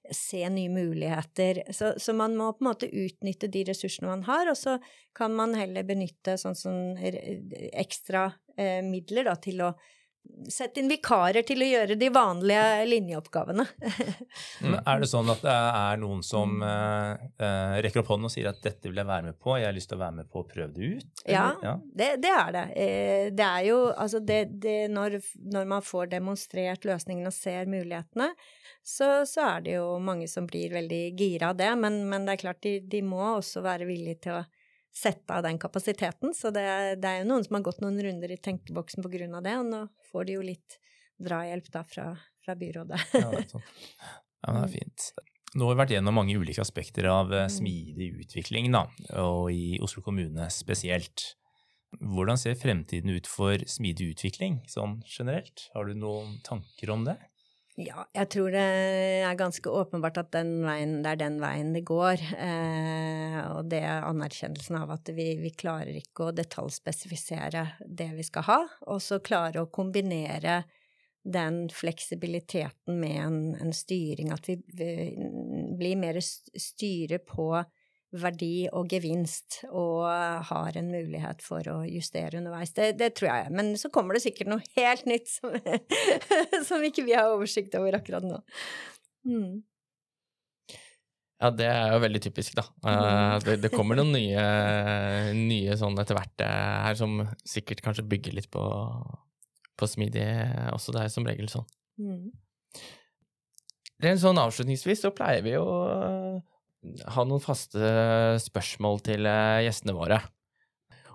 se 0.09 0.41
nye 0.49 0.73
muligheter. 0.73 1.63
Så, 1.69 1.93
så, 2.01 2.17
man 2.17 2.35
må 2.39 2.51
på 2.55 2.65
en 2.65 2.71
måte 2.71 2.89
utnytte 2.89 3.51
de 3.53 3.67
ressursene 3.69 4.09
man 4.09 4.25
har, 4.27 4.49
og 4.49 4.57
så 4.57 4.79
kan 5.15 5.33
man 5.37 5.53
heller 5.57 5.85
benytte 5.85 6.39
sånn 6.41 6.57
som 6.57 6.97
ekstra 6.97 8.31
eh, 8.57 8.81
midler 8.85 9.29
da, 9.29 9.37
til 9.39 9.61
å 9.67 9.73
Sett 10.49 10.77
inn 10.79 10.87
vikarer 10.89 11.43
til 11.47 11.61
å 11.61 11.67
gjøre 11.67 11.97
de 11.99 12.07
vanlige 12.13 12.85
linjeoppgavene. 12.87 13.65
Er 14.89 15.01
det 15.01 15.09
sånn 15.11 15.29
at 15.31 15.41
det 15.43 15.53
er 15.53 15.99
noen 16.01 16.21
som 16.25 16.61
uh, 16.63 17.17
rekker 17.83 18.01
opp 18.01 18.13
hånden 18.13 18.29
og 18.29 18.33
sier 18.33 18.49
at 18.51 18.61
'dette 18.63 18.87
vil 18.87 19.01
jeg 19.01 19.09
være 19.09 19.29
med 19.29 19.39
på', 19.39 19.57
jeg 19.59 19.67
har 19.67 19.75
lyst 19.75 19.91
til 19.91 19.99
å 19.99 20.03
være 20.03 20.17
med 20.21 20.29
på 20.31 20.43
å 20.43 20.47
prøve 20.47 20.71
det 20.75 20.91
ut? 20.99 21.23
Ja, 21.25 21.49
ja. 21.63 21.75
Det, 21.83 22.09
det, 22.23 22.31
er 22.31 22.55
det. 22.55 22.65
Det 23.35 23.47
er 23.47 23.65
jo 23.67 23.79
altså 23.91 24.23
det, 24.23 24.39
det 24.63 24.77
når, 24.93 25.19
når, 25.53 25.67
man 25.75 25.85
får 25.85 26.13
demonstrert 26.15 26.87
løsningene 26.87 27.33
og 27.33 27.35
ser 27.35 27.69
mulighetene, 27.69 28.31
så, 28.83 29.25
så, 29.29 29.43
er 29.57 29.65
det 29.65 29.75
jo 29.75 29.97
mange 30.01 30.27
som 30.31 30.47
blir 30.49 30.71
veldig 30.73 31.03
gira 31.19 31.51
av 31.51 31.59
det. 31.59 31.73
Men, 31.79 32.01
men 32.09 32.25
det 32.25 32.37
er 32.37 32.43
klart, 32.45 32.63
de, 32.65 32.79
de 32.79 33.03
må 33.05 33.21
også 33.35 33.63
være 33.65 33.89
villige 33.89 34.23
til 34.25 34.39
å 34.39 34.45
sette 34.99 35.35
av 35.35 35.45
den 35.45 35.59
kapasiteten. 35.61 36.33
Så 36.35 36.51
det, 36.55 36.65
det, 36.99 37.09
er 37.09 37.23
jo 37.23 37.29
noen 37.31 37.45
som 37.45 37.57
har 37.57 37.65
gått 37.65 37.81
noen 37.83 37.99
runder 38.03 38.31
i 38.33 38.39
tenkeboksen 38.41 39.05
på 39.05 39.11
grunn 39.13 39.37
av 39.39 39.45
det, 39.45 39.55
og 39.61 39.67
nå 39.69 39.81
får 40.11 40.27
de 40.27 40.37
jo 40.37 40.45
litt 40.45 40.79
drahjelp 41.19 41.71
da 41.73 41.83
fra, 41.87 42.11
fra 42.45 42.55
byrådet. 42.59 43.01
ja, 43.15 43.43
sånn. 43.51 43.65
ja, 44.43 44.53
det 44.53 44.61
er 44.61 44.73
fint. 44.75 45.09
Nå 45.57 45.65
har 45.65 45.73
vi 45.73 45.81
vært 45.81 45.95
gjennom 45.95 46.19
mange 46.19 46.37
ulike 46.37 46.61
aspekter 46.61 47.09
av 47.09 47.33
eh, 47.33 47.47
smidig 47.49 48.11
utvikling, 48.25 48.69
da, 48.75 48.85
og 49.23 49.49
i 49.53 49.79
Oslo 49.83 50.03
kommune 50.05 50.49
spesielt. 50.53 51.33
Hvordan 51.97 52.37
ser 52.37 52.59
fremtiden 52.59 53.15
ut 53.15 53.25
for 53.25 53.57
smidig 53.65 54.11
utvikling 54.13 54.59
sånn 54.69 54.99
generelt? 55.09 55.65
Har 55.73 55.89
du 55.89 55.97
noen 55.97 56.35
tanker 56.45 56.93
om 56.93 57.07
det? 57.07 57.17
Ja, 57.79 58.03
jeg 58.11 58.27
tror 58.33 58.49
det 58.51 58.61
er 59.23 59.37
ganske 59.39 59.71
åpenbart 59.71 60.17
at 60.19 60.33
veien, 60.35 60.97
det 61.03 61.13
er 61.13 61.19
den 61.21 61.37
veien 61.39 61.69
det 61.71 61.85
går. 61.87 62.19
Eh, 62.35 63.37
og 63.53 63.69
det 63.71 63.79
er 63.87 64.07
anerkjennelsen 64.07 64.81
av 64.81 64.91
at 64.97 65.11
vi, 65.15 65.29
vi, 65.39 65.53
klarer 65.55 65.95
ikke 65.95 66.27
å 66.27 66.35
detaljspesifisere 66.35 67.63
det 67.87 68.09
vi 68.17 68.25
skal 68.27 68.47
ha, 68.49 68.59
og 68.91 68.99
så 69.03 69.21
klare 69.23 69.63
å 69.63 69.71
kombinere 69.71 70.63
den 71.23 71.67
fleksibiliteten 71.71 72.99
med 72.99 73.17
en, 73.21 73.39
en 73.63 73.71
styring, 73.75 74.33
at 74.35 74.49
vi, 74.49 74.57
vi 74.75 74.91
blir 75.79 75.99
mer 75.99 76.19
styre 76.19 77.21
på 77.23 77.53
verdi 78.09 78.65
og 78.73 78.89
gevinst 78.89 79.59
og 79.69 80.07
har 80.49 80.77
en 80.79 80.89
mulighet 80.89 81.43
for 81.45 81.65
å 81.69 81.77
justere 81.85 82.39
underveis. 82.39 82.73
Det, 82.73 82.91
det 82.97 83.11
tror 83.17 83.29
jeg. 83.29 83.53
Men 83.53 83.73
så 83.77 83.91
kommer 83.93 84.17
det 84.17 84.23
sikkert 84.25 84.49
noe 84.49 84.65
helt 84.77 85.05
nytt 85.09 85.29
som, 85.29 85.53
som 86.69 86.85
ikke 86.85 87.05
vi 87.05 87.17
har 87.17 87.29
oversikt 87.33 87.77
over 87.77 87.99
akkurat 87.99 88.25
nå. 88.25 88.39
Mm. 89.29 89.59
Ja, 91.39 91.53
det 91.55 91.69
er 91.71 91.93
jo 91.93 92.01
veldig 92.03 92.19
typisk, 92.25 92.57
da. 92.57 92.65
Uh, 92.83 93.37
det, 93.45 93.61
det, 93.63 93.71
kommer 93.71 93.95
noen 93.95 94.11
nye, 94.17 94.43
nye 95.37 95.77
sånn 95.79 95.95
etter 96.01 96.17
hvert 96.17 96.43
uh, 96.43 96.49
her, 96.89 96.97
som 96.99 97.21
sikkert 97.47 97.83
kanskje 97.85 98.07
bygger 98.11 98.35
litt 98.35 98.49
på, 98.51 98.63
på 99.79 99.87
smidig 99.87 100.25
også. 100.73 100.95
Det 100.97 101.05
er 101.05 101.13
som 101.13 101.27
regel 101.29 101.47
sånn. 101.51 101.67
Mm. 102.01 102.25
Rent 104.03 104.21
sånn 104.21 104.39
avslutningsvis 104.39 105.05
så 105.05 105.13
pleier 105.15 105.45
vi 105.45 105.55
uh, 105.55 106.41
ha 107.15 107.25
noen 107.27 107.43
faste 107.43 107.79
spørsmål 108.43 109.01
til 109.07 109.27
gjestene 109.65 109.95
våre. 109.97 110.21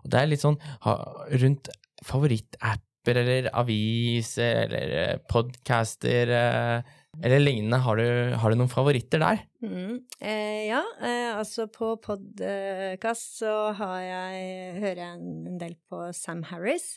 Og 0.03 0.11
det 0.13 0.21
er 0.21 0.29
litt 0.29 0.45
sånn 0.45 0.59
ha, 0.85 0.99
rundt 1.41 1.71
favorittapper 2.05 3.21
eller 3.23 3.49
aviser 3.57 4.69
eller 4.69 5.25
podcaster. 5.31 6.35
Uh, 6.35 7.01
eller 7.23 7.43
lignende. 7.43 7.79
Har 7.85 7.99
du, 8.01 8.07
har 8.41 8.51
du 8.51 8.59
noen 8.59 8.71
favoritter 8.73 9.23
der? 9.23 9.43
Mm. 9.65 9.99
Eh, 10.19 10.63
ja, 10.71 10.83
eh, 11.01 11.31
altså 11.37 11.69
på 11.73 11.95
podkast 12.03 13.39
så 13.41 13.55
jeg, 13.77 14.73
hører 14.81 15.03
jeg 15.03 15.19
en 15.19 15.61
del 15.61 15.77
på 15.91 16.07
Sam 16.17 16.45
Harris, 16.51 16.95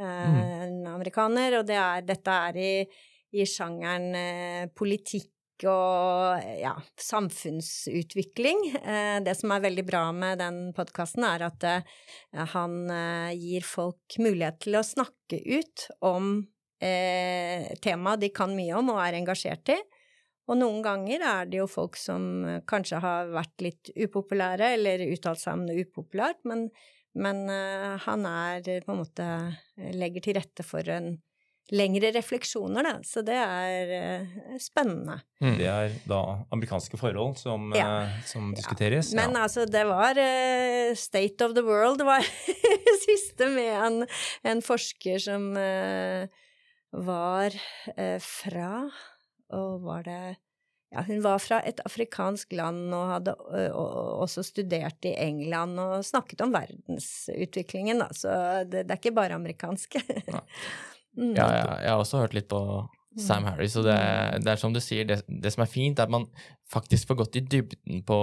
eh, 0.00 0.04
mm. 0.04 0.40
en 0.66 0.76
amerikaner, 0.96 1.60
og 1.60 1.68
det 1.68 1.78
er, 1.80 2.04
dette 2.06 2.36
er 2.50 2.60
i, 2.60 2.72
i 3.36 3.48
sjangeren 3.48 4.10
eh, 4.18 4.66
politikk 4.76 5.32
og 5.64 6.42
ja, 6.60 6.74
samfunnsutvikling. 7.00 8.60
Eh, 8.76 9.16
det 9.24 9.36
som 9.38 9.54
er 9.54 9.64
veldig 9.64 9.84
bra 9.88 10.02
med 10.12 10.42
den 10.42 10.58
podkasten, 10.76 11.24
er 11.24 11.46
at 11.48 11.64
eh, 11.64 11.96
han 12.52 12.76
gir 13.36 13.64
folk 13.66 14.18
mulighet 14.20 14.60
til 14.66 14.76
å 14.76 14.84
snakke 14.86 15.40
ut 15.46 15.86
om 16.04 16.38
eh, 16.82 17.72
tema 17.82 18.16
de 18.20 18.30
kan 18.34 18.52
mye 18.56 18.76
om 18.76 18.92
og 18.94 19.02
er 19.04 19.18
engasjert 19.20 19.72
i. 19.74 19.78
Og 20.46 20.60
noen 20.60 20.82
ganger 20.84 21.24
er 21.26 21.48
det 21.50 21.62
jo 21.62 21.70
folk 21.70 21.96
som 21.98 22.44
eh, 22.46 22.62
kanskje 22.68 23.00
har 23.02 23.32
vært 23.34 23.64
litt 23.66 23.92
upopulære, 23.96 24.74
eller 24.76 25.06
uttalt 25.08 25.42
seg 25.42 25.58
om 25.58 25.66
noe 25.66 25.86
upopulært, 25.86 26.44
men, 26.46 26.68
men 27.16 27.46
han 28.04 28.26
er 28.28 28.84
på 28.84 28.92
en 28.92 29.00
måte 29.00 29.28
legger 29.96 30.26
til 30.26 30.36
rette 30.36 30.66
for 30.66 30.84
en 30.92 31.14
lengre 31.74 32.12
refleksjoner, 32.14 32.86
da. 32.86 32.94
Så 33.06 33.22
det 33.26 33.36
er 33.36 33.92
uh, 34.22 34.54
spennende. 34.62 35.18
Mm. 35.42 35.56
Det 35.58 35.68
er 35.70 35.96
da 36.08 36.20
amerikanske 36.54 36.98
forhold 37.00 37.36
som, 37.40 37.72
ja. 37.76 38.04
uh, 38.06 38.20
som 38.28 38.52
diskuteres? 38.56 39.10
Ja. 39.12 39.22
Men 39.22 39.36
ja. 39.36 39.44
altså, 39.46 39.66
det 39.70 39.84
var 39.88 40.20
State 40.98 41.46
of 41.46 41.56
the 41.56 41.64
World 41.66 42.04
var 42.06 42.24
siste 43.06 43.50
med 43.52 43.74
en, 43.74 44.00
en 44.46 44.64
forsker 44.64 45.22
som 45.22 45.52
var 46.96 47.54
fra 48.22 48.70
Og 49.52 49.82
var 49.84 50.06
det 50.06 50.36
ja, 50.94 51.02
hun 51.02 51.18
var 51.20 51.40
fra 51.42 51.58
et 51.66 51.80
afrikansk 51.84 52.54
land 52.56 52.94
og 52.94 53.08
hadde 53.10 53.34
også 53.74 54.44
studert 54.46 55.04
i 55.04 55.16
England 55.18 55.80
og 55.82 56.04
snakket 56.06 56.44
om 56.46 56.54
verdensutviklingen, 56.54 58.00
da, 58.00 58.06
så 58.14 58.36
det, 58.64 58.86
det 58.86 58.94
er 58.94 59.00
ikke 59.02 59.16
bare 59.18 59.36
amerikansk. 59.36 59.98
ja. 61.16 61.24
mm. 61.24 61.34
ja, 61.36 61.48
jeg 61.82 61.90
har 61.90 62.02
også 62.02 62.22
hørt 62.22 62.36
litt 62.36 62.48
på 62.52 62.60
Sam 63.16 63.42
mm. 63.42 63.48
Harris, 63.48 63.76
og 63.80 63.86
det, 63.88 63.96
det 64.44 64.52
er 64.52 64.60
som 64.60 64.74
du 64.74 64.80
sier, 64.84 65.06
det, 65.08 65.22
det, 65.26 65.52
som 65.54 65.64
er 65.64 65.72
fint, 65.72 65.98
er 65.98 66.08
at 66.08 66.12
man 66.12 66.28
faktisk 66.72 67.08
får 67.08 67.20
gått 67.22 67.38
i 67.40 67.44
dybden 67.44 68.02
på, 68.06 68.20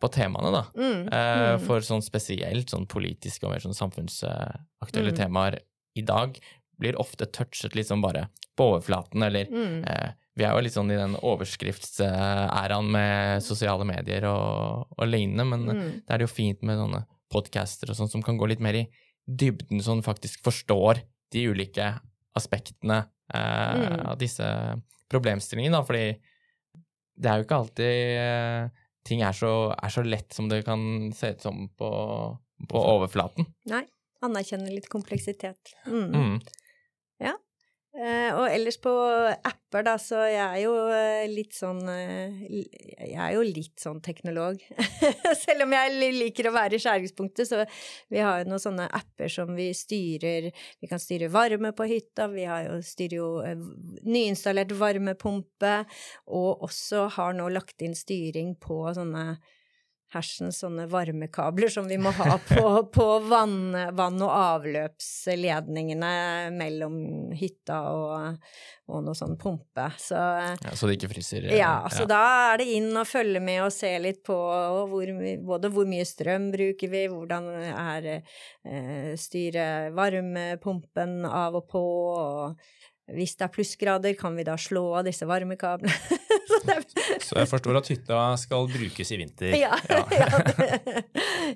på 0.00 0.10
temaene, 0.12 0.52
da. 0.52 0.64
Mm. 0.76 1.02
Eh, 1.08 1.44
mm. 1.56 1.64
for 1.64 1.86
sånn 1.86 2.04
spesielt 2.04 2.72
sånn 2.72 2.88
politiske 2.90 3.46
og 3.46 3.54
mer 3.54 3.64
sånn 3.64 3.78
samfunnsaktuelle 3.78 5.14
mm. 5.14 5.20
temaer 5.22 5.60
i 5.96 6.04
dag 6.06 6.36
blir 6.80 6.98
ofte 7.00 7.28
touchet 7.32 7.76
litt 7.76 7.88
sånn 7.88 8.04
bare 8.04 8.28
på 8.56 8.72
overflaten, 8.74 9.22
eller 9.24 9.48
mm. 9.48 9.84
eh, 9.88 10.10
Vi 10.38 10.44
er 10.46 10.54
jo 10.54 10.62
litt 10.62 10.76
sånn 10.76 10.92
i 10.92 10.96
den 10.96 11.16
overskriftsæraen 11.16 12.86
med 12.92 13.42
sosiale 13.44 13.84
medier 13.88 14.24
og, 14.28 14.92
og 14.96 15.08
lignende, 15.08 15.44
men 15.48 15.64
mm. 15.68 15.88
det 16.06 16.14
er 16.16 16.24
jo 16.24 16.30
fint 16.30 16.60
med 16.64 16.78
sånne 16.80 17.02
podcaster 17.32 17.90
og 17.90 17.98
sånn 17.98 18.10
som 18.12 18.24
kan 18.24 18.38
gå 18.40 18.48
litt 18.50 18.62
mer 18.62 18.78
i 18.78 18.86
dybden, 19.26 19.82
sånn 19.84 20.04
faktisk 20.04 20.42
forstår 20.44 21.02
de 21.32 21.46
ulike 21.50 21.86
aspektene 22.38 23.02
eh, 23.34 23.80
mm. 23.80 24.06
av 24.12 24.18
disse 24.20 24.46
problemstillingene, 25.10 25.76
da, 25.76 25.84
fordi 25.86 26.04
det 27.20 27.30
er 27.30 27.40
jo 27.40 27.46
ikke 27.46 27.60
alltid 27.62 28.20
eh, 28.20 28.84
ting 29.06 29.24
er 29.26 29.36
så, 29.36 29.52
er 29.74 29.92
så, 29.92 30.04
lett 30.06 30.36
som 30.36 30.48
det 30.50 30.62
kan 30.66 31.10
se 31.16 31.34
ut 31.34 31.44
som 31.44 31.64
på, 31.76 31.90
på 32.70 32.84
overflaten. 32.96 33.48
Nei. 33.70 33.86
Anerkjenne 34.20 34.68
litt 34.68 34.90
kompleksitet. 34.92 35.70
Mm. 35.88 36.10
Mm. 36.12 36.34
Eh, 37.90 38.30
og 38.38 38.44
ellers 38.46 38.76
på 38.78 38.90
apper, 39.42 39.82
da, 39.82 39.96
så 39.98 40.20
jeg 40.30 40.38
er 40.44 40.60
jo 40.62 40.74
eh, 40.94 41.24
litt 41.26 41.56
sånn 41.58 41.80
eh, 41.90 42.36
Jeg 42.46 43.16
er 43.18 43.32
jo 43.34 43.42
litt 43.42 43.82
sånn 43.82 43.98
teknolog. 44.04 44.62
Selv 45.42 45.66
om 45.66 45.74
jeg 45.74 46.12
liker 46.14 46.46
å 46.46 46.54
være 46.54 46.78
i 46.78 46.84
skjæringspunktet, 46.84 47.50
så 47.50 47.64
vi 48.12 48.22
har 48.22 48.40
jo 48.44 48.50
noen 48.52 48.62
sånne 48.62 48.86
apper 48.94 49.32
som 49.34 49.50
vi 49.58 49.72
styrer 49.74 50.52
Vi 50.52 50.90
kan 50.90 51.02
styre 51.02 51.32
varme 51.34 51.74
på 51.74 51.88
hytta, 51.90 52.30
vi 52.30 52.46
jo, 52.46 52.78
styrer 52.86 53.18
jo 53.18 53.30
nyinstallert 54.06 54.70
varmepumpe, 54.78 55.80
og 56.30 56.66
også 56.70 57.08
har 57.18 57.34
nå 57.34 57.50
lagt 57.50 57.82
inn 57.82 57.98
styring 57.98 58.54
på 58.62 58.84
sånne 58.94 59.32
hersens 60.14 60.60
sånne 60.62 60.86
varmekabler 60.90 61.70
som 61.72 61.88
vi 61.88 61.98
må 62.00 62.12
ha 62.18 62.36
på, 62.48 62.64
på 62.92 63.06
vann, 63.30 63.74
vann, 63.96 64.18
og 64.24 64.32
avløpsledningene 64.34 66.50
mellom 66.54 66.96
hytta 67.36 67.80
og, 67.94 68.50
og 68.90 69.04
noe 69.06 69.16
sånn 69.16 69.36
pumpe. 69.40 69.90
Så, 70.00 70.16
ja, 70.16 70.74
så 70.74 70.90
det 70.90 70.98
ikke 70.98 71.12
fryser? 71.14 71.50
Ja, 71.54 71.74
så 71.92 72.04
ja. 72.04 72.10
da 72.10 72.22
er 72.50 72.62
det 72.62 72.68
inn 72.78 72.90
og 72.94 73.08
følge 73.08 73.42
med 73.44 73.62
og 73.66 73.72
se 73.74 73.92
litt 74.02 74.22
på 74.26 74.38
hvor, 74.90 75.14
både 75.52 75.72
hvor 75.72 75.88
mye 75.90 76.08
strøm 76.08 76.50
bruker 76.54 76.92
vi, 76.92 77.06
hvordan 77.12 77.48
er 77.70 78.12
eh, 78.16 79.90
varmepumpen 79.94 81.24
av 81.28 81.60
og 81.60 81.70
på, 81.70 81.86
og 82.10 83.14
hvis 83.14 83.36
det 83.38 83.46
er 83.46 83.54
plussgrader, 83.54 84.16
kan 84.18 84.36
vi 84.38 84.46
da 84.46 84.56
slå 84.60 84.84
av 85.00 85.06
disse 85.08 85.28
varmekablene? 85.28 85.94
så, 87.26 87.36
jeg 87.38 87.48
forstår 87.50 87.80
at 87.80 87.90
hytta 87.92 88.22
skal 88.40 88.70
brukes 88.72 89.12
i 89.12 89.20
vinter? 89.20 89.54
Ja, 89.58 89.76
ja. 89.88 90.00
ja, 90.20 90.40
det, 90.46 90.80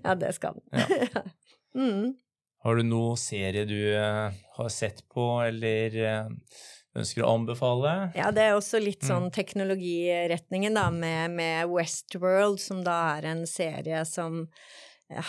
ja 0.03 0.15
det, 0.21 0.35
skal 0.39 0.61
den. 0.61 1.25
Mm. 1.75 2.13
Har 2.63 2.79
du 2.79 2.85
noen 2.87 3.19
serie 3.19 3.65
du 3.67 3.75
uh, 3.99 4.31
har 4.31 4.69
sett 4.71 5.01
på, 5.11 5.25
eller 5.43 5.97
uh, 5.99 6.29
ønsker 6.95 7.25
å 7.25 7.33
anbefale? 7.33 7.95
Ja, 8.15 8.29
det 8.31 8.45
er 8.47 8.55
også 8.55 8.79
litt 8.79 9.03
mm. 9.03 9.09
sånn 9.09 9.27
teknologiretningen, 9.35 10.79
da, 10.79 10.85
med, 10.95 11.35
med, 11.35 11.67
Westworld, 11.75 12.63
som 12.63 12.85
da 12.87 12.95
er 13.17 13.27
en 13.33 13.43
serie 13.51 14.05
som 14.07 14.45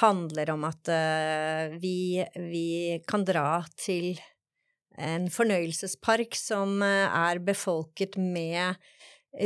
handler 0.04 0.54
om 0.54 0.70
at 0.70 0.94
uh, 0.94 1.74
vi, 1.82 2.22
vi 2.38 3.02
kan 3.10 3.26
dra 3.26 3.64
til 3.74 4.14
en 4.98 5.28
fornøyelsespark 5.32 6.36
som 6.40 6.82
eh, 6.84 7.08
er 7.12 7.42
befolket 7.44 8.18
med 8.20 8.80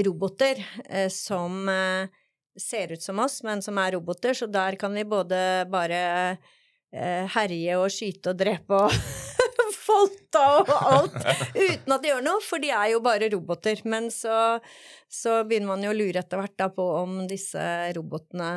roboter 0.06 0.62
eh, 0.90 1.10
som 1.10 1.70
eh, 1.70 2.10
ser 2.60 2.92
ut 2.94 3.04
som 3.04 3.20
oss, 3.20 3.42
men 3.44 3.62
som 3.62 3.78
er 3.78 3.96
roboter, 3.98 4.34
så 4.34 4.48
der 4.48 4.76
kan 4.80 4.94
vi 4.94 5.06
både 5.08 5.38
bare 5.70 6.00
herje 6.90 7.76
og 7.78 7.92
skyte 7.94 8.32
og 8.32 8.38
drepe 8.40 8.74
og 8.74 8.96
folta 9.90 10.42
og 10.64 10.72
alt 10.74 11.18
uten 11.54 11.94
at 11.94 12.02
de 12.02 12.10
gjør 12.10 12.24
noe, 12.26 12.42
for 12.42 12.62
de 12.64 12.72
er 12.74 12.88
jo 12.96 13.02
bare 13.06 13.30
roboter. 13.30 13.84
Men 13.86 14.10
så, 14.14 14.58
så 15.06 15.44
begynner 15.46 15.70
man 15.76 15.86
jo 15.86 15.94
å 15.94 15.98
lure 16.00 16.24
etter 16.24 16.42
hvert 16.42 16.58
da 16.58 16.72
på 16.74 16.88
om 17.04 17.20
disse 17.30 17.62
robotene 17.94 18.50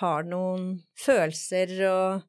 har 0.00 0.26
noen 0.28 0.72
følelser 0.98 1.76
og 1.88 2.26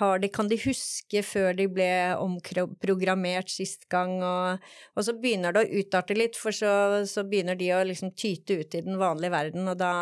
de, 0.00 0.28
kan 0.32 0.48
de 0.48 0.56
huske 0.56 1.20
før 1.26 1.52
de 1.56 1.66
ble 1.70 1.88
omprogrammert 2.16 3.50
sist 3.52 3.84
gang, 3.92 4.14
og, 4.24 4.62
og, 4.96 5.04
så 5.04 5.14
begynner 5.20 5.52
det 5.52 5.64
å 5.66 5.80
utarte 5.82 6.16
litt, 6.16 6.38
for 6.40 6.54
så, 6.56 7.04
så, 7.08 7.26
begynner 7.28 7.58
de 7.60 7.68
å 7.76 7.82
liksom 7.84 8.14
tyte 8.16 8.56
ut 8.62 8.74
i 8.78 8.82
den 8.86 8.96
vanlige 9.00 9.34
verden, 9.34 9.68
og 9.68 9.76
da 9.82 9.92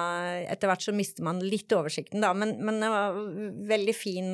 etter 0.47 0.71
hvert 0.71 0.87
så 0.87 0.95
mister 0.95 1.27
man 1.27 1.43
litt 1.43 1.73
oversikten, 1.75 2.23
da, 2.23 2.31
men, 2.37 2.57
men 2.65 2.79
det 2.83 2.93
var 2.93 3.19
veldig 3.75 3.97
fin 3.97 4.31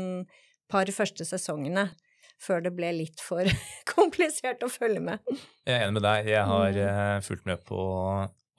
par 0.71 0.91
første 0.93 1.27
sesongene. 1.27 1.91
Før 2.37 2.61
det 2.61 2.75
ble 2.77 2.91
litt 2.93 3.23
for 3.25 3.49
komplisert 3.95 4.61
å 4.61 4.69
følge 4.69 5.01
med. 5.01 5.23
Jeg 5.65 5.73
er 5.73 5.87
enig 5.87 5.97
med 5.97 6.05
deg. 6.05 6.27
Jeg 6.29 6.43
har 6.51 6.81
uh, 6.85 7.23
fulgt 7.25 7.47
med 7.49 7.63
på 7.65 7.79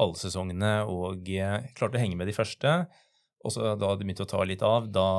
alle 0.02 0.18
sesongene 0.18 0.72
og 0.90 1.30
uh, 1.30 1.60
klart 1.78 1.94
å 1.94 2.02
henge 2.02 2.18
med 2.18 2.26
de 2.26 2.34
første. 2.34 2.72
Og 3.46 3.54
så 3.54 3.76
da 3.78 3.94
det 3.94 4.04
begynte 4.04 4.26
å 4.26 4.30
ta 4.30 4.42
litt 4.48 4.64
av, 4.66 4.90
da 4.92 5.10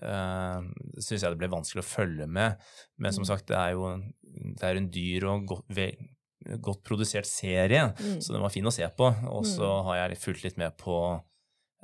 eh, 0.00 0.68
syns 0.96 1.22
jeg 1.22 1.28
det 1.28 1.40
ble 1.40 1.52
vanskelig 1.52 1.84
å 1.84 1.88
følge 1.88 2.26
med. 2.26 2.62
Men 2.96 3.14
som 3.14 3.26
mm. 3.26 3.30
sagt, 3.30 3.48
det 3.50 3.58
er 3.60 3.76
jo 3.76 3.90
det 4.56 4.68
er 4.68 4.80
en 4.80 4.90
dyr 4.92 5.26
og 5.30 5.46
godt, 5.48 5.66
vel, 5.76 6.08
godt 6.64 6.82
produsert 6.86 7.28
serie, 7.28 7.90
mm. 7.92 8.18
så 8.24 8.34
den 8.34 8.44
var 8.44 8.54
fin 8.54 8.68
å 8.68 8.74
se 8.74 8.88
på. 8.96 9.12
Og 9.30 9.46
så 9.48 9.68
mm. 9.68 9.88
har 9.90 10.02
jeg 10.02 10.20
fulgt 10.24 10.46
litt 10.48 10.60
med 10.60 10.76
på 10.80 10.98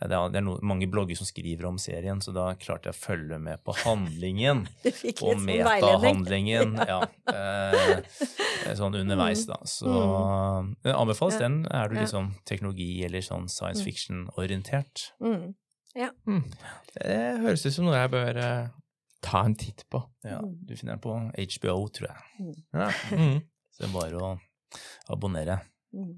det 0.02 0.16
er, 0.16 0.30
det 0.34 0.40
er 0.40 0.44
no, 0.44 0.56
mange 0.66 0.88
blogger 0.90 1.14
som 1.14 1.28
skriver 1.28 1.66
om 1.68 1.76
serien, 1.78 2.18
så 2.24 2.32
da 2.34 2.48
klarte 2.58 2.90
jeg 2.90 2.96
å 2.96 2.98
følge 2.98 3.38
med 3.38 3.60
på 3.62 3.74
handlingen. 3.84 4.64
Og 4.88 5.20
sånn 5.20 5.44
metahandlingen. 5.46 6.74
ja. 6.88 6.98
eh, 7.36 8.74
sånn 8.78 8.98
underveis, 8.98 9.44
da. 9.46 9.60
Så 9.68 9.92
mm. 9.92 10.72
anbefales 10.96 11.38
Ja. 11.38 11.44
den. 11.44 11.60
Er 11.70 11.92
du 11.92 12.00
liksom 12.00 12.32
teknologi- 12.48 13.04
eller 13.06 13.22
sånn 13.22 13.46
science 13.52 13.82
Mm. 13.82 13.86
fiction-orientert? 13.86 15.12
Mm. 15.22 15.54
Mm. 15.94 16.42
Det 16.94 17.16
høres 17.42 17.66
ut 17.66 17.74
som 17.74 17.84
noe 17.88 17.98
jeg 17.98 18.10
bør 18.14 18.38
eh, 18.40 18.68
ta 19.24 19.42
en 19.46 19.54
titt 19.58 19.84
på. 19.92 20.00
Ja, 20.24 20.38
Mm. 20.40 20.54
du 20.66 20.74
finner 20.76 20.96
den 20.96 21.02
på 21.04 21.12
HBO, 21.58 21.74
tror 21.92 22.08
jeg. 22.08 22.54
Ja. 22.72 22.88
Mm. 23.12 23.40
Så 23.72 23.82
det 23.84 23.88
er 23.90 23.94
bare 23.94 24.20
å 24.20 24.30
abonnere. 25.12 25.58
Mm. 25.92 26.14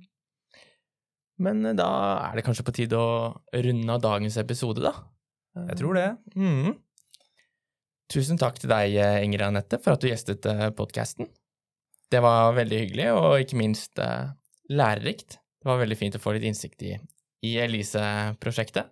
Men 1.45 1.67
eh, 1.67 1.75
da 1.79 1.89
er 2.31 2.39
det 2.39 2.45
kanskje 2.47 2.67
på 2.69 2.75
tide 2.77 2.99
å 3.01 3.35
runde 3.53 3.97
av 3.97 4.03
dagens 4.05 4.39
episode, 4.43 4.83
da? 4.85 4.95
Jeg 5.71 5.79
tror 5.79 5.95
det. 5.99 6.09
Mm. 6.39 6.75
Tusen 8.11 8.39
takk 8.39 8.59
til 8.61 8.71
deg, 8.71 8.93
Inger 8.95 9.23
Ingrid 9.27 9.47
Anette, 9.49 9.79
for 9.83 9.95
at 9.95 10.03
du 10.03 10.09
gjestet 10.11 10.47
podkasten. 10.77 11.29
Det 12.11 12.21
var 12.23 12.53
veldig 12.55 12.79
hyggelig, 12.83 13.07
og 13.17 13.41
ikke 13.43 13.59
minst 13.59 13.99
eh, 14.03 14.29
lærerikt. 14.71 15.39
Det 15.63 15.67
var 15.71 15.81
veldig 15.81 15.97
fint 15.99 16.19
å 16.19 16.21
få 16.23 16.35
litt 16.37 16.45
innsikt 16.47 16.83
i, 16.87 16.93
i 17.49 17.55
Elise-prosjektet. 17.65 18.91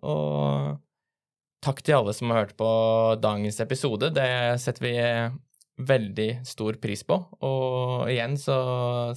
Og 0.00 0.78
takk 1.64 1.82
til 1.84 1.98
alle 1.98 2.14
som 2.16 2.32
har 2.32 2.44
hørt 2.44 2.56
på 2.58 2.70
dagens 3.20 3.60
episode. 3.62 4.12
Det 4.16 4.30
setter 4.62 4.86
vi 4.86 4.96
veldig 5.80 6.30
stor 6.48 6.76
pris 6.82 7.02
på. 7.06 7.16
Og 7.46 8.10
igjen 8.12 8.36
så 8.40 8.58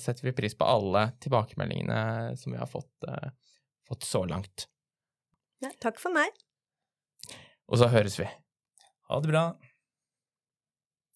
setter 0.02 0.30
vi 0.30 0.36
pris 0.38 0.56
på 0.58 0.68
alle 0.68 1.10
tilbakemeldingene 1.24 2.38
som 2.40 2.56
vi 2.56 2.62
har 2.62 2.70
fått, 2.70 2.94
eh, 3.08 3.30
fått 3.88 4.08
så 4.08 4.24
langt. 4.26 4.68
Ja, 5.64 5.72
takk 5.80 6.00
for 6.00 6.14
meg. 6.16 6.32
Og 7.68 7.80
så 7.80 7.88
høres 7.92 8.20
vi. 8.20 8.28
Ha 9.10 9.20
det 9.20 9.32
bra. 9.32 9.46